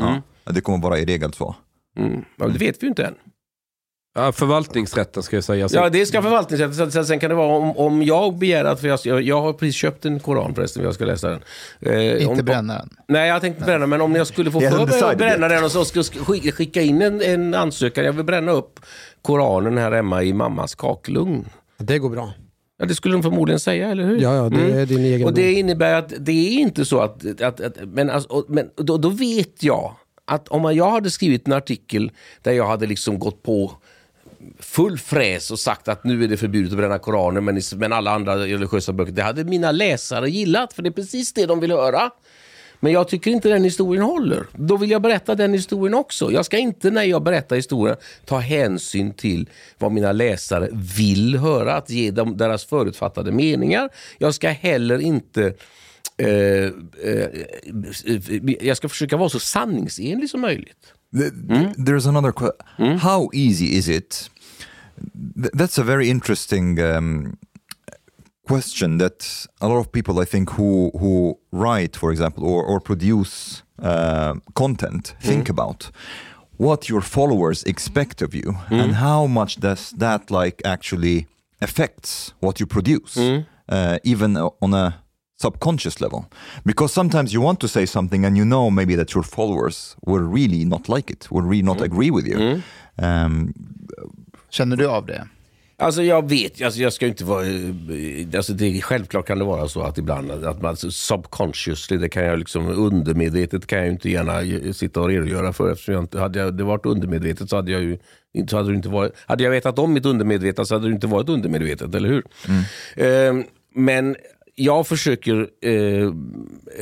Ja. 0.45 0.51
Det 0.51 0.61
kommer 0.61 0.77
vara 0.77 0.99
i 0.99 1.05
regel 1.05 1.33
så. 1.33 1.55
Mm. 1.97 2.25
Ja, 2.37 2.47
det 2.47 2.59
vet 2.59 2.77
vi 2.83 2.85
ju 2.85 2.87
inte 2.87 3.03
än. 3.05 3.15
Ja, 4.15 4.31
förvaltningsrätten 4.31 5.23
ska 5.23 5.35
jag 5.37 5.43
säga. 5.43 5.67
Ja, 5.71 5.89
det 5.89 6.05
ska 6.05 6.21
förvaltningsrätten. 6.21 6.91
Sen, 6.91 7.05
sen, 7.05 7.19
kan 7.19 7.29
det 7.29 7.35
vara 7.35 7.57
om, 7.57 7.77
om 7.77 8.03
jag 8.03 8.37
begär 8.37 8.65
att, 8.65 8.79
för 8.79 8.87
jag, 8.87 8.99
jag, 9.03 9.21
jag 9.21 9.41
har 9.41 9.53
precis 9.53 9.75
köpt 9.75 10.05
en 10.05 10.19
koran 10.19 10.55
förresten, 10.55 10.83
jag 10.83 10.93
ska 10.93 11.05
läsa 11.05 11.29
den. 11.29 11.41
Eh, 11.81 12.13
Inte 12.13 12.25
om, 12.25 12.45
bränna 12.45 12.73
den. 12.77 12.89
Nej, 13.07 13.29
jag 13.29 13.41
tänkte 13.41 13.63
bränna, 13.65 13.87
men 13.87 14.01
om 14.01 14.15
jag 14.15 14.27
skulle 14.27 14.51
få 14.51 14.59
för 14.61 14.85
mig 14.85 15.01
att 15.03 15.17
bränna 15.17 15.47
den 15.47 15.63
och 15.63 15.71
så 15.71 15.85
ska 15.85 15.99
sk- 15.99 16.23
sk- 16.25 16.51
skicka 16.51 16.81
in 16.81 17.01
en, 17.01 17.21
en 17.21 17.53
ansökan. 17.53 18.05
Jag 18.05 18.13
vill 18.13 18.25
bränna 18.25 18.51
upp 18.51 18.79
Koranen 19.21 19.77
här 19.77 19.91
hemma 19.91 20.23
i 20.23 20.33
mammas 20.33 20.75
kakelugn. 20.75 21.45
Det 21.77 21.99
går 21.99 22.09
bra. 22.09 22.33
Ja, 22.77 22.85
det 22.85 22.95
skulle 22.95 23.15
de 23.15 23.23
förmodligen 23.23 23.59
säga, 23.59 23.89
eller 23.91 24.03
hur? 24.03 24.19
Ja, 24.21 24.35
ja, 24.35 24.49
det 24.49 24.71
är 24.79 24.85
din 24.85 24.99
egen 25.05 25.27
Och 25.27 25.33
det 25.33 25.53
innebär 25.53 25.93
att 25.93 26.13
det 26.19 26.31
är 26.31 26.51
inte 26.59 26.85
så 26.85 26.99
att... 26.99 27.41
att, 27.41 27.61
att 27.61 27.77
men 27.87 28.09
alltså, 28.09 28.29
och- 28.29 28.45
men 28.49 28.69
då, 28.75 28.97
då 28.97 29.09
vet 29.09 29.63
jag 29.63 29.95
att 30.25 30.47
om 30.47 30.75
jag 30.75 30.89
hade 30.91 31.11
skrivit 31.11 31.47
en 31.47 31.53
artikel 31.53 32.11
där 32.41 32.51
jag 32.51 32.67
hade 32.67 32.85
liksom 32.85 33.19
gått 33.19 33.43
på 33.43 33.71
full 34.59 34.97
fräs 34.97 35.51
och 35.51 35.59
sagt 35.59 35.87
att 35.87 36.03
nu 36.03 36.23
är 36.23 36.27
det 36.27 36.37
förbjudet 36.37 36.71
att 36.71 36.77
bränna 36.77 36.99
Koranen 36.99 37.45
men, 37.45 37.61
men 37.75 37.93
alla 37.93 38.11
andra 38.11 38.37
religiösa 38.37 38.93
böcker, 38.93 39.11
det 39.11 39.23
hade 39.23 39.43
mina 39.43 39.71
läsare 39.71 40.29
gillat 40.29 40.73
för 40.73 40.83
det 40.83 40.89
är 40.89 40.91
precis 40.91 41.33
det 41.33 41.45
de 41.45 41.59
vill 41.59 41.71
höra. 41.71 42.09
Men 42.83 42.91
jag 42.91 43.07
tycker 43.07 43.31
inte 43.31 43.49
den 43.49 43.63
historien 43.63 44.03
håller. 44.03 44.43
Då 44.55 44.77
vill 44.77 44.91
jag 44.91 45.01
berätta 45.01 45.35
den 45.35 45.53
historien 45.53 45.93
också. 45.93 46.31
Jag 46.31 46.45
ska 46.45 46.57
inte 46.57 46.91
när 46.91 47.03
jag 47.03 47.23
berättar 47.23 47.55
historien 47.55 47.97
ta 48.25 48.37
hänsyn 48.39 49.13
till 49.13 49.49
vad 49.77 49.91
mina 49.91 50.11
läsare 50.11 50.69
vill 50.97 51.37
höra, 51.37 51.75
att 51.75 51.89
ge 51.89 52.11
dem 52.11 52.37
deras 52.37 52.65
förutfattade 52.65 53.31
meningar. 53.31 53.89
Jag 54.17 54.33
ska 54.33 54.49
heller 54.49 54.99
inte 54.99 55.53
eh, 56.17 56.27
eh, 56.27 57.27
jag 58.61 58.77
ska 58.77 58.89
försöka 58.89 59.17
vara 59.17 59.29
så 59.29 59.39
sanningsenlig 59.39 60.29
som 60.29 60.41
möjligt. 60.41 60.93
Th- 61.13 61.75
There's 61.75 62.09
another 62.09 62.31
question. 62.31 62.97
How 62.97 63.29
easy 63.33 63.65
is 63.65 63.89
it? 63.89 64.29
Th- 65.35 65.51
that's 65.53 65.81
a 65.81 65.83
very 65.83 66.07
interesting 66.07 66.79
um, 66.79 67.37
question 68.47 68.97
that 68.97 69.47
a 69.61 69.67
lot 69.67 69.77
of 69.79 69.91
people, 69.91 70.19
I 70.21 70.25
think, 70.25 70.49
who 70.51 70.91
who 70.99 71.37
write, 71.51 71.97
for 71.97 72.11
example, 72.11 72.43
or 72.43 72.63
or 72.63 72.79
produce 72.79 73.63
uh, 73.81 74.33
content, 74.53 75.15
think 75.21 75.49
about 75.49 75.91
what 76.57 76.87
your 76.89 77.01
followers 77.01 77.63
expect 77.63 78.21
of 78.21 78.33
you, 78.33 78.55
and 78.69 78.95
how 78.95 79.27
much 79.27 79.59
does 79.59 79.91
that 79.99 80.29
like 80.31 80.61
actually 80.65 81.25
affects 81.61 82.33
what 82.39 82.59
you 82.59 82.67
produce, 82.67 83.17
uh, 83.69 83.97
even 84.03 84.37
on 84.61 84.73
a 84.73 84.93
subconscious 85.37 85.99
level. 86.01 86.25
Because 86.65 86.93
sometimes 86.93 87.33
you 87.33 87.41
want 87.43 87.59
to 87.59 87.67
say 87.67 87.85
something 87.85 88.25
and 88.25 88.37
you 88.37 88.45
know 88.45 88.69
maybe 88.71 88.95
that 88.95 89.13
your 89.13 89.23
followers 89.23 89.95
will 90.05 90.21
really 90.33 90.65
not 90.65 90.87
like 90.89 91.09
it 91.13 91.27
will 91.31 91.41
really 91.41 91.63
not 91.63 91.81
agree 91.81 92.11
with 92.11 92.27
you. 92.27 92.61
Um, 93.01 93.53
Känner 94.51 94.75
du 94.77 94.87
av 94.87 95.05
det? 95.05 95.27
Alltså 95.77 96.03
jag 96.03 96.29
vet, 96.29 96.61
alltså 96.61 96.79
jag 96.81 96.93
ska 96.93 97.07
inte 97.07 97.23
vara... 97.23 97.45
eh, 97.45 98.35
Alltså 98.35 98.53
det, 98.53 98.81
självklart 98.81 99.27
kan 99.27 99.39
det 99.39 99.45
vara 99.45 99.67
så 99.67 99.81
att 99.81 99.97
ibland 99.97 100.31
att 100.31 100.61
man 100.61 100.77
subconsciously, 100.77 101.97
det 101.97 102.09
kan 102.09 102.23
jag 102.23 102.39
liksom 102.39 102.67
undermedvetet 102.69 103.67
kan 103.67 103.79
jag 103.79 103.87
inte 103.87 104.09
gärna 104.09 104.41
eh, 104.41 104.71
sitta 104.71 105.01
och 105.01 105.07
redogöra 105.07 105.53
för 105.53 105.71
eftersom 105.71 105.93
jag 105.93 106.03
inte, 106.03 106.19
hade 106.19 106.39
jag, 106.39 106.57
det 106.57 106.63
varit 106.63 106.85
undermedvetet 106.85 107.49
så 107.49 107.55
hade 107.55 107.71
jag 107.71 107.81
ju 107.81 107.97
inte, 108.33 108.51
så 108.51 108.57
hade 108.57 108.69
det 108.69 108.75
inte 108.75 108.89
varit, 108.89 109.11
hade 109.25 109.43
jag 109.43 109.51
vetat 109.51 109.79
om 109.79 109.93
mitt 109.93 110.05
undermedvetna 110.05 110.65
så 110.65 110.75
hade 110.75 110.87
det 110.87 110.93
inte 110.93 111.07
varit 111.07 111.29
undermedvetet, 111.29 111.95
eller 111.95 112.09
hur? 112.09 112.23
Eh, 112.95 113.33
men 113.75 114.15
jag 114.55 114.87
försöker 114.87 115.49
eh, 115.61 116.11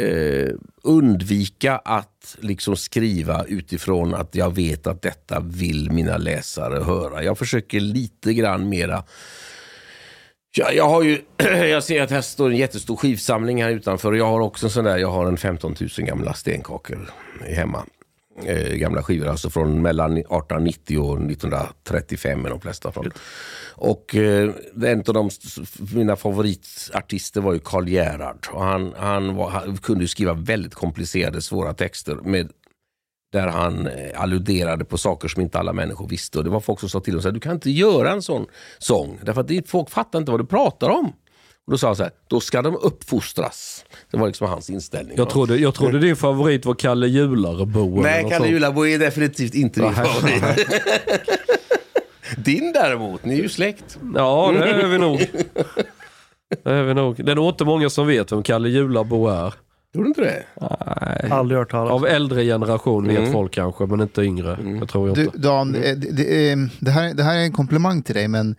eh, 0.05 0.49
undvika 0.83 1.77
att 1.77 2.37
liksom 2.39 2.75
skriva 2.75 3.43
utifrån 3.43 4.13
att 4.13 4.35
jag 4.35 4.55
vet 4.55 4.87
att 4.87 5.01
detta 5.01 5.39
vill 5.39 5.91
mina 5.91 6.17
läsare 6.17 6.83
höra. 6.83 7.23
Jag 7.23 7.37
försöker 7.37 7.79
lite 7.79 8.33
grann 8.33 8.69
mera 8.69 9.03
jag, 10.57 10.75
jag 10.75 10.89
har 10.89 11.03
ju, 11.03 11.21
jag 11.67 11.83
ser 11.83 12.01
att 12.01 12.11
här 12.11 12.21
står 12.21 12.49
en 12.49 12.57
jättestor 12.57 12.95
skivsamling 12.95 13.63
här 13.63 13.69
utanför 13.69 14.11
och 14.11 14.17
jag 14.17 14.25
har 14.25 14.39
också 14.39 14.65
en 14.65 14.69
sån 14.69 14.83
där, 14.83 14.97
jag 14.97 15.11
har 15.11 15.25
en 15.25 15.37
15 15.37 15.75
000 15.79 15.89
gamla 16.07 16.33
stenkakor 16.33 17.09
hemma. 17.55 17.85
Eh, 18.45 18.75
gamla 18.75 19.03
skivor, 19.03 19.27
alltså 19.27 19.49
från 19.49 19.81
mellan 19.81 20.17
1890 20.17 20.99
och 20.99 21.21
1935 21.21 22.45
är 22.45 22.49
de 22.49 22.61
flesta 22.61 22.91
från. 22.91 23.11
Och 23.75 24.15
eh, 24.15 24.53
en 24.83 24.99
av 25.07 25.13
de, 25.13 25.29
mina 25.93 26.15
favoritartister 26.15 27.41
var 27.41 27.53
ju 27.53 27.59
Karl 27.59 27.87
Gerhard. 27.87 28.47
Och 28.51 28.63
han, 28.63 28.93
han, 28.97 29.35
var, 29.35 29.49
han 29.49 29.77
kunde 29.77 30.07
skriva 30.07 30.33
väldigt 30.33 30.73
komplicerade, 30.73 31.41
svåra 31.41 31.73
texter 31.73 32.15
med 32.15 32.49
där 33.31 33.47
han 33.47 33.87
eh, 33.87 34.21
alluderade 34.21 34.85
på 34.85 34.97
saker 34.97 35.27
som 35.27 35.41
inte 35.41 35.59
alla 35.59 35.73
människor 35.73 36.07
visste. 36.07 36.37
Och 36.37 36.43
det 36.43 36.49
var 36.49 36.59
folk 36.59 36.79
som 36.79 36.89
sa 36.89 36.99
till 36.99 37.13
honom 37.13 37.27
att 37.27 37.33
du 37.33 37.39
kan 37.39 37.53
inte 37.53 37.71
göra 37.71 38.11
en 38.11 38.21
sån 38.21 38.45
sång. 38.79 39.19
Därför 39.23 39.41
att 39.41 39.69
folk 39.69 39.89
fattar 39.89 40.19
inte 40.19 40.31
vad 40.31 40.41
du 40.41 40.45
pratar 40.45 40.89
om. 40.89 41.13
Och 41.71 41.73
då 41.73 41.77
sa 41.77 41.87
han 41.87 41.95
så 41.95 42.03
här, 42.03 42.11
då 42.27 42.39
ska 42.39 42.61
de 42.61 42.75
uppfostras. 42.75 43.85
Det 44.11 44.17
var 44.17 44.27
liksom 44.27 44.47
hans 44.49 44.69
inställning. 44.69 45.13
Jag 45.17 45.29
trodde, 45.29 45.57
jag 45.57 45.73
trodde 45.73 45.99
din 45.99 46.15
favorit 46.15 46.65
var 46.65 46.73
Kalle 46.73 47.07
Jularebo. 47.07 48.01
Nej, 48.01 48.25
Kalle. 48.29 48.47
Julabo 48.47 48.85
är 48.87 48.99
definitivt 48.99 49.53
inte 49.55 49.79
din 49.81 49.91
Nej. 49.97 50.05
favorit. 50.05 50.67
Din 52.37 52.73
däremot, 52.73 53.25
ni 53.25 53.33
är 53.39 53.43
ju 53.43 53.49
släkt. 53.49 53.97
Ja, 54.15 54.51
det 54.57 54.69
är 54.69 54.87
vi 54.87 54.97
nog. 54.97 55.19
Det 56.63 56.69
är 56.71 56.83
vi 56.83 56.93
nog. 56.93 57.25
Det 57.25 57.31
är 57.31 57.35
nog 57.35 57.49
inte 57.49 57.65
många 57.65 57.89
som 57.89 58.07
vet 58.07 58.31
vem 58.31 58.43
Kalle 58.43 58.69
Jularbo 58.69 59.27
är. 59.27 59.53
Tror 59.93 60.03
du 60.03 60.07
inte 60.07 60.21
det? 60.21 60.43
Nej. 61.01 61.31
Aldrig 61.31 61.57
hört 61.59 61.71
talas 61.71 61.91
Av 61.91 62.05
äldre 62.07 62.43
generation 62.43 63.07
vet 63.07 63.17
Mm. 63.17 63.31
folk 63.31 63.53
kanske, 63.53 63.85
men 63.85 64.01
inte 64.01 64.21
yngre. 64.21 64.57
Jag 64.79 64.89
tror 64.89 65.07
jag 65.07 65.15
Du, 65.17 65.23
inte. 65.23 65.37
Dan, 65.37 65.75
eh, 65.75 65.81
det, 65.81 66.11
det, 66.11 66.51
eh, 66.51 66.57
det, 66.79 66.91
här, 66.91 67.13
det 67.13 67.23
här 67.23 67.35
är 67.37 67.41
en 67.43 67.51
komplimang 67.53 68.01
till 68.03 68.15
dig, 68.15 68.27
men 68.27 68.55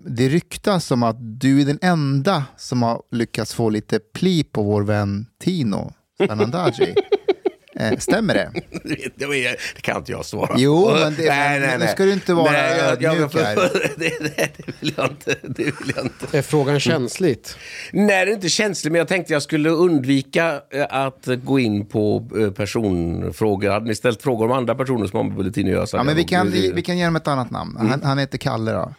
det 0.00 0.28
ryktas 0.28 0.84
som 0.86 1.02
att 1.02 1.16
du 1.40 1.60
är 1.60 1.64
den 1.64 1.78
enda 1.82 2.44
som 2.56 2.82
har 2.82 3.02
lyckats 3.10 3.54
få 3.54 3.70
lite 3.70 3.98
pli 4.14 4.44
på 4.44 4.62
vår 4.62 4.82
vän 4.82 5.26
Tino 5.44 5.92
Sanandaji. 6.26 6.94
eh, 7.76 7.98
stämmer 7.98 8.34
det? 8.34 8.50
Det 9.74 9.80
kan 9.82 9.96
inte 9.96 10.12
jag 10.12 10.24
svara 10.24 10.54
Jo, 10.58 10.90
men 10.94 11.14
det- 11.14 11.76
nu 11.78 11.86
ska 11.86 12.04
du 12.04 12.12
inte 12.12 12.34
vara 12.34 12.68
ödmjuk 12.68 13.34
här. 13.34 13.56
det, 13.96 14.18
det, 14.20 14.36
det 14.56 14.72
vill 14.80 14.92
jag 14.96 15.06
inte. 15.10 15.36
Det 15.42 15.64
vill 15.64 15.92
jag 15.96 16.04
inte. 16.04 16.38
Är 16.38 16.42
frågan 16.42 16.80
känsligt? 16.80 17.56
Nej, 17.92 18.24
det 18.26 18.30
är 18.32 18.34
inte 18.34 18.48
känsligt, 18.48 18.92
men 18.92 18.98
jag 18.98 19.08
tänkte 19.08 19.32
jag 19.32 19.42
skulle 19.42 19.70
undvika 19.70 20.60
eh, 20.70 20.86
att 20.90 21.28
gå 21.44 21.58
in 21.58 21.86
på 21.86 22.28
eh, 22.40 22.50
personfrågor. 22.50 23.70
Hade 23.70 23.86
ni 23.86 23.94
ställt 23.94 24.22
frågor 24.22 24.44
om 24.44 24.52
andra 24.52 24.74
personer 24.74 25.06
som 25.06 25.16
har 25.16 25.24
med 25.24 25.34
Bulletin 25.36 25.66
att 25.66 25.72
göra 25.72 25.86
Ja, 25.92 26.02
men 26.02 26.16
vi 26.16 26.24
kan, 26.24 26.50
vi, 26.50 26.72
vi 26.72 26.82
kan 26.82 26.98
ge 26.98 27.04
honom 27.04 27.16
ett 27.16 27.28
annat 27.28 27.50
namn. 27.50 27.76
Han, 27.76 28.02
han 28.02 28.18
heter 28.18 28.38
Kalle 28.38 28.72
då. 28.72 28.94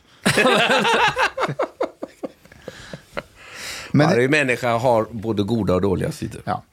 Men, 3.92 4.08
Varje 4.10 4.28
människa 4.30 4.78
har 4.78 5.08
både 5.12 5.44
goda 5.44 5.74
och 5.76 5.82
dåliga 5.82 6.12
sidor. 6.12 6.42
ja. 6.46 6.64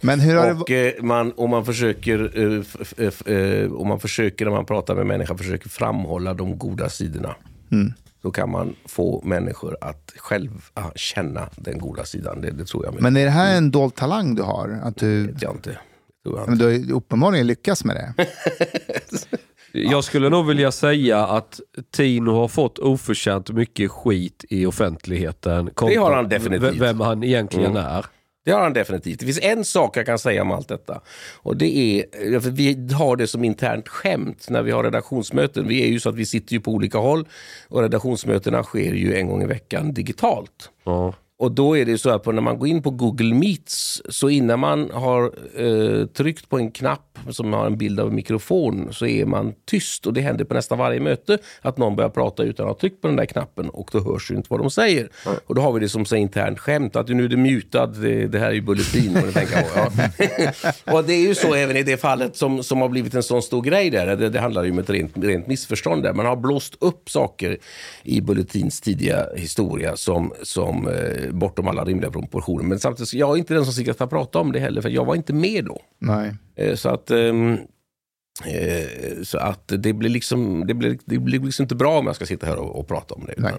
men 0.00 0.20
hur 0.20 0.36
har 0.36 0.46
det 0.46 0.52
Och 0.60 0.70
eh, 0.70 1.02
man, 1.02 1.32
om 1.36 1.50
man 1.50 1.64
försöker, 1.64 2.38
eh, 2.58 2.64
f- 3.00 3.26
eh, 3.28 3.72
om 3.72 3.88
man 3.88 4.00
försöker 4.00 4.44
när 4.44 4.52
man 4.52 4.66
pratar 4.66 4.94
med 4.94 5.06
människor, 5.06 5.36
försöker 5.36 5.68
framhålla 5.68 6.34
de 6.34 6.58
goda 6.58 6.88
sidorna. 6.88 7.34
Mm. 7.72 7.92
Då 8.22 8.30
kan 8.30 8.50
man 8.50 8.74
få 8.86 9.22
människor 9.24 9.76
att 9.80 10.12
själva 10.16 10.60
känna 10.94 11.48
den 11.56 11.78
goda 11.78 12.04
sidan. 12.04 12.40
Det, 12.40 12.50
det 12.50 12.64
tror 12.64 12.84
jag. 12.84 13.00
Men 13.02 13.16
är 13.16 13.24
det 13.24 13.30
här 13.30 13.56
en 13.56 13.70
dold 13.70 13.94
talang 13.94 14.34
du 14.34 14.42
har? 14.42 14.80
Att 14.82 14.96
du, 14.96 15.26
vet 15.26 15.42
jag 15.42 15.52
inte. 15.54 15.70
Det 16.24 16.30
men 16.46 16.58
du 16.58 16.64
har 16.64 16.92
uppenbarligen 16.96 17.46
lyckats 17.46 17.84
med 17.84 17.96
det. 17.96 18.26
Jag 19.72 20.04
skulle 20.04 20.28
nog 20.28 20.46
vilja 20.46 20.72
säga 20.72 21.18
att 21.26 21.60
Tino 21.96 22.30
har 22.30 22.48
fått 22.48 22.78
oförtjänt 22.78 23.50
mycket 23.50 23.90
skit 23.90 24.44
i 24.50 24.66
offentligheten. 24.66 25.70
Det 25.88 25.94
har 25.96 26.12
han 26.14 26.28
definitivt. 26.28 26.80
Vem 26.80 27.00
han 27.00 27.24
egentligen 27.24 27.70
Mm. 27.70 27.84
är. 27.84 28.06
Det 28.44 28.50
har 28.50 28.60
han 28.60 28.72
definitivt. 28.72 29.18
Det 29.18 29.24
finns 29.26 29.38
en 29.42 29.64
sak 29.64 29.96
jag 29.96 30.06
kan 30.06 30.18
säga 30.18 30.42
om 30.42 30.50
allt 30.52 30.68
detta. 30.68 31.00
Och 31.36 31.56
det 31.56 31.76
är, 31.76 32.40
för 32.40 32.50
vi 32.50 32.88
har 32.92 33.16
det 33.16 33.26
som 33.26 33.44
internt 33.44 33.88
skämt 33.88 34.46
när 34.50 34.62
vi 34.62 34.70
har 34.70 34.84
redaktionsmöten. 34.84 35.68
Vi 35.68 35.82
är 35.82 35.86
ju 35.88 36.00
så 36.00 36.08
att 36.08 36.14
vi 36.14 36.26
sitter 36.26 36.52
ju 36.52 36.60
på 36.60 36.70
olika 36.70 36.98
håll 36.98 37.28
och 37.68 37.82
redaktionsmötena 37.82 38.62
sker 38.62 38.92
ju 38.94 39.14
en 39.14 39.28
gång 39.28 39.42
i 39.42 39.46
veckan 39.46 39.94
digitalt. 39.94 40.70
Ja. 40.84 41.14
Och 41.42 41.52
då 41.52 41.76
är 41.76 41.84
det 41.84 41.98
så 41.98 42.10
att 42.10 42.26
när 42.26 42.40
man 42.40 42.58
går 42.58 42.68
in 42.68 42.82
på 42.82 42.90
Google 42.90 43.34
Meets 43.34 44.02
så 44.08 44.28
innan 44.28 44.60
man 44.60 44.90
har 44.90 45.32
eh, 45.56 46.06
tryckt 46.06 46.48
på 46.48 46.58
en 46.58 46.70
knapp 46.70 47.18
som 47.30 47.52
har 47.52 47.66
en 47.66 47.78
bild 47.78 48.00
av 48.00 48.08
en 48.08 48.14
mikrofon 48.14 48.88
så 48.92 49.06
är 49.06 49.24
man 49.24 49.54
tyst 49.66 50.06
och 50.06 50.12
det 50.12 50.20
händer 50.20 50.44
på 50.44 50.54
nästan 50.54 50.78
varje 50.78 51.00
möte 51.00 51.38
att 51.62 51.78
någon 51.78 51.96
börjar 51.96 52.10
prata 52.10 52.42
utan 52.42 52.66
att 52.66 52.72
ha 52.72 52.78
tryckt 52.80 53.00
på 53.00 53.08
den 53.08 53.16
där 53.16 53.24
knappen 53.24 53.70
och 53.70 53.90
då 53.92 54.00
hörs 54.00 54.30
ju 54.30 54.34
inte 54.34 54.46
vad 54.50 54.60
de 54.60 54.70
säger. 54.70 55.08
Och 55.46 55.54
då 55.54 55.62
har 55.62 55.72
vi 55.72 55.80
det 55.80 55.88
som 55.88 56.04
så 56.04 56.16
internt 56.16 56.58
skämt 56.58 56.96
att 56.96 57.08
nu 57.08 57.24
är 57.24 57.28
det 57.28 57.36
mutad, 57.36 57.86
det, 57.86 58.26
det 58.26 58.38
här 58.38 58.48
är 58.48 58.52
ju 58.52 58.62
bulletin. 58.62 59.18
tänka 59.32 59.62
på, 59.62 59.68
ja. 59.76 59.90
och 60.92 61.04
det 61.04 61.12
är 61.12 61.28
ju 61.28 61.34
så 61.34 61.54
även 61.54 61.76
i 61.76 61.82
det 61.82 61.96
fallet 61.96 62.36
som, 62.36 62.62
som 62.62 62.80
har 62.80 62.88
blivit 62.88 63.14
en 63.14 63.22
sån 63.22 63.42
stor 63.42 63.62
grej 63.62 63.90
där. 63.90 64.16
Det, 64.16 64.28
det 64.28 64.40
handlar 64.40 64.64
ju 64.64 64.70
om 64.70 64.78
ett 64.78 64.90
rent, 64.90 65.12
rent 65.16 65.46
missförstånd 65.46 66.02
där. 66.02 66.12
Man 66.12 66.26
har 66.26 66.36
blåst 66.36 66.76
upp 66.80 67.10
saker 67.10 67.58
i 68.02 68.20
Bulletins 68.20 68.80
tidiga 68.80 69.26
historia 69.36 69.96
som, 69.96 70.32
som 70.42 70.88
eh, 70.88 71.31
bortom 71.32 71.68
alla 71.68 71.84
rimliga 71.84 72.10
proportioner. 72.10 72.64
Men 72.64 72.78
samtidigt, 72.78 73.14
jag 73.14 73.30
är 73.30 73.36
inte 73.36 73.54
den 73.54 73.64
som 73.66 73.94
ska 73.94 74.06
prata 74.06 74.38
om 74.38 74.52
det 74.52 74.58
heller, 74.58 74.80
för 74.82 74.88
jag 74.88 75.04
var 75.04 75.14
inte 75.14 75.32
med 75.32 75.64
då. 75.64 75.80
Nej. 75.98 76.34
Eh, 76.56 76.74
Så 76.74 76.88
att, 76.88 77.10
ehm, 77.10 77.52
eh, 78.46 79.22
så 79.22 79.38
att 79.38 79.72
det 79.78 79.92
blir 79.92 80.10
liksom, 80.10 80.66
det 80.66 80.74
blir, 80.74 80.98
det 81.04 81.18
blir 81.18 81.40
liksom 81.40 81.62
inte 81.62 81.74
bra 81.74 81.98
om 81.98 82.06
jag 82.06 82.16
ska 82.16 82.26
sitta 82.26 82.46
här 82.46 82.56
och, 82.56 82.78
och 82.78 82.88
prata 82.88 83.14
om 83.14 83.24
det. 83.26 83.34
Nej. 83.36 83.52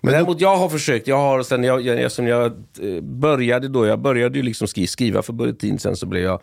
Men 0.00 0.12
däremot 0.12 0.40
jag 0.40 0.56
har 0.56 0.68
försökt, 0.68 1.06
jag 1.06 1.16
har 1.18 1.42
sen 1.42 1.64
jag, 1.64 1.80
jag, 1.80 2.12
sen 2.12 2.26
jag 2.26 2.46
eh, 2.82 3.00
började 3.02 3.68
då, 3.68 3.86
jag 3.86 4.00
började 4.00 4.38
ju 4.38 4.42
liksom 4.42 4.68
skri, 4.68 4.86
skriva 4.86 5.22
för 5.22 5.32
Bulletin, 5.32 5.78
sen 5.78 5.96
så 5.96 6.06
blev 6.06 6.22
jag 6.22 6.40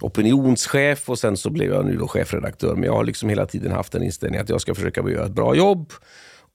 opinionschef 0.00 1.08
och 1.10 1.18
sen 1.18 1.36
så 1.36 1.50
blev 1.50 1.72
jag 1.72 1.84
nu 1.86 1.96
då 1.96 2.08
chefredaktör. 2.08 2.74
Men 2.74 2.84
jag 2.84 2.92
har 2.92 3.04
liksom 3.04 3.28
hela 3.28 3.46
tiden 3.46 3.72
haft 3.72 3.94
en 3.94 4.02
inställning 4.02 4.40
att 4.40 4.48
jag 4.48 4.60
ska 4.60 4.74
försöka 4.74 5.10
göra 5.10 5.26
ett 5.26 5.32
bra 5.32 5.54
jobb. 5.54 5.92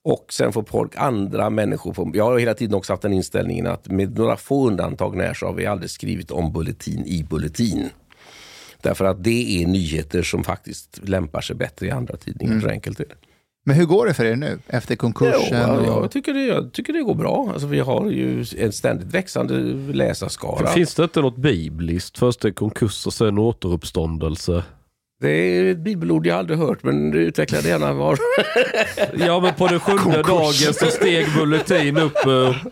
Och 0.03 0.25
sen 0.29 0.53
får 0.53 0.63
folk, 0.63 0.91
andra 0.95 1.49
människor, 1.49 1.93
få, 1.93 2.11
jag 2.13 2.23
har 2.23 2.39
hela 2.39 2.53
tiden 2.53 2.75
också 2.75 2.93
haft 2.93 3.01
den 3.01 3.13
inställningen 3.13 3.67
att 3.67 3.87
med 3.87 4.17
några 4.17 4.37
få 4.37 4.67
undantag 4.67 5.15
när 5.15 5.33
så 5.33 5.45
har 5.45 5.53
vi 5.53 5.65
aldrig 5.65 5.89
skrivit 5.89 6.31
om 6.31 6.53
Bulletin 6.53 7.05
i 7.05 7.23
Bulletin. 7.23 7.89
Därför 8.81 9.05
att 9.05 9.23
det 9.23 9.63
är 9.63 9.67
nyheter 9.67 10.23
som 10.23 10.43
faktiskt 10.43 10.99
lämpar 11.03 11.41
sig 11.41 11.55
bättre 11.55 11.87
i 11.87 11.91
andra 11.91 12.17
tidningar. 12.17 12.59
Så 12.59 12.69
enkelt 12.69 12.99
är 12.99 13.05
det. 13.05 13.15
Men 13.65 13.75
hur 13.75 13.85
går 13.85 14.05
det 14.05 14.13
för 14.13 14.25
er 14.25 14.35
nu 14.35 14.59
efter 14.67 14.95
konkursen? 14.95 15.57
Ja, 15.59 15.77
och... 15.77 16.03
jag, 16.03 16.11
tycker 16.11 16.33
det, 16.33 16.45
jag 16.45 16.71
tycker 16.73 16.93
det 16.93 17.01
går 17.01 17.15
bra. 17.15 17.49
Alltså, 17.53 17.67
vi 17.67 17.79
har 17.79 18.09
ju 18.09 18.45
en 18.57 18.71
ständigt 18.71 19.07
växande 19.07 19.53
läsarskara. 19.93 20.67
Finns 20.67 20.95
det 20.95 21.03
inte 21.03 21.21
något 21.21 21.37
bibliskt? 21.37 22.17
Först 22.17 22.45
är 22.45 22.51
konkurs 22.51 23.07
och 23.07 23.13
sen 23.13 23.37
återuppståndelse. 23.37 24.63
Det 25.23 25.29
är 25.31 25.71
ett 25.71 25.77
bibelord 25.77 26.27
jag 26.27 26.37
aldrig 26.37 26.59
hört, 26.59 26.83
men 26.83 27.11
du 27.11 27.19
utvecklar 27.19 27.61
det 27.61 27.69
gärna 27.69 27.93
var. 27.93 28.17
Ja 29.27 29.39
men 29.39 29.53
på 29.53 29.67
den 29.67 29.79
sjunde 29.79 30.21
dagen 30.21 30.73
så 30.73 30.85
steg 30.85 31.27
Bulletin 31.37 31.97
upp 31.97 32.17
ur... 32.27 32.63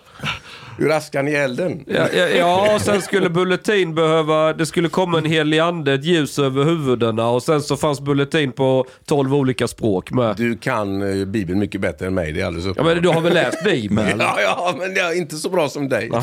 Ur 0.79 0.91
askan 0.91 1.27
i 1.27 1.31
elden. 1.31 1.83
Ja, 1.87 2.07
ja, 2.13 2.27
ja, 2.27 2.75
och 2.75 2.81
sen 2.81 3.01
skulle 3.01 3.29
Bulletin 3.29 3.95
behöva, 3.95 4.53
det 4.53 4.65
skulle 4.65 4.89
komma 4.89 5.17
en 5.17 5.25
helig 5.25 5.59
ande, 5.59 5.93
ett 5.93 6.03
ljus 6.05 6.39
över 6.39 6.63
huvudena 6.63 7.27
och 7.29 7.43
sen 7.43 7.61
så 7.61 7.77
fanns 7.77 8.01
Bulletin 8.01 8.51
på 8.51 8.85
12 9.05 9.33
olika 9.35 9.67
språk 9.67 10.11
med. 10.11 10.35
Du 10.35 10.57
kan 10.57 11.19
eh, 11.19 11.25
Bibeln 11.25 11.59
mycket 11.59 11.81
bättre 11.81 12.07
än 12.07 12.13
mig, 12.13 12.31
det 12.31 12.41
är 12.41 12.45
alldeles 12.45 12.65
Ja 12.65 12.71
uppenbart. 12.71 12.93
men 12.93 13.03
du 13.03 13.09
har 13.09 13.21
väl 13.21 13.33
läst 13.33 13.63
Bibeln? 13.63 14.19
Ja, 14.19 14.35
ja, 14.41 14.75
men 14.79 14.95
jag 14.95 15.11
är 15.11 15.17
inte 15.17 15.35
så 15.35 15.49
bra 15.49 15.69
som 15.69 15.89
dig. 15.89 16.11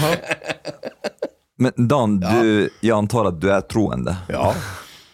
Men 1.61 1.73
Dan, 1.89 2.21
du, 2.21 2.71
jag 2.81 2.99
antar 2.99 3.25
att 3.25 3.41
du 3.41 3.51
är 3.51 3.61
troende? 3.61 4.17
Ja. 4.29 4.55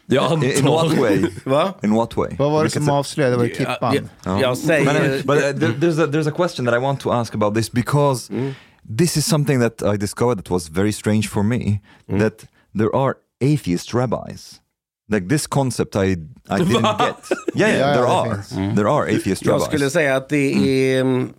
Jag 0.06 0.44
In, 0.44 0.50
in 0.58 0.64
what 0.64 0.84
antar. 0.84 1.02
way? 1.02 1.24
Va? 1.44 1.74
In 1.82 1.94
what 1.94 2.16
way? 2.16 2.30
Vad 2.38 2.52
var 2.52 2.64
det 2.64 2.70
som 2.70 2.88
avslöjade? 2.88 3.36
Var 3.36 3.44
det 3.44 3.50
Ja, 3.50 3.56
Klippan? 3.56 4.08
ja, 4.24 4.40
Jag 4.40 4.58
säger... 4.58 5.22
But, 5.26 5.36
uh, 5.38 5.44
uh, 5.48 5.52
there, 5.58 5.72
there's, 5.72 5.98
a, 6.04 6.06
there's 6.06 6.28
a 6.28 6.32
question 6.36 6.66
that 6.66 6.74
I 6.74 6.78
want 6.78 7.00
to 7.00 7.10
ask 7.12 7.34
about 7.34 7.54
this 7.54 7.72
because 7.72 8.32
this 8.98 9.16
is 9.16 9.26
something 9.26 9.60
that 9.60 9.82
I 9.94 9.96
discovered 9.96 10.36
that 10.38 10.50
was 10.50 10.68
very 10.68 10.92
strange 10.92 11.28
for 11.28 11.42
me. 11.42 11.80
That 12.18 12.44
there 12.78 12.94
are 12.96 13.14
atheist 13.40 13.94
rabbis. 13.94 14.60
Like 15.08 15.28
this 15.28 15.46
concept 15.46 15.96
I, 15.96 16.00
I 16.48 16.58
didn't 16.58 16.98
get. 16.98 17.16
Yeah, 17.54 17.68
yeah, 17.70 17.94
there 17.94 18.02
det 18.02 18.08
are. 18.08 18.34
finns. 18.42 18.76
There 18.76 18.88
are 18.88 19.04
atheist 19.16 19.42
Jag 19.44 19.52
rabbis. 19.52 19.66
skulle 19.66 19.90
säga 19.90 20.16
att 20.16 20.28
det 20.28 20.54
är 20.96 21.00
mm, 21.00 21.32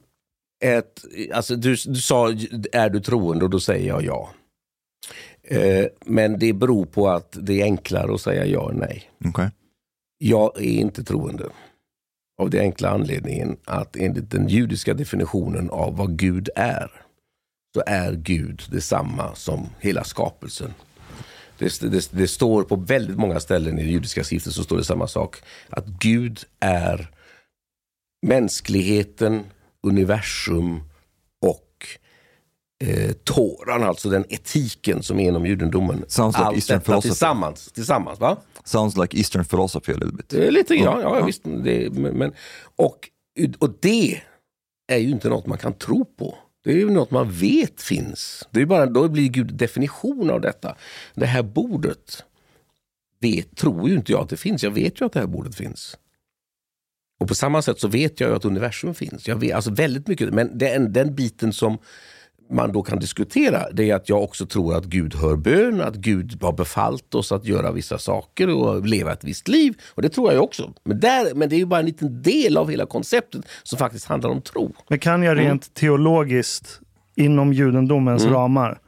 ett... 0.64 1.06
Alltså 1.34 1.56
du, 1.56 1.76
du 1.86 1.96
sa, 1.96 2.30
är 2.74 2.90
du 2.90 3.00
troende? 3.00 3.46
Och 3.46 3.52
då 3.52 3.60
säger 3.60 3.88
jag 3.88 4.04
ja. 4.04 4.30
Eh, 5.48 5.86
men 6.06 6.40
det 6.40 6.54
beror 6.54 6.86
på 6.86 7.10
att 7.10 7.38
det 7.42 7.62
är 7.62 7.64
enklare 7.64 8.14
att 8.14 8.22
säga 8.22 8.46
ja 8.46 8.72
än 8.72 8.78
nej. 8.78 9.12
Okay. 9.30 9.50
Jag 10.18 10.58
är 10.58 10.80
inte 10.80 11.04
troende. 11.04 11.50
Av 12.42 12.50
den 12.50 12.62
enkla 12.62 12.90
anledningen 12.90 13.58
att 13.66 13.96
enligt 13.96 14.32
den 14.32 14.48
judiska 14.48 14.94
definitionen 14.94 15.70
av 15.70 15.98
vad 15.98 16.18
Gud 16.20 16.50
är, 16.56 16.92
så 17.76 17.84
är 17.88 18.14
Gud 18.14 18.62
detsamma 18.72 19.36
som 19.36 19.70
hela 19.80 20.04
skapelsen. 20.04 20.74
Det, 21.58 21.80
det, 21.82 22.10
det 22.12 22.28
står 22.28 22.64
på 22.64 22.76
väldigt 22.76 23.18
många 23.18 23.40
ställen 23.40 23.80
i 23.80 23.84
det 23.84 23.92
judiska 23.92 24.24
skriften 24.24 24.54
så 24.54 24.64
står 24.64 24.78
det 24.78 24.84
samma 24.84 25.08
sak. 25.08 25.38
Att 25.70 25.88
Gud 25.88 26.40
är 26.60 27.12
mänskligheten, 28.28 29.44
universum 29.84 30.82
eh, 32.84 33.12
Toran, 33.12 33.84
alltså 33.84 34.10
den 34.10 34.26
etiken 34.30 35.04
som 35.04 35.20
är 35.20 35.28
inom 35.28 35.46
judendomen. 35.46 36.06
Sounds 36.08 36.38
like 36.38 36.46
Allt 36.46 36.56
Eastern 36.56 36.78
detta 36.78 36.86
philosophy. 36.86 37.10
tillsammans. 37.10 37.72
tillsammans 37.72 38.20
va? 38.20 38.38
Sounds 38.64 38.98
like 38.98 39.18
Eastern 39.18 39.46
philosophy 39.46 39.92
a 39.92 39.96
little 39.96 40.18
bit. 40.18 40.34
Är 40.34 40.52
lite 40.52 40.78
grann, 40.78 41.02
ja, 41.02 41.20
ja 41.20 41.26
visst. 41.26 41.44
Det, 41.44 41.90
men, 41.94 42.34
och, 42.76 43.10
och 43.60 43.70
det 43.80 44.22
är 44.88 44.98
ju 44.98 45.10
inte 45.10 45.30
något 45.30 45.46
man 45.46 45.58
kan 45.58 45.74
tro 45.74 46.06
på. 46.06 46.38
Det 46.64 46.72
är 46.72 46.76
ju 46.76 46.90
något 46.90 47.12
man 47.12 47.32
vet 47.32 47.82
finns. 47.82 48.48
Det 48.52 48.62
är 48.62 48.66
bara, 48.66 48.86
då 48.86 49.08
blir 49.08 49.30
Gud 49.30 49.54
definition 49.54 50.30
av 50.30 50.42
detta. 50.42 50.76
Det 51.14 51.26
här 51.26 51.44
bordet 51.44 52.24
vet, 53.20 53.56
tror 53.56 53.90
ju 53.90 53.96
inte 53.96 54.12
jag 54.12 54.22
att 54.22 54.30
det 54.30 54.38
finns. 54.38 54.64
Jag 54.64 54.72
vet 54.72 55.02
ju 55.02 55.06
att 55.06 55.14
det 55.14 55.20
här 55.20 55.28
bordet 55.28 55.56
finns. 55.56 55.98
Och 57.20 57.28
på 57.28 57.36
samma 57.36 57.62
sätt 57.62 57.80
så 57.80 57.88
vet 57.88 58.20
jag 58.20 58.30
ju 58.30 58.36
att 58.36 58.46
universum 58.46 58.94
finns. 58.94 59.28
Jag 59.28 59.36
vet, 59.36 59.56
alltså 59.56 59.72
väldigt 59.72 60.08
mycket, 60.08 60.34
men 60.34 60.58
den, 60.58 60.94
den 60.94 61.16
biten 61.16 61.54
som 61.54 61.78
man 62.52 62.72
då 62.72 62.82
kan 62.84 63.00
diskutera 63.00 63.72
det 63.74 63.90
är 63.90 63.96
att 63.96 64.10
jag 64.10 64.24
också 64.24 64.46
tror 64.46 64.76
att 64.76 64.86
Gud 64.86 65.16
hör 65.16 65.36
bön, 65.36 65.82
att 65.82 65.96
Gud 65.96 66.44
har 66.44 66.54
befallt 66.54 67.16
oss 67.16 67.32
att 67.32 67.46
göra 67.46 67.72
vissa 67.72 67.98
saker 67.98 68.50
och 68.56 68.86
leva 68.86 69.14
ett 69.14 69.24
visst 69.24 69.48
liv. 69.48 69.74
Och 69.96 70.02
det 70.02 70.10
tror 70.10 70.34
jag 70.34 70.44
också. 70.44 70.74
Men, 70.84 71.00
där, 71.00 71.36
men 71.36 71.50
det 71.50 71.56
är 71.56 71.58
ju 71.58 71.66
bara 71.66 71.80
en 71.80 71.86
liten 71.86 72.22
del 72.22 72.58
av 72.58 72.70
hela 72.72 72.86
konceptet 72.86 73.46
som 73.64 73.78
faktiskt 73.80 74.06
handlar 74.08 74.30
om 74.30 74.42
tro. 74.42 74.74
Men 74.90 75.00
kan 75.00 75.24
jag 75.24 75.32
Mm. 75.34 75.46
rent 75.46 75.74
teologiskt 75.74 76.80
inom 77.16 77.54
judendomens 77.54 78.26
ramar, 78.26 78.80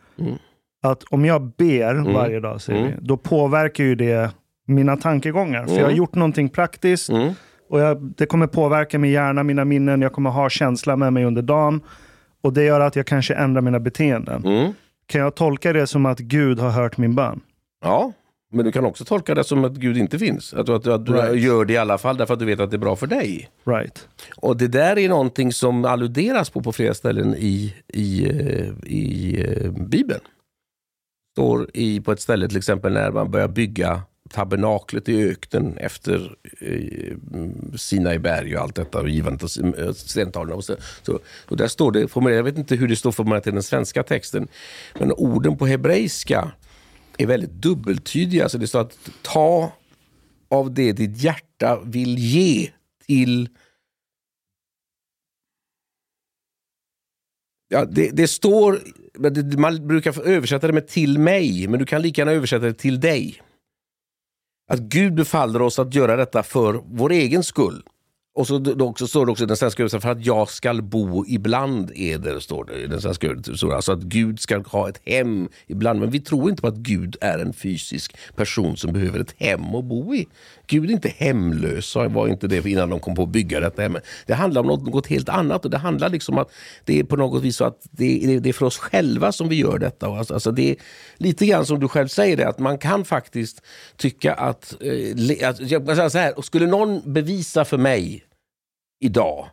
att 0.83 1.03
om 1.03 1.25
jag 1.25 1.41
ber 1.57 2.13
varje 2.13 2.39
dag, 2.39 2.61
säger 2.61 2.79
Mm. 2.79 2.91
vi, 2.99 3.07
då 3.07 3.17
påverkar 3.17 3.83
ju 3.83 3.95
det 3.95 4.31
mina 4.67 4.97
tankegångar. 4.97 5.65
För 5.67 5.75
jag 5.77 5.83
har 5.85 5.91
gjort 5.91 6.15
någonting 6.15 6.49
praktiskt 6.49 7.09
Mm. 7.09 7.33
och 7.69 7.79
jag, 7.79 8.13
det 8.17 8.25
kommer 8.25 8.47
påverka 8.47 8.99
min 8.99 9.11
hjärna, 9.11 9.43
mina 9.43 9.65
minnen, 9.65 10.01
jag 10.01 10.13
kommer 10.13 10.29
ha 10.29 10.49
känsla 10.49 10.95
med 10.95 11.13
mig 11.13 11.25
under 11.25 11.41
dagen. 11.41 11.81
Och 12.47 12.53
det 12.53 12.63
gör 12.63 12.79
att 12.79 12.95
jag 12.95 13.05
kanske 13.05 13.33
ändrar 13.33 13.61
mina 13.61 13.79
beteenden. 13.79 14.45
Mm. 14.45 14.73
Kan 15.05 15.21
jag 15.21 15.35
tolka 15.35 15.73
det 15.73 15.87
som 15.87 16.05
att 16.05 16.19
Gud 16.19 16.59
har 16.59 16.69
hört 16.69 16.97
min 16.97 17.15
bön? 17.15 17.39
Ja, 17.83 18.11
men 18.53 18.65
du 18.65 18.71
kan 18.71 18.85
också 18.85 19.05
tolka 19.05 19.35
det 19.35 19.43
som 19.43 19.65
att 19.65 19.71
Gud 19.73 19.97
inte 19.97 20.19
finns. 20.19 20.53
Att 20.53 20.65
du, 20.65 20.75
att 20.75 20.87
att 20.87 21.05
du 21.05 21.13
Right. 21.13 21.43
gör 21.43 21.65
det 21.65 21.73
i 21.73 21.77
alla 21.77 21.97
fall 21.97 22.17
därför 22.17 22.33
att 22.33 22.39
du 22.39 22.45
vet 22.45 22.59
att 22.59 22.71
det 22.71 22.75
är 22.75 22.79
bra 22.79 22.95
för 22.95 23.07
dig. 23.07 23.49
Right. 23.65 24.07
Och 24.37 24.57
det 24.57 24.67
där 24.67 24.97
är 24.97 25.09
någonting 25.09 25.53
som 25.53 25.85
alluderas 25.85 26.49
på 26.49 26.61
på 26.61 26.71
flera 26.71 26.93
ställen 26.93 27.35
i, 27.37 27.75
i, 27.87 28.25
eh, 28.29 28.91
i 28.91 29.35
eh, 29.47 29.71
Bibeln. 29.71 30.21
Står 31.35 31.69
i, 31.73 32.01
på 32.01 32.11
ett 32.11 32.21
ställe 32.21 32.47
till 32.47 32.57
exempel 32.57 32.93
när 32.93 33.11
man 33.11 33.31
börjar 33.31 33.47
bygga 33.47 34.01
tabernaklet 34.29 35.09
i 35.09 35.23
öknen 35.23 35.77
efter 35.77 36.35
eh, 36.61 37.17
Sinai 37.75 38.19
berg 38.19 38.55
och 38.55 38.61
allt 38.61 38.75
detta 38.75 39.01
och 39.01 39.09
givandet 39.09 39.43
av 39.43 39.75
eh, 39.79 39.91
stentavlorna. 39.93 40.55
Och, 40.55 40.63
så, 40.63 40.75
så, 41.01 41.19
och 41.47 41.57
där 41.57 41.67
står 41.67 41.91
det, 41.91 42.07
formulerat- 42.07 42.35
jag 42.35 42.43
vet 42.43 42.57
inte 42.57 42.75
hur 42.75 42.87
det 42.87 42.95
står 42.95 43.11
formulerat 43.11 43.47
i 43.47 43.51
den 43.51 43.63
svenska 43.63 44.03
texten, 44.03 44.47
men 44.99 45.11
orden 45.11 45.57
på 45.57 45.67
hebreiska 45.67 46.51
är 47.17 47.25
väldigt 47.25 47.51
dubbeltydiga. 47.51 48.49
Så 48.49 48.57
det 48.57 48.67
står 48.67 48.81
att 48.81 48.97
ta 49.21 49.71
av 50.49 50.73
det 50.73 50.91
ditt 50.91 51.17
hjärta 51.17 51.79
vill 51.83 52.17
ge 52.17 52.71
till 53.05 53.49
Ja, 57.69 57.85
det, 57.85 58.09
det 58.09 58.27
står, 58.27 58.81
man 59.57 59.87
brukar 59.87 60.27
översätta 60.27 60.67
det 60.67 60.73
med 60.73 60.87
till 60.87 61.19
mig, 61.19 61.67
men 61.67 61.79
du 61.79 61.85
kan 61.85 62.01
lika 62.01 62.21
gärna 62.21 62.31
översätta 62.31 62.65
det 62.65 62.73
till 62.73 62.99
dig. 62.99 63.41
Att 64.67 64.79
Gud 64.79 65.13
befaller 65.13 65.61
oss 65.61 65.79
att 65.79 65.95
göra 65.95 66.15
detta 66.15 66.43
för 66.43 66.81
vår 66.85 67.11
egen 67.11 67.43
skull. 67.43 67.83
Och 68.35 68.47
så 68.47 68.59
då 68.59 68.85
också, 68.85 69.07
står 69.07 69.25
det 69.25 69.31
också 69.31 69.43
i 69.43 69.47
den 69.47 69.57
svenska 69.57 69.83
översättningen, 69.83 70.15
för 70.15 70.21
att 70.21 70.25
jag 70.25 70.49
skall 70.49 70.81
bo 70.81 71.25
ibland 71.27 71.91
eder, 71.95 72.39
står 72.39 72.65
det 72.65 72.73
i 72.73 72.87
den 72.87 73.01
svenska 73.01 73.27
översättningen. 73.27 73.75
Alltså 73.75 73.91
att 73.91 74.01
Gud 74.01 74.39
ska 74.39 74.59
ha 74.59 74.89
ett 74.89 75.01
hem 75.05 75.49
ibland. 75.67 75.99
Men 75.99 76.09
vi 76.09 76.19
tror 76.19 76.49
inte 76.49 76.61
på 76.61 76.67
att 76.67 76.75
Gud 76.75 77.17
är 77.21 77.39
en 77.39 77.53
fysisk 77.53 78.17
person 78.35 78.77
som 78.77 78.93
behöver 78.93 79.19
ett 79.19 79.35
hem 79.37 79.75
att 79.75 79.85
bo 79.85 80.15
i. 80.15 80.27
Gud 80.67 80.89
är 80.89 80.93
inte 80.93 81.09
hemlös, 81.09 81.95
var 81.95 82.27
inte 82.27 82.47
det 82.47 82.65
innan 82.65 82.89
de 82.89 82.99
kom 82.99 83.15
på 83.15 83.23
att 83.23 83.29
bygga 83.29 83.59
detta 83.59 83.81
hemmet. 83.81 84.05
Det 84.25 84.33
handlar 84.33 84.61
om 84.61 84.67
något, 84.67 84.85
något 84.85 85.07
helt 85.07 85.29
annat 85.29 85.65
och 85.65 85.71
det 85.71 85.77
handlar 85.77 86.09
liksom 86.09 86.37
att 86.37 86.51
det 86.85 86.99
är 86.99 87.03
på 87.03 87.15
något 87.15 87.43
vis 87.43 87.55
så 87.55 87.65
att 87.65 87.87
det, 87.91 88.39
det, 88.39 88.49
är 88.49 88.53
för 88.53 88.65
oss 88.65 88.77
själva 88.77 89.31
som 89.31 89.49
vi 89.49 89.55
gör 89.55 89.79
detta. 89.79 90.07
Alltså, 90.07 90.33
alltså 90.33 90.51
det 90.51 90.71
är 90.71 90.75
lite 91.17 91.45
grann 91.45 91.65
som 91.65 91.79
du 91.79 91.87
själv 91.87 92.07
säger, 92.07 92.37
det, 92.37 92.47
att 92.47 92.59
man 92.59 92.77
kan 92.77 93.05
faktiskt 93.05 93.61
tycka 93.95 94.33
att, 94.33 94.75
eh, 94.81 95.49
att 95.49 95.71
jag 95.71 96.11
så 96.11 96.17
här, 96.17 96.41
skulle 96.41 96.67
någon 96.67 97.13
bevisa 97.13 97.65
för 97.65 97.77
mig 97.77 98.23
idag 98.99 99.49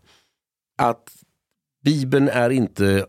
att 0.79 1.09
Bibeln 1.85 2.29
är 2.29 2.51
inte 2.51 3.07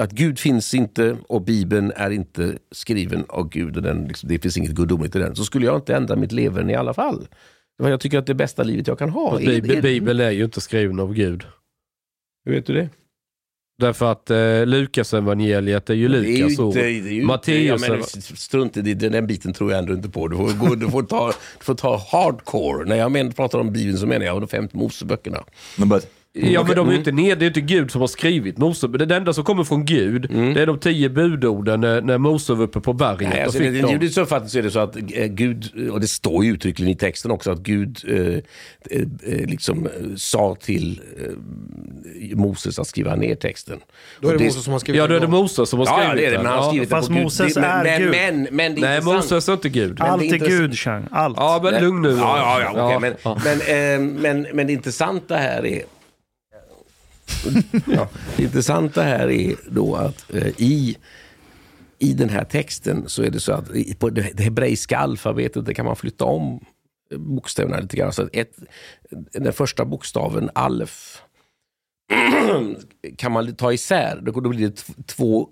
att 0.00 0.12
Gud 0.12 0.38
finns 0.38 0.74
inte 0.74 1.16
och 1.28 1.42
Bibeln 1.42 1.92
är 1.96 2.10
inte 2.10 2.58
skriven 2.70 3.24
av 3.28 3.48
Gud 3.48 3.76
och 3.76 3.82
den, 3.82 4.04
liksom, 4.08 4.28
det 4.28 4.38
finns 4.38 4.56
inget 4.56 4.70
gudomligt 4.70 5.16
i 5.16 5.18
den, 5.18 5.36
så 5.36 5.44
skulle 5.44 5.66
jag 5.66 5.76
inte 5.76 5.96
ändra 5.96 6.16
mitt 6.16 6.32
leverne 6.32 6.72
i 6.72 6.76
alla 6.76 6.94
fall. 6.94 7.28
Jag 7.78 8.00
tycker 8.00 8.18
att 8.18 8.26
det 8.26 8.34
bästa 8.34 8.62
livet 8.62 8.86
jag 8.86 8.98
kan 8.98 9.10
ha 9.10 9.40
är, 9.40 9.46
Bibeln, 9.46 9.78
är, 9.78 9.82
Bibeln 9.82 10.20
är 10.20 10.30
ju 10.30 10.44
inte 10.44 10.60
skriven 10.60 11.00
av 11.00 11.14
Gud. 11.14 11.44
Hur 12.44 12.52
vet 12.52 12.66
du 12.66 12.74
det? 12.74 12.88
Därför 13.78 14.12
att 14.12 14.30
eh, 14.30 14.66
Lukas 14.66 15.14
evangeliet 15.14 15.90
är 15.90 15.94
ju 15.94 16.08
Lukas 16.08 16.58
ord. 16.58 16.76
Matteus 17.24 17.80
menar, 17.80 18.02
strunt 18.36 18.76
i 18.76 18.82
det, 18.82 18.94
den 18.94 19.12
den 19.12 19.26
biten 19.26 19.52
tror 19.52 19.70
jag 19.70 19.78
ändå 19.78 19.92
inte 19.92 20.08
på. 20.08 20.28
Du 20.28 20.36
får, 20.36 20.68
gå, 20.68 20.74
du 20.74 20.90
får, 20.90 21.02
ta, 21.02 21.32
du 21.58 21.64
får 21.64 21.74
ta 21.74 21.96
hardcore. 22.12 22.84
När 22.84 22.96
jag 22.96 23.12
men, 23.12 23.32
pratar 23.32 23.58
om 23.58 23.72
Bibeln 23.72 23.98
så 23.98 24.06
menar 24.06 24.26
jag 24.26 24.42
de 24.42 24.48
fem 24.48 24.68
Moseböckerna. 24.72 25.44
No, 25.78 25.84
but 25.84 26.06
Ja 26.34 26.64
men 26.66 26.76
de 26.76 26.88
är 26.88 26.92
ju 26.92 26.98
inte 26.98 27.12
ner, 27.12 27.36
det 27.36 27.44
är 27.44 27.46
inte 27.46 27.60
Gud 27.60 27.90
som 27.90 28.00
har 28.00 28.08
skrivit 28.08 28.58
Mosebok. 28.58 29.08
Det 29.08 29.16
enda 29.16 29.32
som 29.32 29.44
kommer 29.44 29.64
från 29.64 29.84
Gud, 29.84 30.22
det 30.30 30.62
är 30.62 30.66
de 30.66 30.78
tio 30.78 31.08
budorden 31.08 31.80
när, 31.80 32.00
när 32.00 32.18
Mose 32.18 32.52
var 32.54 32.64
uppe 32.64 32.80
på 32.80 32.92
berget. 32.92 33.28
Nej, 33.28 33.38
och 33.38 33.44
alltså, 33.44 33.58
fick 33.58 33.68
i 33.68 33.80
dem. 33.80 33.90
judisk 33.90 34.18
uppfattning 34.18 34.48
så 34.50 34.58
är 34.58 34.62
det 34.62 34.70
så 34.70 34.78
att 34.78 34.96
eh, 34.96 35.26
Gud, 35.26 35.88
och 35.92 36.00
det 36.00 36.06
står 36.06 36.44
ju 36.44 36.52
uttryckligen 36.52 36.92
i 36.92 36.96
texten 36.96 37.30
också, 37.30 37.50
att 37.50 37.58
Gud 37.58 37.98
eh, 38.08 38.16
eh, 38.16 38.32
eh, 38.90 39.46
liksom 39.46 39.86
eh, 39.86 39.90
sa 40.16 40.56
till 40.60 41.00
eh, 41.20 42.36
Moses 42.36 42.78
att 42.78 42.86
skriva 42.86 43.16
ner 43.16 43.34
texten. 43.34 43.78
Då 44.20 44.28
är 44.28 44.32
Och 44.32 44.38
det 44.38 44.44
Moses 44.44 44.64
som 44.64 44.72
har 44.72 44.80
skrivit 44.80 44.98
Ja 44.98 45.06
då 45.06 45.14
är 45.14 45.20
det. 45.20 45.26
Moses 45.28 45.68
som 45.68 45.78
har 45.78 45.86
Ja, 45.86 45.92
skrivit 45.92 46.08
ja, 46.08 46.14
det 46.14 46.26
är 46.26 46.30
det, 46.30 46.36
men 46.38 46.46
han 46.46 46.58
har 46.58 46.64
Ja. 46.64 46.70
skrivit 46.70 46.88
det 46.88 46.96
Fast 46.96 47.08
på 47.08 47.14
Gud. 47.14 47.22
Moses 47.22 47.54
Det- 47.54 47.60
men, 47.60 47.70
är 47.70 47.84
men, 47.84 48.00
Gud. 48.02 48.10
Men, 48.10 48.46
men, 48.56 48.74
det 48.74 48.80
är 48.80 48.82
Nej 48.82 48.96
intressant. 48.96 49.04
Moses 49.30 49.48
är 49.48 49.52
inte 49.52 49.68
Gud. 49.68 49.98
Men 49.98 50.10
Allt 50.10 50.20
det 50.22 50.28
är 50.28 50.38
Gud, 50.48 50.74
Chang. 50.78 51.04
Allt. 51.10 51.36
Ja 51.36 51.60
men 51.62 51.84
lugn 51.84 52.02
nu. 52.02 52.10
Ja, 52.10 52.60
ja, 52.62 52.90
ja, 52.92 52.98
men, 52.98 53.14
ja. 53.22 53.38
Men, 53.44 53.60
eh, 53.60 54.10
men, 54.20 54.46
men 54.54 54.66
det 54.66 54.72
intressanta 54.72 55.36
här 55.36 55.66
är 55.66 55.82
ja, 57.86 58.08
det 58.36 58.42
intressanta 58.42 59.02
här 59.02 59.30
är 59.30 59.54
då 59.70 59.94
att 59.96 60.34
eh, 60.34 60.46
i, 60.46 60.96
i 61.98 62.12
den 62.12 62.28
här 62.28 62.44
texten 62.44 63.04
så 63.08 63.22
är 63.22 63.30
det 63.30 63.40
så 63.40 63.52
att 63.52 63.68
på 63.98 64.10
det, 64.10 64.40
hebreiska 64.40 64.98
alfabetet 64.98 65.66
det 65.66 65.74
kan 65.74 65.86
man 65.86 65.96
flytta 65.96 66.24
om 66.24 66.64
bokstäverna 67.16 67.80
lite 67.80 67.96
grann. 67.96 68.12
Så 68.12 68.22
att 68.22 68.28
ett, 68.32 68.52
den 69.32 69.52
första 69.52 69.84
bokstaven 69.84 70.50
alf 70.54 71.22
kan 73.18 73.32
man 73.32 73.54
ta 73.54 73.72
isär. 73.72 74.20
Då, 74.22 74.40
blir 74.40 74.68
det 74.68 74.84
två 75.06 75.48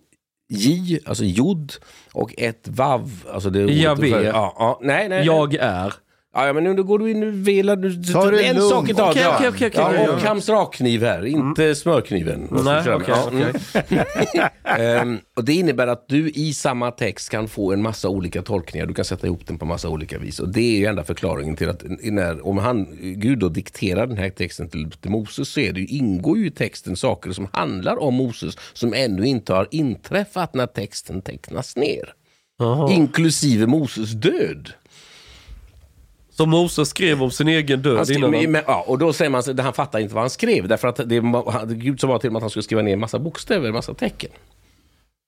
J, 0.53 1.01
alltså 1.07 1.25
jod, 1.25 1.73
och 2.13 2.35
ett 2.39 2.69
vav. 2.69 3.25
Alltså 3.33 3.51
det 3.51 3.61
Javé. 3.61 4.11
för- 4.11 4.25
Ja, 4.25 4.55
ja, 4.59 4.81
nej, 4.83 5.09
nej. 5.09 5.27
Jag 5.27 5.55
är. 5.55 5.95
Ja, 6.35 6.53
men 6.53 6.65
nu 6.65 6.83
går 6.83 6.99
du 6.99 7.11
in 7.11 7.23
och 7.23 7.49
velar. 7.49 7.77
Du, 7.77 8.03
Ta 8.13 8.31
det 8.31 8.43
en 8.43 8.57
lugnt. 8.57 8.71
sak 8.71 8.89
i 8.91 8.95
taget. 8.95 9.11
Okej, 9.11 9.23
ja. 9.23 9.37
okej, 9.37 9.49
okej, 9.49 9.69
okej. 9.69 10.05
Ja, 10.07 10.13
och. 10.15 10.21
Kams 10.21 10.49
rakkniv 10.49 11.03
här, 11.03 11.27
inte 11.27 11.75
smörkniven. 11.75 12.49
Vad 12.51 12.61
ska 12.61 12.73
Nej, 12.73 12.95
okej, 12.95 13.15
Ja, 13.17 13.31
mm. 13.31 14.05
Ehm, 15.11 15.19
och 15.37 15.45
Det 15.45 15.53
innebär 15.53 15.87
att 15.87 16.09
du 16.09 16.31
i 16.31 16.53
samma 16.53 16.91
text 16.91 17.29
kan 17.31 17.49
få 17.49 17.73
en 17.73 17.83
massa 17.83 18.09
olika 18.09 18.43
tolkningar. 18.43 18.87
Du 18.87 18.95
kan 18.95 19.05
sätta 19.05 19.27
ihop 19.27 19.47
den 19.47 19.59
på 19.59 19.65
massa 19.65 19.89
olika 19.89 20.19
vis. 20.19 20.41
Och 20.41 20.49
Det 20.49 20.61
är 20.61 20.79
ju 20.79 20.87
enda 20.87 21.05
förklaringen 21.05 21.57
till 21.57 21.69
att 21.69 21.83
när, 22.03 22.47
om 22.47 22.59
han, 22.59 22.87
Gud 23.01 23.39
då 23.39 23.49
dikterar 23.49 24.07
den 24.07 24.17
här 24.17 24.31
texten 24.31 24.69
till, 24.69 24.91
till 24.91 25.11
Moses 25.11 25.49
så 25.49 25.61
är 25.61 25.73
det 25.73 25.81
ju, 25.81 25.87
ingår 25.87 26.39
ju 26.39 26.47
i 26.47 26.51
texten 26.51 26.97
saker 26.97 27.33
som 27.33 27.49
handlar 27.53 28.03
om 28.03 28.15
Moses 28.15 28.57
som 28.73 28.95
ännu 28.95 29.27
inte 29.27 29.53
har 29.55 29.69
inträffat 29.71 30.55
när 30.55 30.67
texten 30.67 31.23
tecknas 31.23 31.77
ner. 31.77 32.15
Inklusive 32.91 33.67
Moses 33.67 34.11
död. 34.11 34.71
Så 36.41 36.47
Moses 36.47 36.89
skrev 36.89 37.23
om 37.23 37.31
sin 37.31 37.49
egen 37.49 37.83
död 37.83 37.97
Han 37.97 38.07
skrev, 38.07 38.19
innan 38.19 38.35
han... 38.35 38.51
men, 38.51 38.63
ja, 38.67 38.85
och 38.87 38.99
då 38.99 39.13
säger 39.13 39.31
man 39.31 39.39
att 39.39 39.61
han 39.61 39.75
fattar 39.75 39.99
inte 39.99 40.15
vad 40.15 40.23
han 40.23 40.31
skrev. 40.31 40.69
Därför 40.69 40.89
att 40.89 41.09
det 41.09 41.21
var 41.21 41.67
Gud 41.67 42.01
som 42.01 42.09
var 42.11 42.19
till 42.19 42.31
med 42.31 42.37
att 42.37 42.43
han 42.43 42.51
skulle 42.51 42.63
skriva 42.63 42.83
ner 42.83 42.93
en 42.93 43.01
massa 43.01 43.19
bokstäver, 43.19 43.67
en 43.67 43.73
massa 43.73 43.95
tecken. 43.95 44.31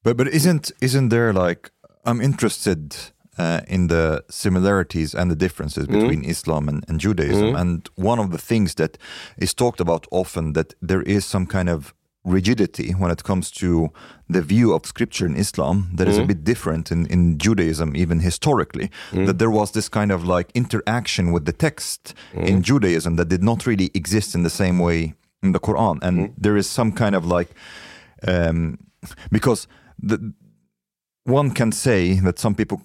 But 0.04 0.16
but 0.16 0.28
isn't 0.28 0.72
isn't 0.80 1.10
there 1.10 1.48
like 1.48 1.60
I'm 2.06 2.24
interested 2.24 2.94
uh, 3.38 3.74
in 3.74 3.88
the 3.88 4.20
similarities 4.28 5.14
and 5.14 5.30
the 5.30 5.36
differences 5.36 5.86
between 5.86 6.24
Islam 6.24 6.68
and, 6.68 6.84
and 6.88 7.04
Judaism, 7.04 7.56
and 7.56 7.88
one 7.96 8.22
of 8.22 8.32
the 8.32 8.38
things 8.38 8.74
that 8.74 8.98
is 9.36 9.54
talked 9.54 9.80
about 9.80 10.06
often 10.10 10.52
that 10.52 10.74
there 10.88 11.02
is 11.02 11.26
some 11.26 11.46
kind 11.46 11.68
of 11.68 11.94
rigidity 12.25 12.93
when 12.93 13.11
it 13.11 13.25
comes 13.25 13.51
to 13.51 13.91
the 14.29 14.41
view 14.41 14.73
of 14.73 14.87
scripture 14.87 15.27
in 15.27 15.35
Islam 15.37 15.91
that 15.95 16.07
is 16.07 16.16
a 16.16 16.20
mm-hmm. 16.20 16.29
bit 16.29 16.45
different 16.45 16.93
in, 16.93 17.07
in 17.07 17.39
Judaism 17.39 17.97
even 17.97 18.20
historically. 18.20 18.91
Mm-hmm. 19.11 19.25
That 19.27 19.39
there 19.39 19.51
was 19.51 19.73
this 19.73 19.89
kind 19.89 20.12
of 20.12 20.25
like 20.25 20.51
interaction 20.55 21.33
with 21.33 21.45
the 21.45 21.53
text 21.53 22.14
mm-hmm. 22.33 22.47
in 22.47 22.62
Judaism 22.62 23.16
that 23.16 23.29
did 23.29 23.43
not 23.43 23.66
really 23.66 23.91
exist 23.95 24.35
in 24.35 24.45
the 24.45 24.51
same 24.51 24.79
way 24.79 25.14
in 25.43 25.53
the 25.53 25.61
Quran. 25.61 25.99
And 26.03 26.33
there 26.39 26.57
is 26.57 26.70
some 26.70 26.93
kind 26.93 27.14
of 27.16 27.27
like 27.27 27.51
um, 28.27 28.79
because 29.31 29.66
the, 29.99 30.33
one 31.25 31.51
can 31.51 31.73
say 31.73 32.20
that 32.20 32.39
some 32.39 32.55
people 32.55 32.83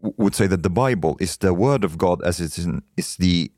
would 0.00 0.34
say 0.34 0.46
that 0.46 0.62
the 0.62 0.70
Bible 0.70 1.16
is 1.20 1.36
the 1.36 1.54
word 1.54 1.84
of 1.84 1.98
God 1.98 2.22
as 2.22 2.40
it's 2.40 2.58
in, 2.58 2.82
is 2.96 3.16
the 3.16 3.50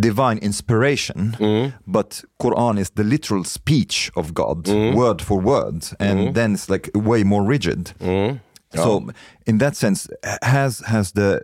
divine 0.00 0.38
inspiration, 0.38 1.36
mm-hmm. 1.38 1.76
but 1.86 2.24
Quran 2.40 2.78
is 2.78 2.90
the 2.90 3.04
literal 3.04 3.44
speech 3.44 4.10
of 4.16 4.34
God, 4.34 4.64
mm-hmm. 4.64 4.96
word 4.96 5.22
for 5.22 5.40
word, 5.40 5.84
and 5.98 6.18
mm-hmm. 6.18 6.32
then 6.32 6.54
it's 6.54 6.68
like 6.70 6.90
way 6.94 7.24
more 7.24 7.42
rigid. 7.42 7.92
So, 8.74 8.82
oh. 9.06 9.10
in 9.46 9.58
that 9.58 9.76
sense, 9.76 10.10
has 10.42 10.80
has 10.80 11.12
the 11.12 11.42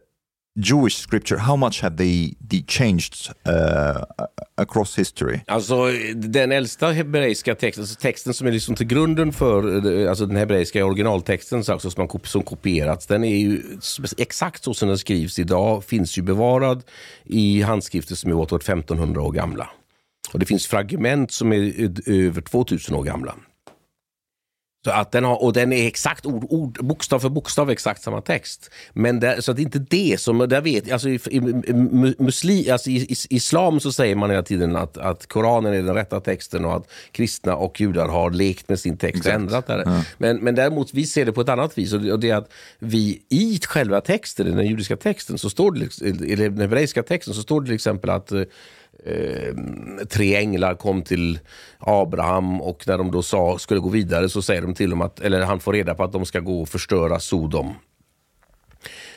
Jewish 0.56 0.96
scripture 0.96 1.38
how 1.38 1.56
much 1.56 1.80
have 1.80 1.96
they, 1.96 2.36
they 2.50 2.62
changed 2.62 3.30
uh, 3.48 4.04
across 4.56 4.98
history? 4.98 5.40
Alltså 5.46 5.90
den 6.14 6.52
äldsta 6.52 6.90
hebreiska 6.90 7.54
texten, 7.54 7.82
alltså 7.82 8.00
texten 8.00 8.34
som 8.34 8.46
är 8.46 8.52
liksom 8.52 8.74
till 8.74 8.86
grunden 8.86 9.32
för 9.32 9.86
eh, 10.02 10.08
alltså 10.08 10.26
den 10.26 10.36
hebreiska 10.36 10.84
originaltexten 10.84 11.58
alltså, 11.58 11.90
som, 11.90 12.08
man, 12.12 12.20
som 12.24 12.42
kopierats, 12.42 13.06
den 13.06 13.24
är 13.24 13.36
ju 13.36 13.62
exakt 14.18 14.64
så 14.64 14.74
som 14.74 14.88
den 14.88 14.98
skrivs 14.98 15.38
idag, 15.38 15.84
finns 15.84 16.18
ju 16.18 16.22
bevarad 16.22 16.82
i 17.24 17.62
handskrifter 17.62 18.14
som 18.14 18.30
är 18.30 18.34
åt 18.34 18.52
1500 18.52 19.22
år 19.22 19.32
gamla. 19.32 19.70
Och 20.32 20.38
det 20.38 20.46
finns 20.46 20.66
fragment 20.66 21.32
som 21.32 21.52
är 21.52 21.82
eh, 21.82 22.26
över 22.26 22.40
2000 22.40 22.94
år 22.94 23.02
gamla. 23.02 23.34
Så 24.84 24.90
att 24.90 25.12
den 25.12 25.24
har, 25.24 25.42
och 25.42 25.52
den 25.52 25.72
är 25.72 25.86
exakt 25.86 26.26
ord, 26.26 26.46
ord, 26.48 26.78
bokstav 26.84 27.18
för 27.18 27.28
bokstav 27.28 27.70
exakt 27.70 28.02
samma 28.02 28.20
text. 28.20 28.70
Men 28.92 29.20
där, 29.20 29.40
så 29.40 29.52
det 29.52 29.60
är 29.62 29.64
inte 29.64 29.78
det 29.78 30.20
som, 30.20 30.38
där 30.38 30.60
vet, 30.60 30.92
alltså 30.92 31.08
i, 31.08 31.14
i, 31.14 31.40
mu- 31.40 32.14
musli, 32.22 32.70
alltså 32.70 32.90
i, 32.90 32.96
i 32.96 33.16
islam 33.30 33.80
så 33.80 33.92
säger 33.92 34.16
man 34.16 34.30
hela 34.30 34.42
tiden 34.42 34.76
att, 34.76 34.98
att 34.98 35.26
Koranen 35.26 35.74
är 35.74 35.82
den 35.82 35.94
rätta 35.94 36.20
texten 36.20 36.64
och 36.64 36.76
att 36.76 36.90
kristna 37.12 37.56
och 37.56 37.80
judar 37.80 38.08
har 38.08 38.30
lekt 38.30 38.68
med 38.68 38.80
sin 38.80 38.96
text 38.96 39.26
och 39.26 39.32
ändrat 39.32 39.66
det. 39.66 40.02
Men, 40.18 40.36
men 40.36 40.54
däremot 40.54 40.94
vi 40.94 41.06
ser 41.06 41.24
det 41.24 41.32
på 41.32 41.40
ett 41.40 41.48
annat 41.48 41.78
vis 41.78 41.92
och 41.92 42.00
det, 42.00 42.12
och 42.12 42.20
det 42.20 42.30
är 42.30 42.36
att 42.36 42.50
vi 42.78 43.22
i 43.28 43.60
själva 43.66 44.00
texten, 44.00 44.46
i 44.46 44.50
den 44.50 44.66
judiska 44.66 44.96
texten, 44.96 45.38
så 45.38 45.50
står 45.50 45.72
det, 45.72 45.78
liksom- 45.80 46.06
i 46.06 46.34
den 46.34 46.58
hebreiska 46.60 47.02
texten 47.02 47.34
så 47.34 47.42
står 47.42 47.60
det 47.60 47.66
till 47.66 47.74
exempel 47.74 48.10
att 48.10 48.32
eh, 49.06 49.54
tre 50.10 50.36
änglar 50.36 50.74
kom 50.74 51.02
till 51.02 51.38
Abraham 51.78 52.60
och 52.60 52.84
när 52.86 52.98
de 52.98 53.10
då 53.10 53.22
sa, 53.22 53.58
skulle 53.58 53.80
gå 53.80 53.88
vidare 53.88 54.28
så 54.28 54.42
säger 54.42 54.62
de 54.62 54.74
till 54.74 54.90
dem 54.90 55.00
att, 55.00 55.20
eller 55.20 55.42
han 55.42 55.60
får 55.60 55.72
reda 55.72 55.94
på 55.94 56.04
att 56.04 56.12
de 56.12 56.26
ska 56.26 56.40
gå 56.40 56.60
och 56.60 56.68
förstöra 56.68 57.20
Sodom. 57.20 57.74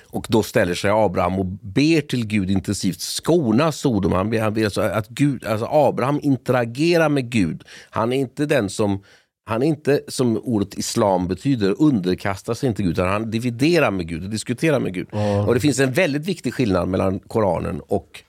Och 0.09 0.25
då 0.29 0.43
ställer 0.43 0.73
sig 0.73 0.91
Abraham 0.91 1.39
och 1.39 1.45
ber 1.45 2.01
till 2.01 2.27
Gud 2.27 2.51
intensivt 2.51 2.99
skona 2.99 3.71
Sodom. 3.71 4.11
Han 4.11 4.29
ber, 4.29 4.39
han 4.39 4.53
ber 4.53 4.63
alltså 4.63 4.81
att 4.81 5.07
Gud, 5.07 5.45
alltså 5.45 5.67
Abraham 5.71 6.19
interagerar 6.23 7.09
med 7.09 7.29
Gud. 7.29 7.63
Han 7.89 8.13
är 8.13 8.17
inte 8.17 8.45
den 8.45 8.69
som 8.69 9.03
han 9.45 9.63
är 9.63 9.67
inte, 9.67 10.01
som 10.07 10.37
ordet 10.37 10.77
islam 10.77 11.27
betyder, 11.27 11.81
underkastar 11.81 12.53
sig 12.53 12.69
inte 12.69 12.83
Gud, 12.83 12.91
utan 12.91 13.07
han 13.07 13.31
dividerar 13.31 13.91
med 13.91 14.07
Gud 14.07 14.23
och 14.23 14.29
diskuterar 14.29 14.79
med 14.79 14.93
Gud. 14.93 15.07
Och 15.47 15.53
Det 15.53 15.59
finns 15.59 15.79
en 15.79 15.91
väldigt 15.91 16.25
viktig 16.25 16.53
skillnad 16.53 16.87
mellan 16.87 17.19
Koranen 17.19 17.81
och 17.87 18.23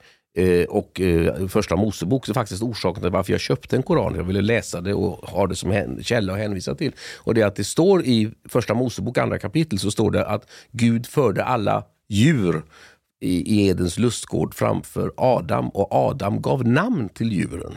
och 0.68 1.00
eh, 1.00 1.46
första 1.46 1.76
Mosebok. 1.76 2.28
Är 2.28 2.34
faktiskt 2.34 2.62
orsaken 2.62 3.02
till 3.02 3.12
varför 3.12 3.32
jag 3.32 3.40
köpte 3.40 3.76
en 3.76 3.82
koran. 3.82 4.14
Jag 4.14 4.24
ville 4.24 4.40
läsa 4.40 4.80
det 4.80 4.94
och 4.94 5.28
ha 5.28 5.46
det 5.46 5.56
som 5.56 5.98
källa 6.02 6.32
att 6.32 6.38
hänvisa 6.38 6.74
till. 6.74 6.92
Och 7.16 7.34
det 7.34 7.40
är 7.40 7.46
att 7.46 7.56
det 7.56 7.64
står 7.64 8.04
i 8.04 8.30
första 8.44 8.74
Mosebok, 8.74 9.18
andra 9.18 9.38
kapitel, 9.38 9.78
så 9.78 9.90
står 9.90 10.10
det 10.10 10.26
att 10.26 10.50
Gud 10.72 11.06
förde 11.06 11.44
alla 11.44 11.84
djur 12.08 12.62
i, 13.20 13.68
Edens 13.68 13.98
lustgård 13.98 14.54
framför 14.54 15.12
Adam 15.16 15.68
och 15.68 15.92
Adam 15.92 16.42
gav 16.42 16.66
namn 16.66 17.08
till 17.08 17.32
djuren. 17.32 17.74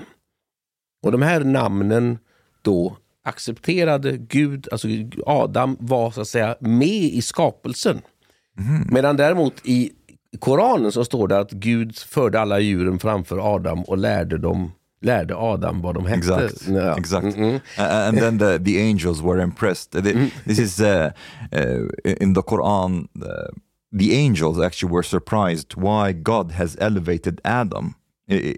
Och 1.03 1.11
de 1.11 1.21
här 1.21 1.43
namnen 1.43 2.17
då 2.61 2.97
accepterade 3.23 4.17
Gud, 4.17 4.67
alltså 4.71 4.87
Adam 5.25 5.77
var 5.79 6.11
så 6.11 6.21
att 6.21 6.27
säga 6.27 6.55
med 6.59 7.03
i 7.03 7.21
skapelsen. 7.21 8.01
Medan 8.91 9.17
däremot 9.17 9.53
i 9.63 9.91
Koranen 10.39 10.91
så 10.91 11.05
står 11.05 11.27
det 11.27 11.39
att 11.39 11.51
Gud 11.51 11.97
förde 11.97 12.39
alla 12.39 12.59
djuren 12.59 12.99
framför 12.99 13.55
Adam 13.55 13.81
och 13.83 13.97
lärde 13.97 14.37
dem 14.37 14.71
lärde 15.03 15.35
Adam 15.37 15.81
vad 15.81 15.95
de 15.95 16.05
hette. 16.05 16.17
Exact. 16.17 16.67
Ja. 16.67 16.97
Exact. 16.97 17.25
Mm-mm. 17.37 17.55
Uh, 17.55 17.61
and 18.07 18.17
then 18.19 18.37
the, 18.39 18.59
the 18.59 18.81
angels 18.89 19.21
were 19.21 19.43
impressed. 19.43 19.95
Uh, 19.95 20.01
the- 20.03 20.29
This 20.45 20.59
is 20.59 20.79
uh, 20.79 21.11
uh, 21.51 22.13
in 22.21 22.33
the 22.35 22.41
Quran. 22.41 23.07
The 23.99 24.13
angels 24.13 24.59
actually 24.59 24.93
were 24.93 25.03
surprised 25.03 25.73
why 25.75 26.13
God 26.13 26.51
has 26.51 26.77
elevated 26.79 27.41
Adam 27.43 27.95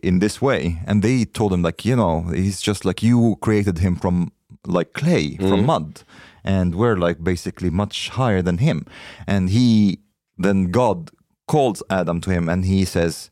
in 0.04 0.20
this 0.20 0.42
way, 0.42 0.78
and 0.88 1.02
they 1.02 1.26
told 1.26 1.52
him 1.54 1.64
like, 1.64 1.90
you 1.90 1.96
know, 1.96 2.30
he's 2.36 2.62
just 2.62 2.86
like 2.86 3.02
you 3.08 3.36
created 3.42 3.80
him 3.80 3.96
from 3.96 4.32
like 4.68 4.92
clay, 4.94 5.38
from 5.38 5.66
mud, 5.66 6.02
and 6.44 6.76
we're 6.76 6.98
like 7.08 7.24
basically 7.24 7.70
much 7.72 8.10
higher 8.10 8.44
than 8.44 8.58
him. 8.58 8.86
And 9.28 9.50
he 9.50 10.00
then 10.38 10.72
God 10.72 11.10
calls 11.48 11.84
Adam 11.90 12.22
to 12.22 12.32
him, 12.32 12.50
and 12.50 12.66
he 12.66 12.86
says 12.86 13.30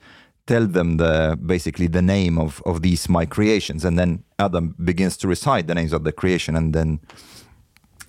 tell 0.48 0.68
them 0.68 0.98
the 0.98 1.38
basically 1.38 1.88
the 1.88 2.02
name 2.02 2.42
of 2.42 2.62
of 2.66 2.82
these 2.82 3.12
my 3.12 3.26
creations 3.26 3.86
and 3.86 4.00
then 4.00 4.24
adam 4.38 4.76
begins 4.78 5.18
to 5.18 5.28
recite 5.28 5.68
the 5.68 5.74
names 5.74 5.94
of 5.94 6.04
the 6.04 6.12
creation 6.12 6.56
and 6.56 6.74
then 6.74 7.00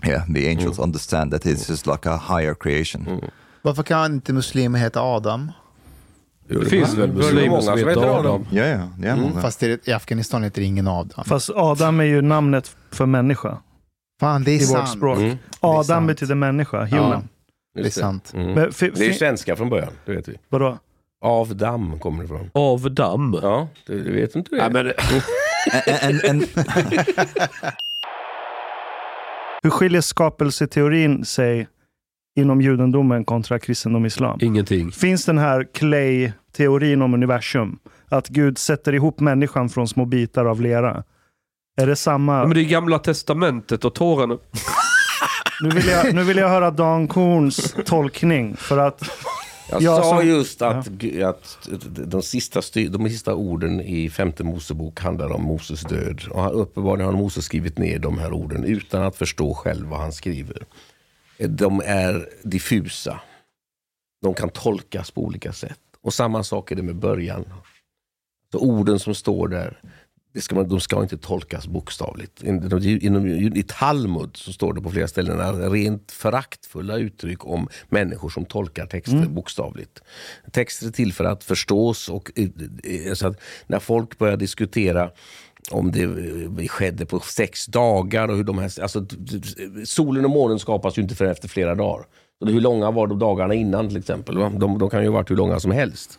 yeah 0.07 0.25
the 0.35 0.47
angels 0.49 0.79
understand 0.79 1.31
that 1.31 1.47
it's 1.47 1.69
just 1.71 1.87
like 1.87 2.07
a 2.09 2.17
higher 2.17 2.55
creation 2.55 3.21
Varför 3.65 3.83
kan 3.83 4.15
inte 4.15 4.33
muslimer 4.33 4.79
heta 4.79 5.01
Adam? 5.03 5.53
Det 6.49 6.65
finns 6.65 6.95
väl 6.95 7.09
Det 7.09 7.15
muslimer 7.15 7.49
många 7.49 7.63
som 7.63 7.79
heter 7.79 7.91
Adam. 7.91 8.17
Adam. 8.17 8.47
Ja, 8.51 8.65
ja, 8.65 8.89
det 8.99 9.09
är 9.09 9.17
många. 9.17 9.41
Fast 9.41 9.61
det, 9.61 9.89
i 9.89 9.93
Afghanistan 9.93 10.43
heter 10.43 10.63
ingen 10.63 10.89
Adam. 10.89 11.25
Fast 11.25 11.51
Adam 11.51 12.01
är 12.01 12.05
ju 12.05 12.23
namnet 12.23 12.77
för 12.91 13.07
människa 13.07 13.59
Fan, 14.21 14.45
det 14.45 14.51
är 14.51 14.57
i 14.57 14.61
sant. 14.61 14.81
vårt 14.81 14.89
språk. 14.89 15.19
Mm. 15.19 15.37
Adam 15.61 16.07
betyder 16.07 16.35
människa, 16.35 16.85
human. 16.85 17.29
Det 17.75 17.81
är 17.81 17.91
sant. 17.91 18.33
Mm. 18.35 18.47
Men, 18.47 18.73
Det 18.81 19.07
är 19.07 19.13
svenska 19.13 19.57
från 19.57 19.69
början, 19.71 19.93
det 20.07 20.13
vet 20.13 20.29
vi. 20.29 20.37
vadå? 20.49 20.79
Av 21.25 21.57
damm 21.57 21.99
kommer 21.99 22.19
det 22.19 22.25
ifrån. 22.25 22.51
Av 22.55 22.95
damm. 22.95 23.39
Ja, 23.43 23.69
det, 23.87 24.03
det 24.03 24.11
vet 24.13 24.35
inte 24.37 24.51
du. 24.51 24.57
Nej, 24.57 24.71
men, 24.73 24.93
And, 26.03 26.21
and, 26.31 26.45
Hur 29.63 29.71
skiljer 29.71 30.01
skapelseteorin 30.01 31.25
sig 31.25 31.69
inom 32.37 32.61
judendomen 32.61 33.25
kontra 33.25 33.59
kristendom 33.59 34.03
och 34.03 34.07
islam? 34.07 34.39
ingenting. 34.43 34.91
Finns 34.93 35.25
den 35.25 35.39
här 35.39 35.67
Clay-teorin 35.75 37.03
om 37.03 37.15
universum? 37.15 37.79
Att 38.09 38.29
Gud 38.29 38.59
sätter 38.59 38.95
ihop 38.95 39.21
människan 39.21 39.69
från 39.69 39.89
små 39.89 40.05
bitar 40.05 40.45
av 40.45 40.61
lera? 40.61 41.05
Är 41.81 41.87
det 41.87 41.97
samma? 41.97 42.39
Ja, 42.39 42.45
men 42.47 42.55
det 42.55 42.61
är 42.61 42.65
gamla 42.69 42.99
testamentet 42.99 43.85
och 43.85 43.95
Toran. 43.95 44.39
Nu, 45.63 45.69
vill 45.69 45.87
jag, 45.89 46.15
nu 46.15 46.25
vill 46.25 46.37
jag 46.37 46.49
höra 46.49 46.71
Dan 46.71 47.09
Korns 47.09 47.75
tolkning. 47.87 48.57
För 48.57 48.79
att 48.79 49.03
Jag 49.71 49.83
Ja, 49.83 49.97
sa 50.03 50.03
som- 50.19 50.29
just 50.29 50.63
att, 50.63 50.87
gu- 50.89 51.25
att 51.29 51.59
de, 52.11 52.23
sista 52.23 52.63
styr, 52.63 52.89
de 52.89 53.09
sista 53.09 53.35
orden 53.35 53.81
i 53.81 54.11
femte 54.11 54.45
Mosebok 54.45 55.01
handlar 55.01 55.33
om 55.33 55.43
Moses 55.43 55.81
död. 55.81 56.23
Och 56.31 56.61
uppenbarligen 56.63 57.11
har 57.13 57.19
Moses 57.19 57.45
skrivit 57.45 57.79
ner 57.79 57.99
de 57.99 58.19
här 58.19 58.33
orden 58.33 58.65
utan 58.65 59.03
att 59.03 59.17
förstå 59.17 59.55
själv 59.55 59.87
vad 59.87 60.01
han 60.01 60.13
skriver. 60.13 60.65
De 61.39 61.83
är 61.87 62.29
diffusa. 62.43 63.21
De 64.23 64.35
kan 64.35 64.49
tolkas 64.49 65.11
på 65.11 65.23
olika 65.25 65.53
sätt. 65.53 65.79
Och 66.03 66.15
samma 66.15 66.45
sak 66.45 66.71
är 66.73 66.77
det 66.77 66.83
med 66.83 66.97
början. 66.97 67.45
Så 68.53 68.59
orden 68.59 68.99
som 68.99 69.15
står 69.15 69.49
där, 69.49 69.79
det 70.33 70.41
ska 70.41 70.55
man, 70.55 70.69
de 70.69 70.81
ska 70.81 71.03
inte 71.03 71.19
tolkas 71.19 71.67
bokstavligt. 71.67 72.43
Inom, 72.43 73.27
I 73.57 73.65
Talmud 73.69 74.37
så 74.37 74.53
står 74.53 74.75
det 74.75 74.81
på 74.81 74.91
flera 74.91 75.09
ställen 75.09 75.71
rent 75.71 76.13
föraktfulla 76.13 76.97
uttryck 76.97 77.47
om 77.47 77.69
människor 77.89 78.29
som 78.29 78.45
tolkar 78.45 78.87
texter 78.87 79.27
bokstavligt. 79.27 80.03
Texter 80.53 80.87
är 80.87 80.91
till 80.91 81.13
för 81.13 81.25
att 81.25 81.45
förstås 81.45 82.09
och 82.09 82.31
eh, 82.35 82.49
eh, 82.85 83.15
så 83.15 83.27
att 83.27 83.41
när 83.67 83.79
folk 83.79 84.19
börjar 84.19 84.37
diskutera 84.37 85.11
om 85.71 85.93
det 85.93 86.03
eh, 86.03 86.67
skedde 86.67 87.07
på 87.07 87.21
sex 87.21 87.67
dagar 87.67 88.29
och 88.29 88.37
hur 88.37 88.45
de 88.45 88.59
här... 88.59 88.83
Alltså, 88.83 89.07
solen 89.85 90.25
och 90.25 90.31
månen 90.31 90.59
skapas 90.59 90.99
ju 90.99 91.03
inte 91.03 91.15
förrän 91.15 91.33
efter 91.33 91.49
flera 91.49 91.75
dagar. 91.75 92.07
Hur 92.47 92.61
långa 92.61 92.91
var 92.91 93.07
de 93.07 93.19
dagarna 93.19 93.55
innan 93.55 93.89
till 93.89 93.97
exempel? 93.97 94.35
De, 94.35 94.79
de 94.79 94.91
kan 94.91 95.03
ju 95.03 95.09
ha 95.09 95.15
varit 95.15 95.31
hur 95.31 95.37
långa 95.37 95.61
som 95.61 95.71
helst. 95.71 96.19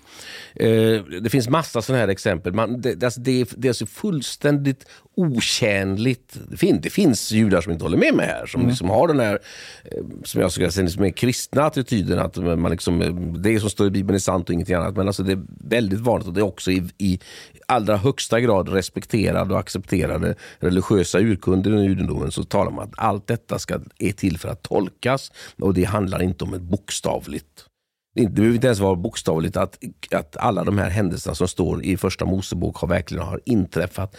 Eh, 0.56 1.04
det 1.22 1.30
finns 1.30 1.50
massa 1.50 1.82
sådana 1.82 2.02
här 2.02 2.08
exempel. 2.08 2.54
Man, 2.54 2.82
det, 2.82 3.04
alltså, 3.04 3.22
det, 3.22 3.42
är, 3.42 3.48
det 3.56 3.68
är 3.68 3.74
så 3.74 3.86
fullständigt 3.86 4.86
otjänligt. 5.16 6.38
Det, 6.50 6.58
fin, 6.58 6.80
det 6.82 6.90
finns 6.90 7.32
judar 7.32 7.62
som 7.62 7.72
inte 7.72 7.86
håller 7.86 7.98
med 7.98 8.14
mig 8.14 8.26
här. 8.26 8.46
Som 8.46 8.68
liksom 8.68 8.90
har 8.90 9.08
den 9.08 9.20
här, 9.20 9.40
eh, 9.84 10.04
som 10.24 10.42
jag 10.42 10.52
skulle 10.52 10.72
säga, 10.72 10.90
som 10.90 11.04
är 11.04 11.10
kristna 11.10 11.64
attityden. 11.64 12.20
Att 12.20 12.38
man 12.38 12.72
liksom, 12.72 13.02
eh, 13.02 13.14
det 13.16 13.60
som 13.60 13.70
står 13.70 13.88
i 13.88 13.92
Bibeln 13.92 14.16
är 14.16 14.20
sant 14.20 14.50
och 14.50 14.54
ingenting 14.54 14.76
annat. 14.76 14.96
Men 14.96 15.08
alltså 15.08 15.24
det 15.24 15.32
är 15.32 15.42
väldigt 15.68 16.00
vanligt 16.00 16.28
och 16.28 16.34
det 16.34 16.42
är 16.42 16.46
också 16.46 16.72
i, 16.72 16.84
i 16.98 17.20
allra 17.68 17.98
högsta 17.98 18.40
grad 18.40 18.70
respekterade 18.70 19.54
och 19.54 19.60
accepterade 19.60 20.36
religiösa 20.60 21.20
urkunder 21.20 21.84
i 21.84 21.84
judendomen 21.84 22.32
så 22.32 22.44
talar 22.44 22.72
man 22.72 22.84
att 22.84 22.94
allt 22.98 23.28
detta 23.28 23.60
ska, 23.60 23.80
är 24.00 24.12
till 24.12 24.38
för 24.38 24.50
att 24.50 24.64
tolkas 24.64 25.32
och 25.62 25.74
det 25.74 25.84
handlar 25.84 26.13
inte 26.22 26.44
om 26.44 26.54
ett 26.54 26.62
bokstavligt 26.62 27.68
det 28.16 28.30
behöver 28.30 28.56
inte 28.56 28.68
ens 28.68 28.80
vara 28.80 28.96
bokstavligt 28.96 29.58
att, 29.58 29.80
att 30.12 30.38
alla 30.38 30.64
de 30.64 30.78
här 30.78 30.90
händelserna 30.90 31.36
som 31.36 31.48
står 31.48 31.86
i 31.86 31.98
första 31.98 32.26
Mosebok 32.26 32.78
har 32.78 32.88
verkligen 32.88 33.24
har 33.24 33.40
inträffat 33.46 34.16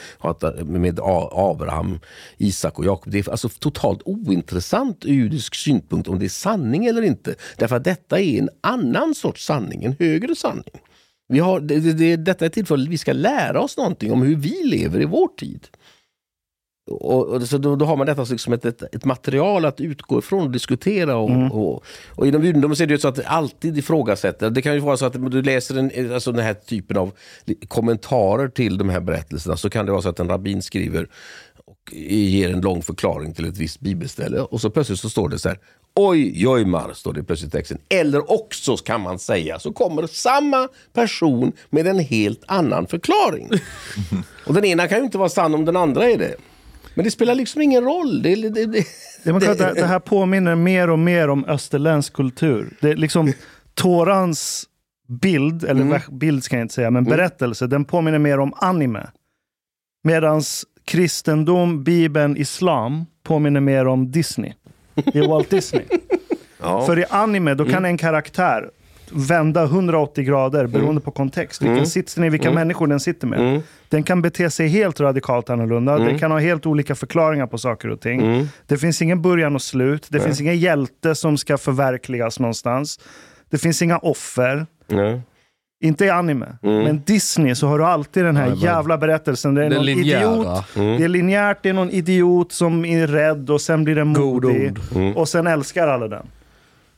med 0.64 1.00
Abraham, 1.32 2.00
Isak 2.36 2.78
och 2.78 2.84
Jakob. 2.84 3.12
Det 3.12 3.18
är 3.18 3.30
alltså 3.30 3.48
totalt 3.48 4.02
ointressant 4.04 5.04
ur 5.04 5.12
judisk 5.12 5.54
synpunkt 5.54 6.08
om 6.08 6.18
det 6.18 6.24
är 6.24 6.28
sanning 6.28 6.86
eller 6.86 7.02
inte. 7.02 7.34
Därför 7.56 7.76
att 7.76 7.84
detta 7.84 8.20
är 8.20 8.38
en 8.38 8.48
annan 8.60 9.14
sorts 9.14 9.46
sanning, 9.46 9.84
en 9.84 9.96
högre 9.98 10.34
sanning. 10.34 10.80
Vi 11.28 11.38
har, 11.38 11.60
det, 11.60 11.92
det, 11.92 12.16
detta 12.16 12.44
är 12.44 12.48
tillfället 12.48 12.88
vi 12.88 12.98
ska 12.98 13.12
lära 13.12 13.60
oss 13.60 13.76
någonting 13.76 14.12
om 14.12 14.22
hur 14.22 14.36
vi 14.36 14.62
lever 14.64 15.00
i 15.00 15.04
vår 15.04 15.28
tid. 15.28 15.68
Och, 16.86 17.26
och 17.26 17.42
så 17.42 17.58
då, 17.58 17.76
då 17.76 17.84
har 17.84 17.96
man 17.96 18.06
detta 18.06 18.26
som 18.26 18.52
ett, 18.52 18.64
ett, 18.64 18.82
ett 18.94 19.04
material 19.04 19.64
att 19.64 19.80
utgå 19.80 20.18
ifrån 20.18 20.42
och 20.42 20.50
diskutera. 20.50 21.16
Och, 21.16 21.30
och, 21.30 21.84
och 22.10 22.26
inom 22.26 22.44
judendomen 22.44 22.76
så 22.76 22.82
är 22.82 22.86
det 22.86 22.94
ju 22.94 22.98
så 22.98 23.08
att 23.08 23.14
det 23.14 23.26
alltid 23.26 23.78
ifrågasätter. 23.78 24.50
Det 24.50 24.62
kan 24.62 24.74
ju 24.74 24.80
vara 24.80 24.96
så 24.96 25.06
att 25.06 25.30
du 25.30 25.42
läser 25.42 25.78
en, 25.78 26.14
alltså 26.14 26.32
den 26.32 26.44
här 26.44 26.54
typen 26.54 26.96
av 26.96 27.12
kommentarer 27.68 28.48
till 28.48 28.78
de 28.78 28.88
här 28.88 29.00
berättelserna. 29.00 29.56
Så 29.56 29.70
kan 29.70 29.86
det 29.86 29.92
vara 29.92 30.02
så 30.02 30.08
att 30.08 30.20
en 30.20 30.28
rabbin 30.28 30.62
skriver 30.62 31.08
och 31.66 31.92
ger 31.94 32.52
en 32.52 32.60
lång 32.60 32.82
förklaring 32.82 33.34
till 33.34 33.48
ett 33.48 33.56
visst 33.56 33.80
bibelställe. 33.80 34.40
Och 34.40 34.60
så 34.60 34.70
plötsligt 34.70 35.00
så 35.00 35.10
står 35.10 35.28
det 35.28 35.38
så 35.38 35.48
här. 35.48 35.58
Oj, 35.96 36.42
jojmar, 36.42 36.92
står 36.94 37.12
det 37.12 37.24
plötsligt 37.24 37.54
i 37.54 37.56
texten. 37.56 37.78
Eller 37.88 38.32
också 38.32 38.76
kan 38.76 39.00
man 39.00 39.18
säga, 39.18 39.58
så 39.58 39.72
kommer 39.72 40.06
samma 40.06 40.68
person 40.92 41.52
med 41.70 41.86
en 41.86 41.98
helt 41.98 42.42
annan 42.46 42.86
förklaring. 42.86 43.50
Och 44.46 44.54
den 44.54 44.64
ena 44.64 44.88
kan 44.88 44.98
ju 44.98 45.04
inte 45.04 45.18
vara 45.18 45.28
sann 45.28 45.54
om 45.54 45.64
den 45.64 45.76
andra 45.76 46.10
är 46.10 46.18
det. 46.18 46.34
Men 46.94 47.04
det 47.04 47.10
spelar 47.10 47.34
liksom 47.34 47.62
ingen 47.62 47.84
roll. 47.84 48.22
Det, 48.22 48.34
det, 48.34 48.48
det, 48.50 48.66
det, 48.66 48.84
det, 49.24 49.74
det, 49.74 49.86
här 49.86 49.98
påminner 49.98 50.54
mer 50.54 50.90
och 50.90 50.98
mer 50.98 51.28
om 51.28 51.44
österländsk 51.44 52.12
kultur. 52.12 52.76
Det 52.80 52.90
är 52.90 52.96
liksom 52.96 53.32
Torans 53.74 54.64
bild, 55.08 55.64
eller 55.64 55.84
vers- 55.84 56.08
bild 56.08 56.44
ska 56.44 56.56
jag 56.56 56.64
inte 56.64 56.74
säga, 56.74 56.90
men 56.90 57.04
berättelse, 57.04 57.66
den 57.66 57.84
påminner 57.84 58.18
mer 58.18 58.38
om 58.38 58.52
anime. 58.56 59.06
Medan 60.02 60.42
kristendom, 60.84 61.84
bibeln, 61.84 62.36
islam 62.36 63.06
påminner 63.22 63.60
mer 63.60 63.86
om 63.86 64.10
Disney. 64.10 64.52
Det 64.94 65.18
är 65.18 65.28
Walt 65.28 65.50
Disney. 65.50 65.84
ja. 66.60 66.86
För 66.86 66.98
i 66.98 67.04
anime, 67.10 67.54
då 67.54 67.64
kan 67.64 67.84
en 67.84 67.98
karaktär 67.98 68.70
vända 69.12 69.64
180 69.64 70.24
grader 70.24 70.66
beroende 70.66 71.00
på 71.00 71.10
kontext. 71.10 71.62
Vilken 71.62 71.86
sits 71.86 72.14
den 72.14 72.24
är, 72.24 72.30
vilka 72.30 72.50
människor 72.50 72.86
den 72.86 73.00
sitter 73.00 73.26
med. 73.26 73.62
Den 73.88 74.02
kan 74.02 74.22
bete 74.22 74.50
sig 74.50 74.68
helt 74.68 75.00
radikalt 75.00 75.50
annorlunda. 75.50 75.98
Den 75.98 76.18
kan 76.18 76.30
ha 76.30 76.38
helt 76.38 76.66
olika 76.66 76.94
förklaringar 76.94 77.46
på 77.46 77.58
saker 77.58 77.88
och 77.90 78.00
ting. 78.00 78.48
Det 78.66 78.76
finns 78.76 79.02
ingen 79.02 79.22
början 79.22 79.54
och 79.54 79.62
slut. 79.62 80.06
Det 80.10 80.20
finns 80.20 80.40
ingen 80.40 80.58
hjälte 80.58 81.14
som 81.14 81.36
ska 81.38 81.58
förverkligas 81.58 82.40
någonstans. 82.40 83.00
Det 83.50 83.58
finns 83.58 83.82
inga 83.82 83.98
offer. 83.98 84.66
Nej. 84.88 85.20
Inte 85.84 86.04
i 86.04 86.10
anime. 86.10 86.56
Men 86.62 87.02
Disney 87.06 87.54
så 87.54 87.66
har 87.68 87.78
du 87.78 87.84
alltid 87.84 88.24
den 88.24 88.36
här 88.36 88.54
jävla 88.56 88.98
berättelsen. 88.98 89.54
Det 89.54 89.60
är 89.64 89.68
Den 89.70 89.76
någon 89.76 89.86
linjära. 89.86 90.20
idiot. 90.20 90.64
Det 90.74 91.04
är 91.04 91.08
linjärt, 91.08 91.58
det 91.62 91.68
är 91.68 91.72
någon 91.72 91.90
idiot 91.90 92.52
som 92.52 92.84
är 92.84 93.06
rädd 93.06 93.50
och 93.50 93.60
sen 93.60 93.84
blir 93.84 93.94
den 93.94 94.08
modig. 94.08 94.78
ord. 94.94 95.16
Och 95.16 95.28
sen 95.28 95.46
älskar 95.46 95.88
alla 95.88 96.08
den. 96.08 96.26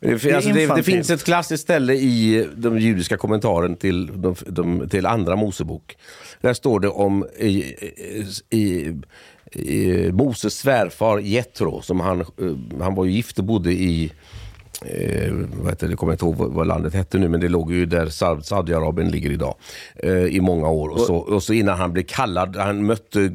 Det, 0.07 0.33
alltså 0.35 0.51
det, 0.51 0.75
det 0.77 0.83
finns 0.83 1.11
ett 1.11 1.25
klassiskt 1.25 1.63
ställe 1.63 1.95
i 1.95 2.49
de 2.57 2.79
judiska 2.79 3.17
kommentaren 3.17 3.77
till, 3.77 4.11
de, 4.15 4.35
de, 4.47 4.89
till 4.89 5.07
andra 5.07 5.37
Mosebok. 5.37 5.97
Där 6.41 6.55
står 6.55 6.81
det 6.81 6.89
om 6.89 7.27
i, 7.39 7.75
i, 8.51 8.95
i, 9.53 10.11
Moses 10.13 10.59
svärfar 10.59 11.19
Jetro, 11.19 11.83
som 11.83 12.01
han, 12.01 12.21
eh, 12.21 12.27
han 12.81 12.95
var 12.95 13.05
gift 13.05 13.39
och 13.39 13.45
bodde 13.45 13.73
i 13.73 14.13
Eh, 14.85 15.33
vad 15.63 15.71
heter 15.71 15.87
det, 15.87 15.93
jag 15.93 15.99
kommer 15.99 16.13
inte 16.13 16.25
ihåg 16.25 16.37
vad, 16.37 16.67
landet 16.67 16.95
hette 16.95 17.19
nu, 17.19 17.29
men 17.29 17.41
det 17.41 17.49
låg 17.49 17.73
ju 17.73 17.87
där 17.87 18.07
Saud- 18.07 18.43
Saudiarabien 18.43 19.11
ligger 19.11 19.31
idag. 19.31 19.55
Eh, 19.97 20.13
I 20.13 20.41
många 20.41 20.69
år. 20.69 20.89
Och 20.89 21.01
så, 21.01 21.17
och 21.17 21.43
så 21.43 21.53
innan 21.53 21.79
han 21.79 21.93
blev 21.93 22.03
kallad, 22.03 22.57
han 22.57 22.87
mötte 22.87 23.23
eh, 23.23 23.31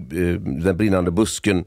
den 0.64 0.78
brinnande 0.78 1.12
busken 1.12 1.66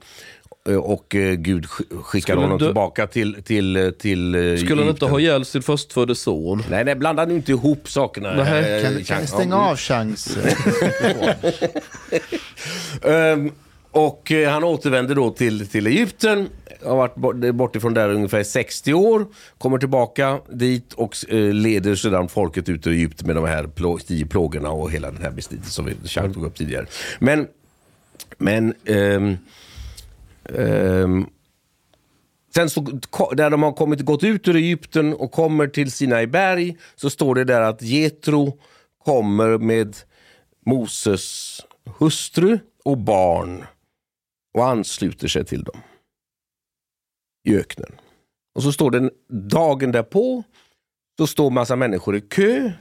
och 0.72 1.14
eh, 1.14 1.34
Gud 1.34 1.64
sk- 1.64 2.02
skickade 2.02 2.22
Skulle 2.22 2.40
honom 2.40 2.58
du- 2.58 2.64
tillbaka 2.66 3.06
till, 3.06 3.42
till, 3.42 3.76
eh, 3.76 3.90
till 3.90 4.34
eh, 4.34 4.56
Skulle 4.56 4.80
han 4.82 4.90
inte 4.90 5.04
ha 5.06 5.20
ihjäl 5.20 5.44
sin 5.44 5.62
förstfödde 5.62 6.14
son? 6.14 6.62
Nej, 6.70 6.84
nej, 6.84 6.94
blanda 6.94 7.24
nu 7.24 7.34
inte 7.34 7.52
ihop 7.52 7.88
sakerna. 7.88 8.34
Nej. 8.34 8.76
Eh, 8.76 8.82
Kan, 8.82 9.04
kan 9.04 9.20
ni 9.20 9.26
stänga 9.26 9.54
Ja, 9.54 9.70
av 9.70 9.76
chans? 9.76 10.36
Ehm, 13.02 13.50
och 13.90 14.32
eh, 14.32 14.50
han 14.50 14.64
återvänder 14.64 15.14
då 15.14 15.30
till, 15.30 15.68
till 15.68 15.86
Egypten. 15.86 16.48
Har 16.84 16.96
varit 16.96 17.14
bort, 17.14 17.36
bort 17.54 17.76
ifrån 17.76 17.94
där 17.94 18.08
ungefär 18.08 18.42
60 18.42 18.94
år. 18.94 19.26
Kommer 19.58 19.78
tillbaka 19.78 20.38
dit 20.52 20.92
och 20.92 21.16
eh, 21.28 21.52
leder 21.52 21.94
sedan 21.94 22.28
folket 22.28 22.68
ut 22.68 22.86
ur 22.86 22.92
Egypten 22.92 23.26
med 23.26 23.36
de 23.36 23.44
här 23.44 23.66
plå, 23.66 23.98
tio 23.98 24.26
plågorna 24.26 24.70
och 24.70 24.90
hela 24.90 25.10
den 25.10 25.22
här 25.22 25.30
beskrivningen 25.30 25.70
som 25.70 25.84
vi 25.84 25.94
tog 26.34 26.44
upp 26.46 26.54
tidigare. 26.54 26.86
Men, 27.18 27.46
men 28.38 28.74
ehm, 28.84 29.36
Um, 30.48 31.30
Sen 32.54 32.70
så, 32.70 32.80
när 33.36 33.50
de 33.50 33.62
har 33.62 33.72
kommit, 33.72 34.00
gått 34.00 34.24
ut 34.24 34.48
ur 34.48 34.56
Egypten 34.56 35.14
och 35.14 35.32
kommer 35.32 35.66
till 35.66 35.92
Sinai 35.92 36.26
berg 36.26 36.76
så 36.94 37.10
står 37.10 37.34
det 37.34 37.44
där 37.44 37.60
att 37.60 37.82
Jetro 37.82 38.58
kommer 39.04 39.58
med 39.58 39.96
Moses 40.66 41.60
hustru 41.98 42.58
och 42.84 42.98
barn 42.98 43.64
och 44.54 44.66
ansluter 44.66 45.28
sig 45.28 45.44
till 45.44 45.62
dem 45.62 45.80
i 47.48 47.56
öknen. 47.56 47.92
Och 48.54 48.62
så 48.62 48.72
står 48.72 48.90
det 48.90 49.10
dagen 49.28 49.92
därpå 49.92 50.42
så 51.18 51.26
står 51.26 51.50
massa 51.50 51.76
människor 51.76 52.16
i 52.16 52.20
kö 52.20 52.72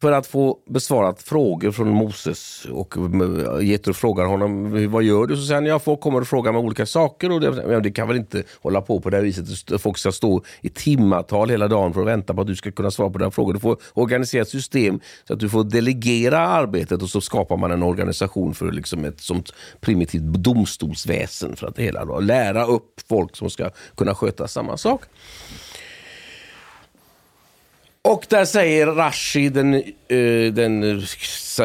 för 0.00 0.12
att 0.12 0.26
få 0.26 0.58
besvarat 0.66 1.22
frågor 1.22 1.70
från 1.70 1.88
Moses. 1.88 2.64
Och 2.64 2.96
eh, 2.96 3.66
Jetro 3.66 3.92
frågar 3.92 4.24
honom, 4.24 4.72
vad 4.90 5.02
gör 5.02 5.26
du? 5.26 5.36
Så 5.36 5.42
säger 5.42 5.54
han, 5.54 5.66
ja, 5.66 5.78
folk 5.78 6.00
kommer 6.00 6.20
och 6.20 6.26
frågar 6.26 6.52
mig 6.52 6.60
olika 6.60 6.86
saker. 6.86 7.32
Och 7.32 7.40
det, 7.40 7.72
ja, 7.72 7.80
det 7.80 7.90
kan 7.90 8.08
väl 8.08 8.16
inte 8.16 8.42
hålla 8.60 8.80
på 8.80 9.00
på 9.00 9.10
det 9.10 9.16
här 9.16 9.24
viset. 9.24 9.80
Folk 9.80 9.98
ska 9.98 10.12
stå 10.12 10.42
i 10.60 10.68
timmatal 10.68 11.50
hela 11.50 11.68
dagen 11.68 11.94
för 11.94 12.00
att 12.00 12.06
vänta 12.06 12.34
på 12.34 12.40
att 12.40 12.46
du 12.46 12.56
ska 12.56 12.70
kunna 12.72 12.90
svara 12.90 13.10
på 13.10 13.18
den 13.18 13.30
frågan. 13.30 13.54
Du 13.54 13.60
får 13.60 13.76
organisera 13.94 14.42
ett 14.42 14.48
system 14.48 15.00
så 15.24 15.32
att 15.32 15.40
du 15.40 15.48
får 15.48 15.64
delegera 15.64 16.38
arbetet 16.38 17.02
och 17.02 17.10
så 17.10 17.20
skapar 17.20 17.56
man 17.56 17.70
en 17.70 17.82
organisation 17.82 18.54
för 18.54 18.72
liksom 18.72 19.04
ett 19.04 19.20
sånt 19.20 19.52
primitivt 19.80 20.22
domstolsväsen 20.22 21.56
för 21.56 21.66
att 21.66 21.76
det 21.76 21.82
hela 21.82 22.04
då, 22.04 22.20
lära 22.20 22.66
upp 22.66 23.00
folk 23.08 23.36
som 23.36 23.50
ska 23.50 23.70
kunna 23.96 24.14
sköta 24.14 24.48
samma 24.48 24.76
sak. 24.76 25.02
Och 28.02 28.26
där 28.28 28.44
säger 28.44 28.86
Rashi, 28.86 29.48
den, 29.48 29.74
eh, 29.74 30.52
den 30.52 31.02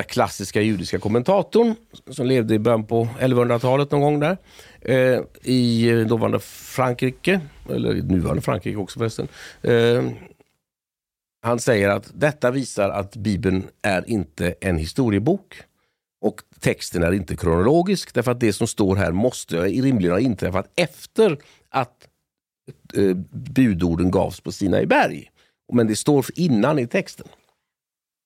klassiska 0.07 0.61
judiska 0.61 0.99
kommentatorn 0.99 1.75
som 2.09 2.27
levde 2.27 2.53
i 2.53 2.59
början 2.59 2.86
på 2.86 3.07
1100-talet 3.19 3.91
någon 3.91 4.01
gång 4.01 4.19
där 4.19 4.38
eh, 4.81 5.21
i 5.43 5.89
eh, 5.89 5.99
dåvarande 5.99 6.39
Frankrike, 6.39 7.41
eller 7.69 7.93
nuvarande 7.93 8.41
Frankrike 8.41 8.77
också 8.77 8.99
förresten. 8.99 9.27
Han 11.45 11.59
säger 11.59 11.89
att 11.89 12.11
detta 12.13 12.51
visar 12.51 12.89
att 12.89 13.15
Bibeln 13.15 13.67
är 13.81 14.09
inte 14.09 14.55
en 14.61 14.77
historiebok 14.77 15.61
och 16.21 16.41
texten 16.59 17.03
är 17.03 17.11
inte 17.11 17.36
kronologisk 17.36 18.13
därför 18.13 18.31
att 18.31 18.39
det 18.39 18.53
som 18.53 18.67
står 18.67 18.95
här 18.95 19.11
måste 19.11 19.59
rimligen 19.59 20.11
ha 20.11 20.19
inträffat 20.19 20.71
efter 20.75 21.38
att 21.69 22.07
budorden 23.31 24.11
gavs 24.11 24.41
på 24.41 24.51
Sinai 24.51 24.86
berg. 24.86 25.29
Men 25.74 25.88
det 25.88 25.95
står 25.95 26.26
innan 26.36 26.80
i 26.80 26.88
texten. 26.88 27.28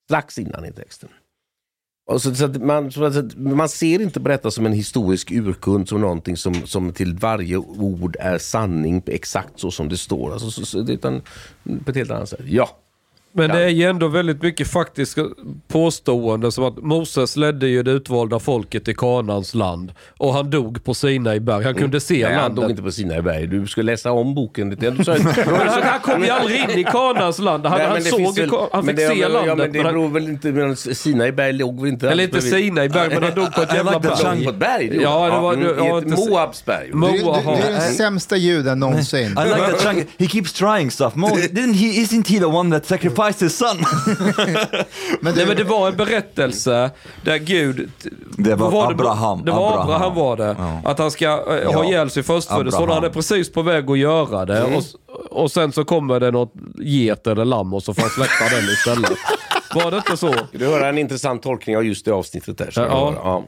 Strax 0.08 0.38
innan 0.38 0.66
i 0.66 0.72
texten. 0.72 1.10
Och 2.08 2.22
så, 2.22 2.36
så 2.36 2.46
att 2.46 2.62
man, 2.62 2.92
så 2.92 3.04
att 3.04 3.36
man 3.36 3.70
ser 3.70 4.02
inte 4.02 4.20
på 4.20 4.30
detta 4.30 4.52
som 4.52 4.66
en 4.66 4.74
historisk 4.74 5.32
urkund, 5.32 5.90
som 5.90 6.02
någonting 6.02 6.38
som, 6.38 6.54
som 6.54 6.94
till 6.94 7.14
varje 7.14 7.58
ord 7.58 8.16
är 8.20 8.38
sanning 8.38 9.04
exakt 9.06 9.60
så 9.60 9.72
som 9.72 9.90
det 9.90 9.98
står. 9.98 10.34
Alltså, 10.34 10.52
så, 10.52 10.66
så, 10.66 10.92
utan 10.92 11.22
på 11.86 11.92
ett 11.92 11.96
helt 11.96 12.12
annat 12.12 12.30
sätt. 12.30 12.40
Ja, 12.46 12.78
men 13.38 13.50
det 13.50 13.64
är 13.64 13.70
ju 13.70 13.84
ändå 13.84 14.08
väldigt 14.08 14.42
mycket 14.42 14.68
faktiska 14.68 15.22
påståenden 15.68 16.52
som 16.52 16.64
att 16.64 16.78
Moses 16.84 17.36
ledde 17.36 17.68
ju 17.68 17.84
det 17.84 17.92
utvalda 17.92 18.40
folket 18.40 18.86
till 18.86 18.96
Kanans 18.98 19.54
land 19.56 19.92
och 20.18 20.34
han 20.34 20.50
dog 20.50 20.84
på 20.84 20.94
Sinai 20.94 21.40
berg. 21.40 21.64
Han 21.64 21.76
kunde 21.76 22.00
se 22.00 22.14
Nej, 22.14 22.24
han 22.34 22.34
landet. 22.44 22.62
dog 22.62 22.70
inte 22.72 22.84
på 22.84 22.92
Sinai 22.92 23.22
berg. 23.22 23.48
Du 23.48 23.68
ska 23.68 23.82
läsa 23.82 24.12
om 24.12 24.36
boken 24.36 24.70
lite. 24.70 24.90
Du 24.92 25.04
sa- 25.04 25.12
han, 25.46 25.84
han 25.84 26.00
kom 26.02 26.24
ju 26.24 26.30
aldrig 26.30 26.60
in 26.64 26.70
i 26.80 26.84
Kanans 26.84 27.40
land. 27.40 27.66
Han, 27.66 27.78
Nej, 27.78 27.88
han, 27.88 27.96
det 27.98 28.02
såg, 28.04 28.36
väl- 28.38 28.50
han 28.72 28.86
fick 28.88 28.96
det- 28.96 29.08
se 29.08 29.14
ja, 29.14 29.28
landet. 29.28 29.58
men 29.58 29.72
det 29.72 29.78
men 29.78 29.86
han, 29.86 29.94
beror 29.96 30.10
väl 30.10 30.24
inte... 30.30 30.52
Men 30.52 30.76
Sinai 30.76 31.32
berg 31.32 31.54
låg 31.54 31.82
väl 31.82 31.90
inte... 31.90 32.10
eller 32.10 32.24
inte 32.24 32.38
bredvid- 32.38 32.52
Sinai 32.66 32.90
berg, 32.90 33.10
men 33.14 33.24
han 33.24 33.36
dog 33.36 33.54
på 33.54 33.62
ett 33.62 33.74
I 33.74 33.76
jävla 33.76 33.92
like 33.92 34.08
the 34.08 34.24
berg. 34.24 34.44
På 34.44 34.50
ett 34.50 34.56
berg? 34.60 34.90
det 34.90 34.96
Ja, 34.96 35.22
han. 35.24 35.32
det 35.34 35.40
var- 35.40 35.54
mm, 35.54 35.66
det- 35.68 35.84
i 35.84 35.88
ja, 35.88 35.98
ett 35.98 36.04
inte- 36.08 36.30
Moabs 36.30 36.66
berg. 36.66 36.90
Mo- 36.94 37.12
Du, 37.12 37.18
du, 37.18 37.24
du 37.24 37.68
är 37.68 37.72
den 37.72 37.82
sämsta 37.94 38.38
juden 38.38 38.80
någonsin. 38.80 39.22
I 39.22 39.28
like 39.28 39.78
that 39.84 39.98
he 40.18 40.28
keeps 40.28 40.54
trying 40.54 40.92
stuff. 40.92 41.16
Mo, 41.16 41.28
didn't 41.52 41.74
he, 41.74 41.86
isn't 42.02 42.28
he 42.28 42.40
the 42.40 42.46
one 42.46 42.72
that 42.80 42.86
sacrificed 42.88 43.27
his 43.34 43.58
son? 43.58 43.78
Men 45.22 45.34
Nej, 45.34 45.34
du, 45.36 45.46
men 45.46 45.56
det 45.58 45.64
var 45.64 45.88
en 45.88 45.96
berättelse 45.98 46.92
där 47.24 47.38
Gud... 47.38 47.92
Det 48.38 48.56
var 48.56 48.72
vad 48.72 48.92
Abraham. 48.92 49.46
Det 49.46 49.52
var 49.52 49.72
Abraham. 49.72 49.90
Abraham, 49.92 50.16
var 50.16 50.38
det. 50.38 50.56
Ja. 50.60 50.82
Att 50.92 51.00
han 51.00 51.12
ska 51.12 51.26
eh, 51.26 51.74
ha 51.74 51.86
ihjäl 51.86 52.10
sin 52.10 52.24
förstfödde. 52.24 52.72
Så 52.72 52.94
han 52.94 53.04
är 53.04 53.10
precis 53.10 53.52
på 53.52 53.62
väg 53.62 53.90
att 53.92 53.98
göra 53.98 54.46
det. 54.46 54.64
Och, 54.64 54.72
s- 54.72 54.96
och 55.30 55.52
sen 55.52 55.72
så 55.72 55.86
kommer 55.86 56.20
det 56.20 56.32
något 56.32 56.54
get 56.82 57.28
eller 57.28 57.46
lamm 57.46 57.74
och 57.74 57.84
så 57.84 57.94
får 57.94 58.02
han 58.02 58.10
släppa 58.12 58.56
den 58.56 58.64
istället. 58.70 59.18
Var 59.76 59.92
det 59.92 59.98
inte 59.98 60.18
så? 60.18 60.34
Du 60.52 60.68
hör 60.68 60.82
en 60.90 60.98
intressant 60.98 61.44
tolkning 61.44 61.78
av 61.78 61.86
just 61.86 62.06
det 62.06 62.12
avsnittet 62.12 62.58
där. 62.58 62.72
Så 62.72 62.82
Ja. 62.82 63.14
ja. 63.24 63.44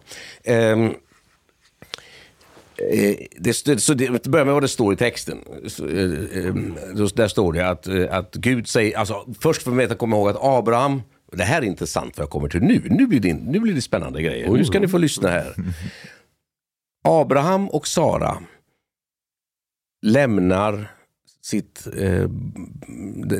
Ehm, 0.53 0.93
eh, 2.91 3.15
det, 3.37 3.49
st- 3.49 3.79
så 3.79 3.93
det, 3.93 4.23
börja 4.23 4.45
med 4.45 4.53
vad 4.53 4.63
det 4.63 4.67
står 4.67 4.93
i 4.93 4.97
texten. 4.97 5.37
Så, 5.67 5.87
eh, 5.87 6.53
då- 6.95 7.07
där 7.15 7.27
står 7.27 7.53
det 7.53 7.69
att, 7.69 7.87
eh, 7.87 8.05
att 8.17 8.35
Gud 8.35 8.67
säger, 8.67 8.97
alltså, 8.97 9.25
först 9.41 9.61
får 9.63 9.71
man 9.71 9.77
veta, 9.77 9.95
komma 9.95 10.15
ihåg 10.15 10.29
att 10.29 10.37
Abraham, 10.41 11.01
det 11.31 11.43
här 11.43 11.61
är 11.61 11.65
intressant 11.65 12.17
vad 12.17 12.23
jag 12.23 12.29
kommer 12.31 12.49
till 12.49 12.61
nu. 12.61 12.81
Nu 12.89 13.07
blir 13.07 13.19
det, 13.19 13.33
nu 13.33 13.59
blir 13.59 13.73
det 13.73 13.81
spännande 13.81 14.21
grejer. 14.21 14.47
Nu 14.57 14.65
ska 14.65 14.79
ni 14.79 14.87
få 14.87 14.97
lyssna 14.97 15.29
här. 15.29 15.53
Abraham 17.07 17.69
och 17.69 17.87
Sara 17.87 18.37
lämnar 20.05 20.91
sitt 21.41 21.87
eh, 21.97 22.29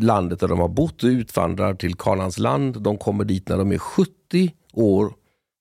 landet 0.02 0.40
där 0.40 0.48
de 0.48 0.60
har 0.60 0.68
bott 0.68 1.04
och 1.04 1.08
utvandrar 1.08 1.74
till 1.74 1.96
Kanans 1.96 2.38
land. 2.38 2.82
De 2.82 2.98
kommer 2.98 3.24
dit 3.26 3.50
när 3.50 3.58
de 3.58 3.72
är 3.72 3.78
70 3.78 4.54
år. 4.74 5.14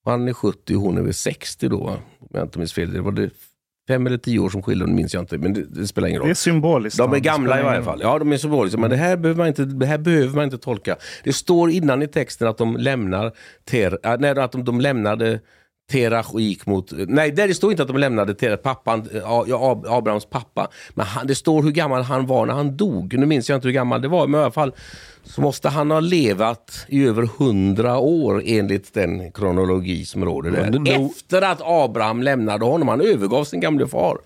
Han 0.05 0.29
är 0.29 0.33
70 0.33 0.77
och 0.77 0.83
hon 0.83 0.99
är 0.99 1.03
väl 1.03 1.15
60 1.15 1.69
då, 1.69 1.81
om 2.21 2.29
jag 2.33 2.43
inte 2.43 2.59
minns 2.59 2.73
fel. 2.73 2.93
Det 2.93 3.01
var 3.01 3.13
det 3.13 3.31
fem 3.89 4.07
eller 4.07 4.19
tio 4.19 4.39
år 4.39 4.49
som 4.49 4.63
skiljer, 4.63 4.87
det 4.87 4.93
minns 4.93 5.15
jag 5.15 5.23
inte, 5.23 5.39
men 5.39 5.55
det, 5.55 5.65
det 5.65 5.87
spelar 5.87 6.09
ingen 6.09 6.21
roll. 6.21 6.29
Det 6.29 6.33
är 6.33 6.35
symboliskt. 6.35 6.99
De 6.99 7.13
är 7.13 7.19
gamla 7.19 7.61
i 7.61 7.63
varje 7.63 7.83
fall. 7.83 8.01
Ja, 8.03 8.19
de 8.19 8.33
är 8.33 8.37
symboliska. 8.37 8.81
Men 8.81 8.91
det 8.91 8.97
här, 8.97 9.17
behöver 9.17 9.39
man 9.39 9.49
inte, 9.49 9.65
det 9.65 9.87
här 9.87 9.99
behöver 9.99 10.35
man 10.35 10.45
inte 10.45 10.59
tolka. 10.59 10.97
Det 11.25 11.33
står 11.33 11.71
innan 11.71 12.03
i 12.03 12.07
texten 12.07 12.49
att 12.49 12.59
de 12.59 12.77
lämnar 12.77 13.33
ter, 13.65 13.99
äh, 14.03 14.17
nej, 14.19 14.39
att 14.39 14.53
de, 14.53 14.65
de 14.65 14.81
lämnade 14.81 15.41
Terach 15.91 16.31
och 16.33 16.41
gick 16.41 16.67
mot... 16.67 16.93
Nej, 16.93 17.31
där 17.31 17.49
det 17.49 17.55
står 17.55 17.71
inte 17.71 17.83
att 17.83 17.89
de 17.89 17.97
lämnade 17.97 18.35
Terach, 18.35 18.63
pappan, 18.63 19.09
äh, 19.13 19.21
ja, 19.47 19.83
Abrahams 19.87 20.27
pappa. 20.27 20.69
Men 20.95 21.07
han, 21.07 21.27
det 21.27 21.35
står 21.35 21.63
hur 21.63 21.71
gammal 21.71 22.03
han 22.03 22.27
var 22.27 22.47
när 22.47 22.55
han 22.55 22.77
dog. 22.77 23.19
Nu 23.19 23.27
minns 23.27 23.49
jag 23.49 23.57
inte 23.57 23.69
hur 23.69 23.73
gammal 23.73 24.03
det 24.03 24.09
var, 24.09 24.27
men 24.27 24.41
i 24.41 24.43
alla 24.43 24.53
fall 24.53 24.73
så 25.29 25.41
måste 25.41 25.69
han 25.69 25.91
ha 25.91 26.01
levat 26.01 26.87
i 26.89 27.05
över 27.05 27.23
hundra 27.39 27.99
år 27.99 28.43
enligt 28.45 28.95
den 28.95 29.33
kronologi 29.33 30.05
som 30.05 30.25
råder 30.25 30.51
där. 30.51 31.07
Efter 31.07 31.43
att 31.43 31.61
Abraham 31.65 32.23
lämnade 32.23 32.65
honom, 32.65 32.89
han 32.89 33.01
övergav 33.01 33.45
sin 33.45 33.61
gamle 33.61 33.87
far. 33.87 34.19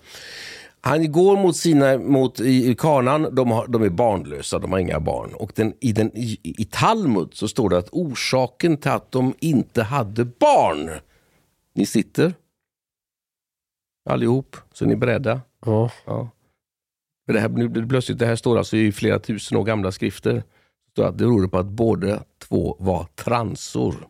Han 0.81 1.11
går 1.11 1.37
mot 1.37 1.55
sina, 1.55 1.97
mot 1.97 2.39
i, 2.39 2.69
i 2.71 2.75
kanan, 2.75 3.35
de, 3.35 3.51
har, 3.51 3.67
de 3.67 3.83
är 3.83 3.89
barnlösa, 3.89 4.59
de 4.59 4.71
har 4.71 4.79
inga 4.79 4.99
barn. 4.99 5.33
Och 5.33 5.51
den, 5.55 5.73
i, 5.79 5.91
den, 5.91 6.11
i, 6.17 6.39
i 6.43 6.65
Talmud 6.65 7.29
så 7.33 7.47
står 7.47 7.69
det 7.69 7.77
att 7.77 7.89
orsaken 7.91 8.77
till 8.77 8.91
att 8.91 9.11
de 9.11 9.33
inte 9.39 9.83
hade 9.83 10.25
barn, 10.25 10.89
ni 11.75 11.85
sitter 11.85 12.33
allihop, 14.09 14.57
så 14.73 14.85
är 14.85 14.89
ni 14.89 14.95
beredda? 14.95 15.41
Ja. 15.65 15.91
Ja. 16.05 16.29
Det, 17.27 17.39
här, 17.39 17.49
nu, 17.49 17.87
plötsligt, 17.87 18.19
det 18.19 18.25
här 18.25 18.35
står 18.35 18.57
alltså 18.57 18.77
i 18.77 18.91
flera 18.91 19.19
tusen 19.19 19.57
år 19.57 19.63
gamla 19.63 19.91
skrifter. 19.91 20.43
Det 20.95 21.01
står 21.01 21.07
att 21.09 21.17
det 21.17 21.25
beror 21.25 21.47
på 21.47 21.57
att 21.57 21.65
båda 21.65 22.23
två 22.37 22.77
var 22.79 23.07
transor. 23.15 24.07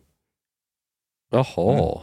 Jaha. 1.30 2.00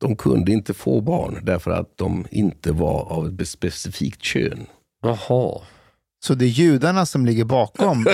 De 0.00 0.16
kunde 0.16 0.52
inte 0.52 0.74
få 0.74 1.00
barn 1.00 1.40
därför 1.44 1.70
att 1.70 1.96
de 1.96 2.26
inte 2.30 2.72
var 2.72 3.12
av 3.12 3.40
ett 3.40 3.48
specifikt 3.48 4.22
kön. 4.22 4.66
Jaha. 5.02 5.60
Så 6.20 6.34
det 6.34 6.44
är 6.44 6.48
judarna 6.48 7.06
som 7.06 7.26
ligger 7.26 7.44
bakom 7.44 8.02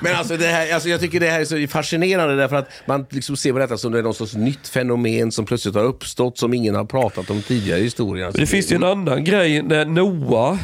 Men 0.00 0.14
alltså, 0.16 0.36
det 0.36 0.46
här, 0.46 0.74
alltså 0.74 0.88
jag 0.88 1.00
tycker 1.00 1.20
det 1.20 1.28
här 1.28 1.40
är 1.40 1.44
så 1.44 1.66
fascinerande 1.68 2.36
därför 2.36 2.56
att 2.56 2.68
man 2.86 3.06
liksom 3.10 3.36
ser 3.36 3.52
på 3.52 3.58
detta 3.58 3.78
som 3.78 3.92
det 3.92 3.98
är 3.98 4.02
någon 4.02 4.14
sorts 4.14 4.34
nytt 4.34 4.68
fenomen 4.68 5.32
som 5.32 5.44
plötsligt 5.44 5.74
har 5.74 5.82
uppstått 5.84 6.38
som 6.38 6.54
ingen 6.54 6.74
har 6.74 6.84
pratat 6.84 7.30
om 7.30 7.42
tidigare 7.42 7.80
i 7.80 7.82
historien. 7.82 8.26
Alltså, 8.26 8.40
Det 8.40 8.46
finns 8.46 8.72
ju 8.72 8.76
en 8.76 8.84
annan 8.84 9.24
grej 9.24 9.62
när 9.62 9.84
Noah, 9.84 10.58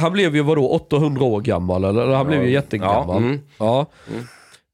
han 0.00 0.12
blev 0.12 0.36
ju 0.36 0.42
vadå 0.42 0.68
800 0.68 1.24
år 1.24 1.40
gammal 1.40 1.84
eller 1.84 2.06
han 2.06 2.26
blev 2.26 2.42
ju 2.44 2.50
jättegammal. 2.50 3.22
Ja, 3.22 3.28
mm. 3.28 3.40
Ja. 3.58 3.86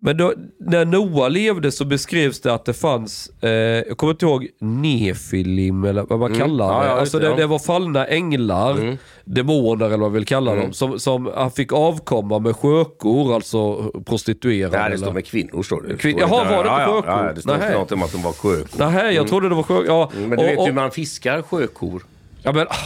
Men 0.06 0.16
då, 0.16 0.32
när 0.58 0.84
Noah 0.84 1.30
levde 1.30 1.72
så 1.72 1.84
beskrevs 1.84 2.40
det 2.40 2.54
att 2.54 2.64
det 2.64 2.72
fanns, 2.74 3.30
eh, 3.42 3.50
jag 3.50 3.96
kommer 3.96 4.10
inte 4.12 4.24
ihåg, 4.26 4.46
nefilim 4.60 5.84
eller 5.84 6.02
vad 6.02 6.18
man 6.18 6.34
kallar 6.34 6.64
Ja, 6.72 6.80
det. 6.80 6.86
ja, 6.86 6.90
just 6.90 7.00
alltså 7.00 7.18
det, 7.18 7.26
ja. 7.26 7.34
det 7.36 7.46
var 7.46 7.58
fallna 7.58 8.06
änglar, 8.06 8.96
demoner 9.24 9.86
eller 9.86 9.90
vad 9.96 10.00
man 10.00 10.12
vill 10.12 10.24
kalla 10.26 10.54
dem, 10.54 10.72
som, 10.72 10.98
som 11.00 11.30
han 11.36 11.50
fick 11.50 11.72
avkomma 11.72 12.38
med 12.38 12.56
skökor, 12.56 13.34
alltså 13.34 13.90
prostituerade. 14.06 14.78
Nej, 14.78 14.90
det 14.90 14.98
står 14.98 15.12
med 15.12 15.26
kvinnor. 15.26 15.62
Står 15.62 15.82
det. 15.82 15.94
Kvin- 15.94 16.16
Jaha, 16.20 16.28
var 16.56 16.64
det 16.64 16.70
ja, 16.70 16.80
ja, 16.80 16.86
sjökor? 16.86 17.10
ja, 17.26 17.32
det 17.34 17.40
står 17.40 17.72
något 17.78 17.92
om 17.92 18.02
att 18.02 18.12
de 18.12 18.22
var 18.22 18.32
sjökor. 18.32 18.90
Nej, 18.90 19.14
jag 19.14 19.28
trodde 19.28 19.48
det 19.48 19.54
var 19.54 19.62
skökor. 19.62 19.86
Ja, 19.86 20.10
Men 20.14 20.30
du 20.30 20.36
och- 20.36 20.42
vet 20.44 20.58
och- 20.58 20.66
hur 20.66 20.72
man 20.72 20.90
fiskar 20.90 21.42
sjökor? 21.42 22.02
Ja 22.46 22.52
men, 22.52 22.66
ah, 22.68 22.76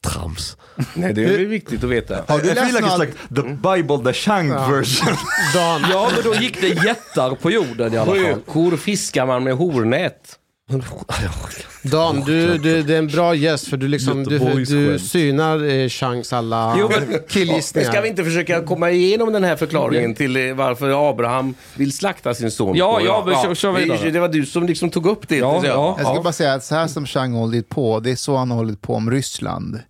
trams. 0.00 0.56
Nej, 0.94 1.12
det 1.12 1.24
är 1.24 1.38
viktigt 1.38 1.84
att 1.84 1.90
veta. 1.90 2.24
Har 2.28 2.38
du 2.38 2.50
I 2.50 2.54
feel 2.54 2.72
läst 2.72 2.74
like 2.74 2.86
it's 2.88 3.00
like 3.00 3.12
the 3.34 3.42
Bible, 3.42 4.12
the 4.12 4.18
Shank 4.18 4.50
version. 4.52 5.16
Dan, 5.54 5.84
Ja 5.90 6.10
men 6.14 6.24
då 6.24 6.34
gick 6.34 6.60
det 6.60 6.68
jättar 6.68 7.34
på 7.34 7.50
jorden 7.50 7.94
i 7.94 7.96
alla 7.96 8.06
fall. 8.06 8.24
Sjökor 8.24 8.76
fiskar 8.76 9.26
man 9.26 9.44
med 9.44 9.54
hornät. 9.54 10.38
Dan 11.82 12.20
du, 12.20 12.58
du, 12.58 12.82
det 12.82 12.94
är 12.94 12.98
en 12.98 13.06
bra 13.06 13.34
gäst 13.34 13.68
för 13.68 13.76
du, 13.76 13.88
liksom, 13.88 14.24
du, 14.24 14.38
du 14.64 14.98
synar 14.98 15.64
eh, 15.64 15.88
Changs 15.88 16.32
alla 16.32 16.76
Jo, 16.78 16.90
men- 16.90 17.18
killgissningar. 17.28 17.90
ska 17.90 18.00
vi 18.00 18.08
inte 18.08 18.24
försöka 18.24 18.62
komma 18.62 18.90
igenom 18.90 19.32
den 19.32 19.44
här 19.44 19.56
förklaringen 19.56 20.14
till 20.14 20.36
eh, 20.48 20.54
varför 20.54 21.10
Abraham 21.10 21.54
vill 21.74 21.92
slakta 21.92 22.34
sin 22.34 22.50
son? 22.50 22.76
Ja, 22.76 23.00
ja, 23.04 23.22
men 23.26 23.34
kör- 23.42 23.54
kör 23.54 24.02
det, 24.04 24.10
det 24.10 24.20
var 24.20 24.28
du 24.28 24.46
som 24.46 24.66
liksom 24.66 24.90
tog 24.90 25.06
upp 25.06 25.28
det. 25.28 25.36
Ja, 25.36 25.60
Så 25.60 25.66
ja. 25.66 25.94
jag 25.98 26.06
ska 26.14 26.22
bara 26.22 26.32
säga 26.32 26.54
att 26.54 26.64
så 26.64 26.74
här 26.74 26.86
som 26.86 27.06
Chang 27.06 27.32
hållit 27.32 27.68
på, 27.68 28.00
det 28.00 28.10
är 28.10 28.16
så 28.16 28.36
han 28.36 28.50
har 28.50 28.58
hållit 28.58 28.80
på 28.82 28.94
om 28.94 29.10
Ryssland. 29.10 29.80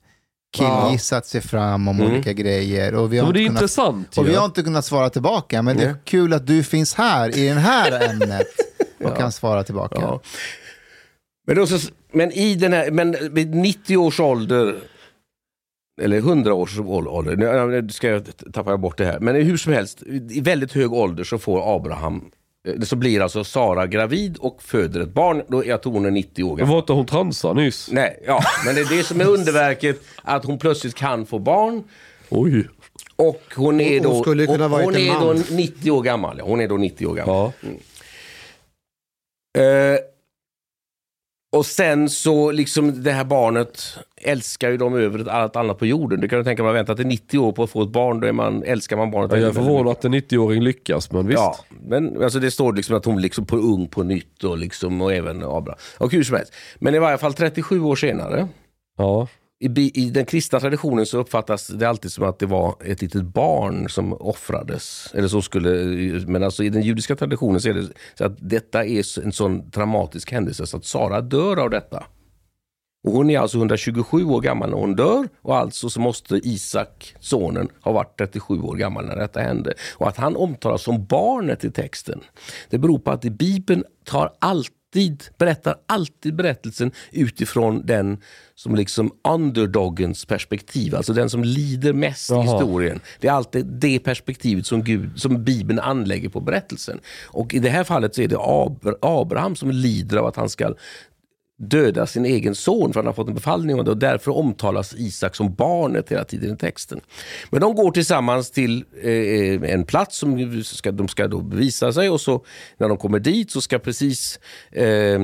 killgissat 0.56 1.26
sig 1.26 1.40
fram 1.40 1.88
om 1.88 2.00
olika 2.00 2.32
grejer. 2.32 2.94
Och 2.94 3.12
vi 3.12 3.18
har 3.18 3.24
Men 3.26 3.34
det 3.34 3.40
är 3.40 3.40
inte 3.40 3.48
kunnat, 3.48 3.62
intressant 3.62 4.18
och 4.18 4.28
vi 4.28 4.34
har 4.34 4.44
inte 4.44 4.62
kunnat 4.62 4.84
svara 4.84 5.10
tillbaka. 5.10 5.62
Men 5.62 5.76
det 5.76 5.84
är 5.84 5.94
kul 6.04 6.32
att 6.32 6.46
du 6.46 6.62
finns 6.64 6.94
här 6.94 7.38
i 7.38 7.48
det 7.48 7.54
här 7.54 8.08
ämnet 8.10 8.46
och 9.04 9.16
kan 9.18 9.32
svara 9.32 9.62
tillbaka. 9.64 10.18
Men, 11.46 11.56
då 11.56 11.66
så, 11.66 11.88
men 12.12 12.32
i 12.32 12.54
den 12.54 12.72
här, 12.72 12.90
men 12.90 13.16
vid 13.34 13.54
90 13.54 13.96
års 13.96 14.20
ålder, 14.20 14.76
eller 16.02 16.16
100 16.16 16.54
års 16.54 16.78
ålder, 16.78 17.36
nu 17.36 17.82
nu 17.82 17.88
ska 17.88 18.08
jag 18.08 18.24
tappa 18.52 18.76
bort 18.76 18.98
det 18.98 19.04
här, 19.04 19.20
men 19.20 19.34
hur 19.34 19.56
som 19.56 19.72
helst, 19.72 20.02
i 20.30 20.40
väldigt 20.40 20.72
hög 20.72 20.92
ålder 20.92 21.24
så 21.24 21.38
får 21.38 21.76
Abraham, 21.76 22.30
eh, 22.68 22.80
så 22.80 22.96
blir 22.96 23.20
alltså 23.20 23.44
Sara 23.44 23.86
gravid 23.86 24.36
och 24.36 24.62
föder 24.62 25.00
ett 25.00 25.14
barn. 25.14 25.42
Då, 25.48 25.66
jag 25.66 25.82
tror 25.82 25.92
hon 25.92 26.06
är 26.06 26.10
90 26.10 26.44
år 26.44 26.56
gammal. 26.56 26.72
var 26.72 26.78
inte 26.78 26.92
hon 26.92 27.06
transa 27.06 27.52
nyss? 27.52 27.88
Nej, 27.92 28.22
ja, 28.26 28.40
men 28.66 28.74
det 28.74 28.80
är 28.80 28.96
det 28.96 29.02
som 29.02 29.20
är 29.20 29.28
underverket, 29.28 30.00
att 30.22 30.44
hon 30.44 30.58
plötsligt 30.58 30.94
kan 30.94 31.26
få 31.26 31.38
barn. 31.38 31.84
Oj. 32.28 32.68
Och 33.16 33.42
hon 33.56 33.80
är 33.80 34.00
Hon 34.00 34.12
då, 34.12 34.22
skulle 34.22 34.46
kunna 34.46 34.64
och 34.64 34.70
hon 34.70 34.96
är 34.96 35.20
då 35.20 35.26
man. 35.26 35.42
90 35.50 35.90
år 35.90 36.02
gammal. 36.02 36.38
ja. 36.38 36.44
Hon 36.44 36.60
är 36.60 36.68
då 36.68 36.76
90 36.76 37.06
år 37.06 37.14
gammal. 37.14 37.52
Ja. 39.54 39.62
Eh, 39.62 39.98
och 41.54 41.66
sen 41.66 42.08
så 42.08 42.50
liksom 42.50 43.02
det 43.02 43.12
här 43.12 43.24
barnet 43.24 43.98
älskar 44.16 44.70
ju 44.70 44.76
de 44.76 44.94
över 44.94 45.28
allt 45.28 45.56
annat 45.56 45.78
på 45.78 45.86
jorden. 45.86 46.20
Du 46.20 46.28
kan 46.28 46.38
ju 46.38 46.44
tänka 46.44 46.62
man 46.62 46.74
väntar 46.74 46.94
till 46.94 47.06
90 47.06 47.38
år 47.38 47.52
på 47.52 47.62
att 47.62 47.70
få 47.70 47.82
ett 47.82 47.88
barn, 47.88 48.20
då 48.20 48.26
är 48.26 48.32
man, 48.32 48.62
älskar 48.62 48.96
man 48.96 49.10
barnet. 49.10 49.32
Jag 49.32 49.42
är 49.42 49.52
förvånad 49.52 49.92
att 49.92 50.04
en 50.04 50.14
90-åring 50.14 50.62
lyckas, 50.62 51.12
men 51.12 51.26
visst. 51.26 51.38
Ja, 51.38 51.56
men 51.68 52.22
alltså 52.22 52.38
det 52.38 52.50
står 52.50 52.72
liksom 52.72 52.96
att 52.96 53.04
hon 53.04 53.20
liksom 53.20 53.46
på 53.46 53.56
ung 53.56 53.88
på 53.88 54.02
nytt 54.02 54.44
och, 54.44 54.58
liksom, 54.58 55.02
och 55.02 55.12
även 55.12 55.36
Abraham. 55.36 55.78
Och 55.98 56.12
hur 56.12 56.24
som 56.24 56.36
helst. 56.36 56.52
Men 56.78 56.94
i 56.94 56.98
varje 56.98 57.18
fall 57.18 57.34
37 57.34 57.80
år 57.80 57.96
senare, 57.96 58.48
Ja 58.96 59.28
i, 59.64 59.90
i 59.94 60.10
den 60.10 60.24
kristna 60.24 60.60
traditionen 60.60 61.06
så 61.06 61.18
uppfattas 61.18 61.66
det 61.66 61.88
alltid 61.88 62.12
som 62.12 62.24
att 62.24 62.38
det 62.38 62.46
var 62.46 62.76
ett 62.84 63.02
litet 63.02 63.22
barn 63.22 63.88
som 63.88 64.12
offrades. 64.12 65.10
Eller 65.14 65.28
så 65.28 65.42
skulle, 65.42 65.70
men 66.26 66.42
alltså 66.42 66.64
i 66.64 66.68
den 66.68 66.82
judiska 66.82 67.16
traditionen 67.16 67.60
så 67.60 67.68
är 67.68 67.74
det 67.74 67.88
så 68.14 68.24
att 68.24 68.36
detta 68.38 68.84
är 68.84 69.24
en 69.24 69.32
sån 69.32 69.70
traumatisk 69.70 70.32
händelse 70.32 70.66
så 70.66 70.76
att 70.76 70.84
Sara 70.84 71.20
dör 71.20 71.56
av 71.56 71.70
detta. 71.70 72.04
Och 73.04 73.12
hon 73.12 73.30
är 73.30 73.38
alltså 73.38 73.58
127 73.58 74.24
år 74.24 74.40
gammal 74.40 74.70
när 74.70 74.76
hon 74.76 74.96
dör 74.96 75.28
och 75.42 75.56
alltså 75.56 75.90
så 75.90 76.00
måste 76.00 76.34
Isak, 76.36 77.14
sonen, 77.20 77.68
ha 77.80 77.92
varit 77.92 78.18
37 78.18 78.60
år 78.60 78.76
gammal 78.76 79.06
när 79.06 79.16
detta 79.16 79.40
hände. 79.40 79.74
Och 79.94 80.08
att 80.08 80.16
han 80.16 80.36
omtalas 80.36 80.82
som 80.82 81.06
barnet 81.06 81.64
i 81.64 81.70
texten, 81.70 82.20
det 82.70 82.78
beror 82.78 82.98
på 82.98 83.10
att 83.10 83.24
i 83.24 83.30
Bibeln 83.30 83.84
tar 84.04 84.32
allt 84.38 84.72
alltid, 84.94 85.24
berättar 85.38 85.76
alltid 85.86 86.34
berättelsen 86.36 86.92
utifrån 87.12 87.86
den 87.86 88.18
som 88.54 88.74
liksom 88.74 89.10
underdogens 89.28 90.24
perspektiv, 90.24 90.94
alltså 90.94 91.12
den 91.12 91.30
som 91.30 91.44
lider 91.44 91.92
mest 91.92 92.30
i 92.30 92.34
Jaha. 92.34 92.42
historien. 92.42 93.00
Det 93.20 93.28
är 93.28 93.32
alltid 93.32 93.66
det 93.66 93.98
perspektivet 93.98 94.66
som, 94.66 94.82
Gud, 94.82 95.10
som 95.16 95.44
Bibeln 95.44 95.80
anlägger 95.80 96.28
på 96.28 96.40
berättelsen. 96.40 97.00
Och 97.26 97.54
i 97.54 97.58
det 97.58 97.70
här 97.70 97.84
fallet 97.84 98.14
så 98.14 98.22
är 98.22 98.28
det 98.28 98.36
Abra- 98.36 98.98
Abraham 99.02 99.56
som 99.56 99.70
lider 99.70 100.16
av 100.16 100.26
att 100.26 100.36
han 100.36 100.48
ska 100.48 100.74
döda 101.58 102.06
sin 102.06 102.24
egen 102.24 102.54
son 102.54 102.92
för 102.92 103.00
han 103.00 103.06
har 103.06 103.12
fått 103.12 103.28
en 103.28 103.34
befallning 103.34 103.78
och 103.78 103.98
därför 103.98 104.30
omtalas 104.30 104.94
Isak 104.94 105.36
som 105.36 105.54
barnet 105.54 106.12
hela 106.12 106.24
tiden 106.24 106.54
i 106.54 106.56
texten. 106.56 107.00
Men 107.50 107.60
de 107.60 107.74
går 107.74 107.90
tillsammans 107.90 108.50
till 108.50 108.84
eh, 109.02 109.72
en 109.72 109.84
plats 109.84 110.16
som 110.16 110.62
ska, 110.64 110.92
de 110.92 111.08
ska 111.08 111.28
då 111.28 111.40
bevisa 111.40 111.92
sig 111.92 112.10
och 112.10 112.20
så 112.20 112.44
när 112.76 112.88
de 112.88 112.96
kommer 112.96 113.18
dit 113.18 113.50
så 113.50 113.60
ska 113.60 113.78
precis 113.78 114.40
eh, 114.72 115.20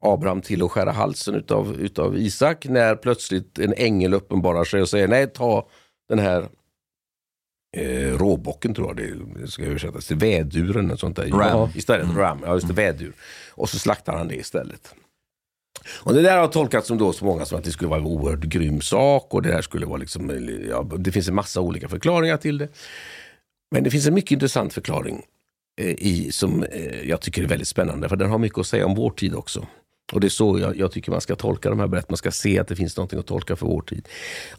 Abraham 0.00 0.40
till 0.40 0.62
och 0.62 0.72
skära 0.72 0.92
halsen 0.92 1.34
utav, 1.34 1.80
utav 1.80 2.18
Isak 2.18 2.66
när 2.68 2.94
plötsligt 2.94 3.58
en 3.58 3.74
ängel 3.76 4.14
uppenbarar 4.14 4.64
sig 4.64 4.82
och 4.82 4.88
säger 4.88 5.08
nej 5.08 5.26
ta 5.26 5.68
den 6.08 6.18
här 6.18 6.48
eh, 7.76 8.18
råbocken 8.18 8.74
tror 8.74 8.88
jag 8.88 8.96
det 9.40 9.50
ska 9.50 9.64
översättas 9.64 10.06
till, 10.06 10.16
väduren 10.16 10.90
och 10.90 11.00
sånt 11.00 11.16
där. 11.16 11.22
Ram. 11.22 11.38
Ja, 11.38 11.70
istället, 11.74 12.16
ram, 12.16 12.38
ja 12.44 12.54
just 12.54 12.68
det, 12.68 12.74
vädur. 12.74 13.12
Och 13.50 13.68
så 13.68 13.78
slaktar 13.78 14.12
han 14.12 14.28
det 14.28 14.36
istället. 14.36 14.94
Och 15.88 16.14
det 16.14 16.22
där 16.22 16.38
har 16.38 16.48
tolkats 16.48 16.88
som 16.88 16.98
då 16.98 17.12
så 17.12 17.24
många 17.24 17.44
som 17.44 17.58
att 17.58 17.64
det 17.64 17.70
skulle 17.70 17.88
vara 17.88 18.00
en 18.00 18.06
oerhört 18.06 18.44
grym 18.44 18.80
sak 18.80 19.34
och 19.34 19.42
det 19.42 19.48
där 19.48 19.62
skulle 19.62 19.86
vara 19.86 19.96
liksom, 19.96 20.48
ja, 20.68 20.86
det 20.98 21.12
finns 21.12 21.28
en 21.28 21.34
massa 21.34 21.60
olika 21.60 21.88
förklaringar 21.88 22.36
till 22.36 22.58
det. 22.58 22.68
Men 23.70 23.84
det 23.84 23.90
finns 23.90 24.06
en 24.06 24.14
mycket 24.14 24.30
intressant 24.30 24.72
förklaring 24.72 25.22
eh, 25.80 25.86
i, 25.86 26.32
som 26.32 26.62
eh, 26.62 27.08
jag 27.08 27.20
tycker 27.20 27.42
är 27.42 27.46
väldigt 27.46 27.68
spännande 27.68 28.08
för 28.08 28.16
den 28.16 28.30
har 28.30 28.38
mycket 28.38 28.58
att 28.58 28.66
säga 28.66 28.86
om 28.86 28.94
vår 28.94 29.10
tid 29.10 29.34
också. 29.34 29.66
Och 30.12 30.20
det 30.20 30.26
är 30.26 30.28
så 30.28 30.58
jag, 30.58 30.76
jag 30.76 30.92
tycker 30.92 31.10
man 31.10 31.20
ska 31.20 31.36
tolka 31.36 31.70
de 31.70 31.80
här 31.80 31.86
berättelserna, 31.86 32.12
man 32.12 32.16
ska 32.16 32.30
se 32.30 32.58
att 32.58 32.68
det 32.68 32.76
finns 32.76 32.96
någonting 32.96 33.18
att 33.18 33.26
tolka 33.26 33.56
för 33.56 33.66
vår 33.66 33.82
tid. 33.82 34.08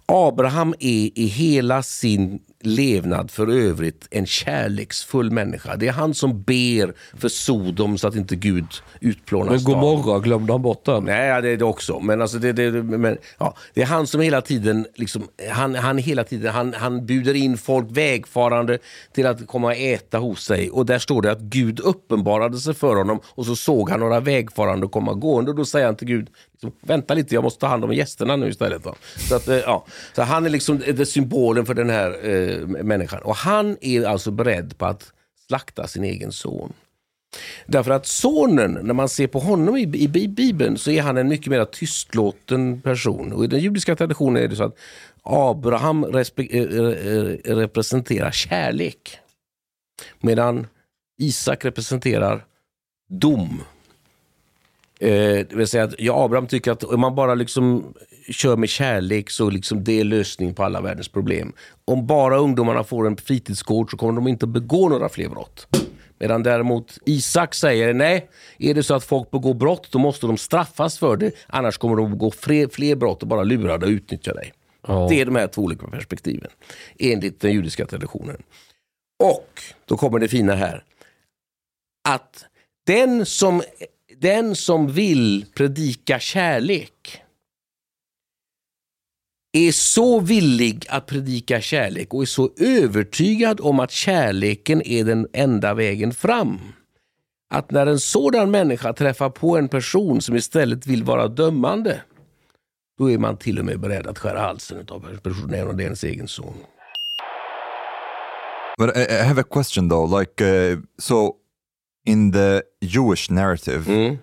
Abraham 0.05 0.73
är 0.79 1.19
i 1.19 1.25
hela 1.25 1.83
sin 1.83 2.39
levnad 2.65 3.31
för 3.31 3.47
övrigt 3.47 4.07
en 4.11 4.25
kärleksfull 4.25 5.31
människa. 5.31 5.75
Det 5.75 5.87
är 5.87 5.91
han 5.91 6.13
som 6.13 6.43
ber 6.43 6.93
för 7.17 7.29
Sodom 7.29 7.97
så 7.97 8.07
att 8.07 8.15
inte 8.15 8.35
Gud 8.35 8.65
utplånar 8.99 9.51
Men. 9.51 9.63
Gomorra, 9.63 10.19
glömde 10.19 10.53
han 10.53 10.61
bort 10.61 10.85
den? 10.85 11.03
Nej, 11.03 11.41
det 11.41 11.49
är 11.49 11.57
det 11.57 11.65
också. 11.65 11.99
Men, 11.99 12.21
alltså 12.21 12.37
det, 12.37 12.53
det, 12.53 12.71
men 12.83 13.17
ja, 13.37 13.55
det 13.73 13.81
är 13.81 13.85
han 13.85 14.07
som 14.07 14.21
hela 14.21 14.41
tiden, 14.41 14.87
liksom, 14.95 15.27
han, 15.51 15.75
han, 15.75 15.97
hela 15.97 16.23
tiden 16.23 16.53
han, 16.53 16.73
han 16.73 17.05
bjuder 17.05 17.33
in 17.33 17.57
folk, 17.57 17.87
vägfarande, 17.89 18.77
till 19.13 19.27
att 19.27 19.47
komma 19.47 19.67
och 19.67 19.73
äta 19.73 20.17
hos 20.17 20.43
sig. 20.43 20.69
Och 20.69 20.85
där 20.85 20.99
står 20.99 21.21
det 21.21 21.31
att 21.31 21.41
Gud 21.41 21.79
uppenbarade 21.79 22.57
sig 22.57 22.73
för 22.73 22.95
honom 22.95 23.19
och 23.25 23.45
så 23.45 23.55
såg 23.55 23.89
han 23.89 23.99
några 23.99 24.19
vägfarande 24.19 24.87
komma 24.87 25.13
gående. 25.13 25.51
Och 25.51 25.57
då 25.57 25.65
säger 25.65 25.85
han 25.85 25.95
till 25.95 26.07
Gud, 26.07 26.29
vänta 26.81 27.13
lite, 27.13 27.35
jag 27.35 27.43
måste 27.43 27.59
ta 27.59 27.67
hand 27.67 27.83
om 27.83 27.93
gästerna 27.93 28.35
nu 28.35 28.49
istället. 28.49 28.83
Då. 28.83 28.95
Så, 29.17 29.35
att, 29.35 29.47
eh, 29.47 29.57
ja. 29.57 29.85
så 30.15 30.21
han 30.21 30.45
är 30.45 30.49
liksom 30.49 30.81
eh, 30.81 30.95
det 30.95 31.05
symbolen 31.05 31.65
för 31.65 31.73
den 31.73 31.89
här 31.89 32.29
eh, 32.29 32.67
människan. 32.67 33.21
Och 33.21 33.35
han 33.35 33.77
är 33.81 34.03
alltså 34.03 34.31
beredd 34.31 34.77
på 34.77 34.85
att 34.85 35.13
slakta 35.47 35.87
sin 35.87 36.03
egen 36.03 36.31
son. 36.31 36.73
Därför 37.65 37.91
att 37.91 38.05
sonen, 38.05 38.79
när 38.83 38.93
man 38.93 39.09
ser 39.09 39.27
på 39.27 39.39
honom 39.39 39.77
i, 39.77 39.81
i, 39.81 40.03
i 40.03 40.27
Bibeln 40.27 40.77
så 40.77 40.91
är 40.91 41.01
han 41.01 41.17
en 41.17 41.27
mycket 41.27 41.47
mer 41.47 41.65
tystlåten 41.65 42.81
person. 42.81 43.33
Och 43.33 43.43
I 43.43 43.47
den 43.47 43.59
judiska 43.59 43.95
traditionen 43.95 44.43
är 44.43 44.47
det 44.47 44.55
så 44.55 44.63
att 44.63 44.77
Abraham 45.23 46.05
respe, 46.05 46.43
äh, 46.43 46.61
äh, 46.61 47.55
representerar 47.55 48.31
kärlek. 48.31 49.17
Medan 50.19 50.67
Isak 51.17 51.65
representerar 51.65 52.45
dom. 53.09 53.63
Eh, 55.03 55.45
det 55.49 55.55
vill 55.55 55.67
säga 55.67 55.83
att 55.83 55.95
ja, 55.99 56.25
Abraham 56.25 56.47
tycker 56.47 56.71
att 56.71 56.83
om 56.83 56.99
man 56.99 57.15
bara 57.15 57.35
liksom 57.35 57.93
kör 58.29 58.57
med 58.57 58.69
kärlek 58.69 59.29
så 59.29 59.49
liksom 59.49 59.83
det 59.83 59.99
är 59.99 60.03
lösning 60.03 60.53
på 60.53 60.63
alla 60.63 60.81
världens 60.81 61.07
problem. 61.07 61.53
Om 61.85 62.07
bara 62.07 62.37
ungdomarna 62.37 62.83
får 62.83 63.07
en 63.07 63.17
fritidsgård 63.17 63.91
så 63.91 63.97
kommer 63.97 64.13
de 64.13 64.27
inte 64.27 64.47
begå 64.47 64.89
några 64.89 65.09
fler 65.09 65.29
brott. 65.29 65.67
Medan 66.19 66.43
däremot 66.43 66.97
Isak 67.05 67.53
säger 67.53 67.93
nej, 67.93 68.29
är 68.59 68.73
det 68.73 68.83
så 68.83 68.93
att 68.93 69.03
folk 69.03 69.31
begår 69.31 69.53
brott 69.53 69.87
då 69.91 69.99
måste 69.99 70.27
de 70.27 70.37
straffas 70.37 70.99
för 70.99 71.17
det. 71.17 71.31
Annars 71.47 71.77
kommer 71.77 71.95
de 71.95 72.11
begå 72.11 72.31
fler, 72.31 72.67
fler 72.67 72.95
brott 72.95 73.21
och 73.21 73.27
bara 73.27 73.43
lura 73.43 73.77
dig 73.77 73.87
och 73.87 73.93
utnyttja 73.93 74.33
dig. 74.33 74.53
Ja. 74.87 75.07
Det 75.09 75.21
är 75.21 75.25
de 75.25 75.35
här 75.35 75.47
två 75.47 75.61
olika 75.61 75.87
perspektiven 75.87 76.51
enligt 76.99 77.41
den 77.41 77.53
judiska 77.53 77.85
traditionen. 77.85 78.43
Och 79.23 79.61
då 79.85 79.97
kommer 79.97 80.19
det 80.19 80.27
fina 80.27 80.55
här. 80.55 80.83
Att 82.09 82.45
den 82.85 83.25
som, 83.25 83.61
den 84.23 84.55
som 84.55 84.87
vill 84.87 85.45
predika 85.55 86.19
kärlek 86.19 87.21
är 89.57 89.71
så 89.71 90.19
villig 90.19 90.85
att 90.89 91.05
predika 91.05 91.61
kärlek 91.61 92.13
och 92.13 92.21
är 92.21 92.25
så 92.25 92.49
övertygad 92.57 93.61
om 93.61 93.79
att 93.79 93.91
kärleken 93.91 94.81
är 94.81 95.03
den 95.03 95.27
enda 95.33 95.73
vägen 95.73 96.11
fram. 96.11 96.59
Att 97.53 97.71
när 97.71 97.87
en 97.87 97.99
sådan 97.99 98.51
människa 98.51 98.93
träffar 98.93 99.29
på 99.29 99.57
en 99.57 99.67
person 99.67 100.21
som 100.21 100.35
istället 100.35 100.87
vill 100.87 101.03
vara 101.03 101.27
dömande, 101.27 102.01
då 102.99 103.11
är 103.11 103.17
man 103.17 103.37
till 103.37 103.59
och 103.59 103.65
med 103.65 103.79
beredd 103.79 104.07
att 104.07 104.19
skära 104.19 104.39
halsen 104.39 104.87
av 104.89 105.19
personen, 105.23 105.53
även 105.53 105.69
om 105.69 105.77
det 105.77 105.83
är 105.83 105.85
ens 105.85 106.03
egen 106.03 106.27
son. 106.27 106.57
But 108.77 108.97
I, 108.97 109.23
have 109.23 109.41
a 109.41 109.45
question 109.49 109.89
though. 109.89 110.19
Like, 110.19 110.43
uh, 110.43 110.79
so 110.97 111.35
in 112.05 112.31
the 112.31 112.61
Jewish 112.81 113.29
narrative, 113.31 113.83
Mm. 113.87 114.17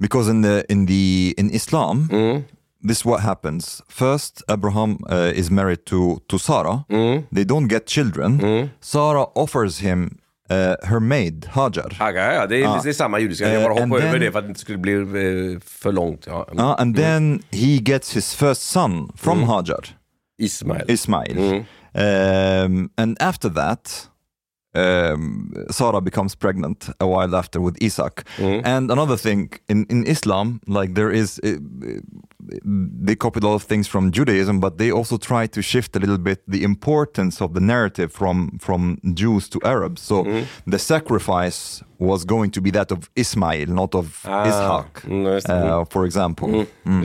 because 0.00 0.30
in 0.30 0.42
the 0.42 0.64
in 0.68 0.86
the 0.86 1.34
in 1.38 1.50
Islam, 1.50 2.08
Mm. 2.12 2.42
this 2.88 2.98
is 2.98 3.04
what 3.04 3.20
happens. 3.20 3.82
First, 3.88 4.42
Abraham 4.48 4.98
uh, 5.10 5.38
is 5.38 5.50
married 5.50 5.84
to 5.84 6.20
to 6.28 6.38
Sarah. 6.38 6.84
Mm. 6.88 7.22
They 7.34 7.44
don't 7.44 7.68
get 7.68 7.86
children. 7.86 8.40
Sarah 8.80 9.26
offers 9.34 9.78
him 9.80 10.18
uh, 10.50 10.74
her 10.82 11.00
maid 11.00 11.46
Hajar. 11.50 11.96
Ja, 12.00 12.10
ja, 12.10 12.46
det, 12.46 12.56
är, 12.56 12.60
Ja. 12.60 12.80
det 12.84 12.88
är 12.88 12.92
samma 12.92 13.18
judiska. 13.18 13.48
Jag 13.52 13.62
Eh, 13.62 13.68
bara 13.68 13.72
hoppar 13.84 13.96
över 13.98 14.12
then- 14.12 14.20
det 14.20 14.32
för 14.32 14.38
att 14.38 14.44
det 14.44 14.48
inte 14.48 14.60
skulle 14.60 14.78
bli 14.78 14.92
eh, 14.94 15.60
för 15.60 15.92
långt. 15.92 16.26
Ja. 16.26 16.48
Mm. 16.52 16.64
Uh, 16.64 16.74
and 16.78 16.96
then 16.96 17.42
he 17.50 17.76
gets 17.84 18.16
his 18.16 18.34
first 18.34 18.62
son 18.62 19.12
from 19.16 19.42
Hajar, 19.42 19.84
Ismael. 20.38 20.84
Ismail. 20.90 21.38
Mm. 21.38 21.64
Um, 21.94 22.90
and 22.96 23.16
after 23.22 23.48
that, 23.50 24.08
um, 24.74 25.50
Sarah 25.70 26.00
becomes 26.00 26.34
pregnant 26.36 26.90
a 27.00 27.06
while 27.06 27.34
after 27.36 27.60
with 27.60 27.76
Isaac. 27.82 28.24
Mm. 28.36 28.60
And 28.64 28.90
another 28.90 29.16
thing 29.16 29.50
in, 29.68 29.86
in 29.88 30.06
Islam, 30.06 30.60
like 30.66 30.94
there 30.94 31.10
is 31.10 31.40
uh, 31.44 31.50
they 33.06 33.16
copied 33.16 33.42
a 33.44 33.46
lot 33.46 33.54
of 33.54 33.62
things 33.64 33.88
from 33.88 34.10
Judaism, 34.12 34.60
but 34.60 34.78
they 34.78 34.90
also 34.92 35.16
tried 35.18 35.52
to 35.52 35.62
shift 35.62 35.96
a 35.96 35.98
little 35.98 36.18
bit 36.18 36.40
the 36.46 36.62
importance 36.62 37.44
of 37.44 37.54
the 37.54 37.60
narrative 37.60 38.08
from 38.12 38.58
from 38.60 38.98
Jews 39.14 39.48
to 39.48 39.58
Arabs. 39.64 40.02
So 40.02 40.24
Mm. 40.24 40.44
the 40.70 40.78
sacrifice 40.78 41.84
was 41.98 42.24
going 42.24 42.50
to 42.52 42.60
be 42.60 42.70
that 42.70 42.92
of 42.92 42.98
Ismail, 43.14 43.66
not 43.68 43.94
of 43.94 44.24
Ah, 44.24 44.44
Ishaq, 44.46 45.02
mm, 45.08 45.26
uh, 45.80 45.84
for 45.90 46.04
example. 46.06 46.48
Mm. 46.84 47.00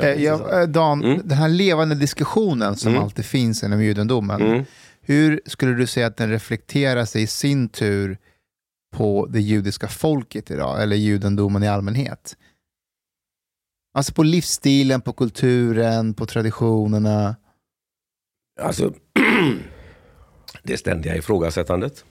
Det, 0.00 0.14
ja. 0.14 0.14
Ja, 0.14 0.34
Eh, 0.52 0.60
eh, 0.62 0.66
Dan, 0.68 0.98
Mm. 1.04 1.20
den 1.24 1.38
här 1.38 1.48
levande 1.48 1.94
diskussionen 1.94 2.76
som 2.76 2.96
alltid 2.98 3.24
finns 3.24 3.62
inom 3.62 3.82
judendomen, 3.84 4.40
Mm 4.42 4.64
hur 5.08 5.40
skulle 5.46 5.74
du 5.74 5.86
säga 5.86 6.06
att 6.06 6.16
den 6.16 6.30
reflekterar 6.30 7.04
sig 7.04 7.22
i 7.22 7.26
sin 7.26 7.68
tur 7.68 8.18
på 8.96 9.26
det 9.26 9.40
judiska 9.40 9.88
folket 9.88 10.50
idag, 10.50 10.82
eller 10.82 10.96
judendomen 10.96 11.62
i 11.62 11.68
allmänhet? 11.68 12.36
Alltså 13.94 14.12
på 14.12 14.22
livsstilen, 14.22 15.00
på 15.00 15.12
kulturen, 15.12 16.14
på 16.14 16.26
traditionerna. 16.26 17.36
Alltså, 18.60 18.94
det 20.62 20.76
ständiga 20.76 21.16
ifrågasättandet. 21.16 22.04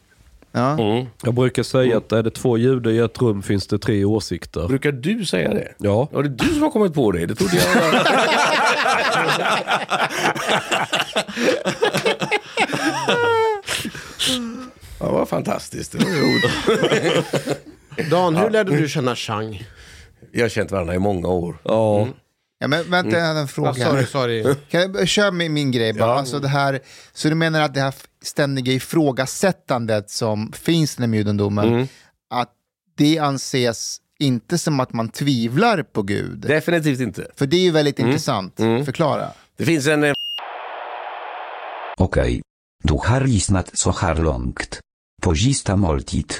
Ja. 0.51 0.71
Mm. 0.79 1.05
Jag 1.23 1.33
brukar 1.33 1.63
säga 1.63 1.97
att 1.97 2.11
är 2.11 2.23
det 2.23 2.29
två 2.31 2.57
judar 2.57 2.91
i 2.91 2.97
ett 2.99 3.21
rum 3.21 3.43
finns 3.43 3.67
det 3.67 3.79
tre 3.79 4.05
åsikter. 4.05 4.67
Brukar 4.67 4.91
du 4.91 5.25
säga 5.25 5.49
det? 5.53 5.73
Ja. 5.77 6.09
Ja, 6.13 6.21
det 6.21 6.27
är 6.27 6.47
du 6.47 6.53
som 6.53 6.61
har 6.63 6.69
kommit 6.71 6.93
på 6.93 7.11
det. 7.11 7.25
Det 7.25 7.35
trodde 7.35 7.55
jag. 7.55 7.67
Ja, 14.99 15.11
vad 15.11 15.29
fantastiskt. 15.29 15.91
Det 15.91 15.97
var 15.97 16.05
roligt. 16.11 18.09
Dan, 18.11 18.35
hur 18.35 18.49
lärde 18.49 18.77
du 18.77 18.87
känna 18.89 19.15
Chang? 19.15 19.63
Vi 20.31 20.41
har 20.41 20.49
känt 20.49 20.71
varandra 20.71 20.95
i 20.95 20.99
många 20.99 21.27
år. 21.27 21.57
Ja. 21.63 22.07
Ja, 22.59 22.67
men 22.67 22.91
vänta, 22.91 23.17
jag 23.17 23.25
hade 23.25 23.39
en 23.39 23.45
Ah, 23.45 23.47
fråga. 23.47 23.73
sorry, 23.73 24.05
sorry. 24.05 24.55
Kan 24.69 24.93
jag 24.93 25.07
köra 25.07 25.31
med 25.31 25.51
min 25.51 25.71
grej 25.71 25.93
bara? 25.93 26.13
Alltså 26.13 26.39
det 26.39 26.47
här, 26.47 26.79
så 27.13 27.29
du 27.29 27.35
menar 27.35 27.61
att 27.61 27.73
det 27.73 27.79
här 27.81 27.93
ständiga 28.21 28.73
ifrågasättandet 28.73 30.09
som 30.09 30.51
finns 30.51 30.97
inom 30.99 31.13
judendomen, 31.13 31.67
Mm. 31.67 31.87
att 32.29 32.51
det 32.97 33.19
anses 33.19 34.01
inte 34.19 34.57
som 34.57 34.79
att 34.79 34.93
man 34.93 35.09
tvivlar 35.09 35.83
på 35.83 36.01
Gud? 36.03 36.39
Definitivt 36.39 36.99
inte. 36.99 37.27
För 37.35 37.47
det 37.47 37.57
är 37.57 37.61
ju 37.61 37.71
väldigt 37.71 37.99
Mm. 37.99 38.09
intressant. 38.11 38.55
Förklara. 38.57 39.31
Det 39.57 39.65
finns 39.65 39.87
en... 39.87 40.03
eh, 40.03 40.13
Okej. 41.97 42.41
Du 42.83 42.93
har 42.93 43.21
lyssnat 43.21 43.77
så 43.77 43.91
här 43.91 44.15
långt. 44.15 44.79
På 45.21 45.33
Gista 45.35 45.75
måltid. 45.75 46.33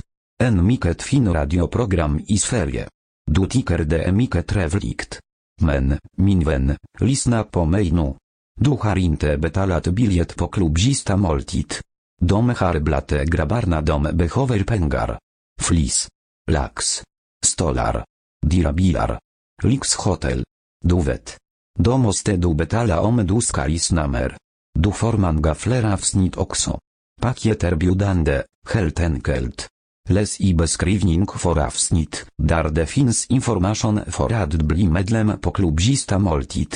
En 0.44 0.66
mycket 0.68 1.04
fin 1.04 1.34
radioprogram 1.34 2.22
i 2.28 2.38
Sverige. 2.38 2.88
Du 3.32 3.46
tycker 3.48 3.78
det 3.78 4.04
är 4.04 4.12
mycket 4.12 4.48
trevligt. 4.48 5.20
Men, 5.62 5.98
min 6.18 6.44
vän, 6.44 6.76
lyssna 7.00 7.44
på 7.44 7.66
mig 7.66 7.92
nu. 7.92 8.16
Du 8.60 8.70
har 8.70 8.98
inte 8.98 9.38
betalat 9.38 9.88
biljett 9.88 10.36
på 10.36 10.48
klubb 10.48 10.78
Gista 10.78 11.18
måltid. 11.18 11.74
De 12.22 12.50
har 12.50 12.80
blate 12.80 13.26
grabbarna 13.26 13.82
de 13.82 14.04
behöver 14.04 14.64
pengar. 14.64 15.20
Flis. 15.62 16.08
Lax. 16.52 17.04
Stolar. 17.46 18.06
Dirabilar. 18.46 19.20
Lyxhotel. 19.64 20.44
Du 20.86 21.02
vet. 21.02 21.38
Då 21.80 21.98
måste 21.98 22.36
du 22.38 22.54
betala 22.54 23.02
om 23.02 23.28
du 23.28 23.42
ska 23.42 23.66
lyssna 23.66 24.08
mer. 24.08 24.38
Du 24.80 24.92
får 24.92 25.14
många 25.14 25.56
fler 25.56 25.94
avsnitt 25.94 26.38
också. 26.38 26.80
biudande, 27.80 28.44
heltenkelt. 28.68 28.74
helt 28.74 29.00
enkelt. 29.00 29.68
Läs 30.10 30.42
i 30.42 30.54
beskrivning 30.54 31.28
för 31.28 31.60
avsnitt, 31.60 32.26
där 32.38 32.70
det 32.70 32.86
finns 32.86 33.26
information 33.26 34.00
för 34.08 34.34
att 34.34 34.54
bli 34.54 34.88
medlem 34.88 35.40
på 35.42 35.52
klubzista 35.52 36.20
måltid. 36.20 36.76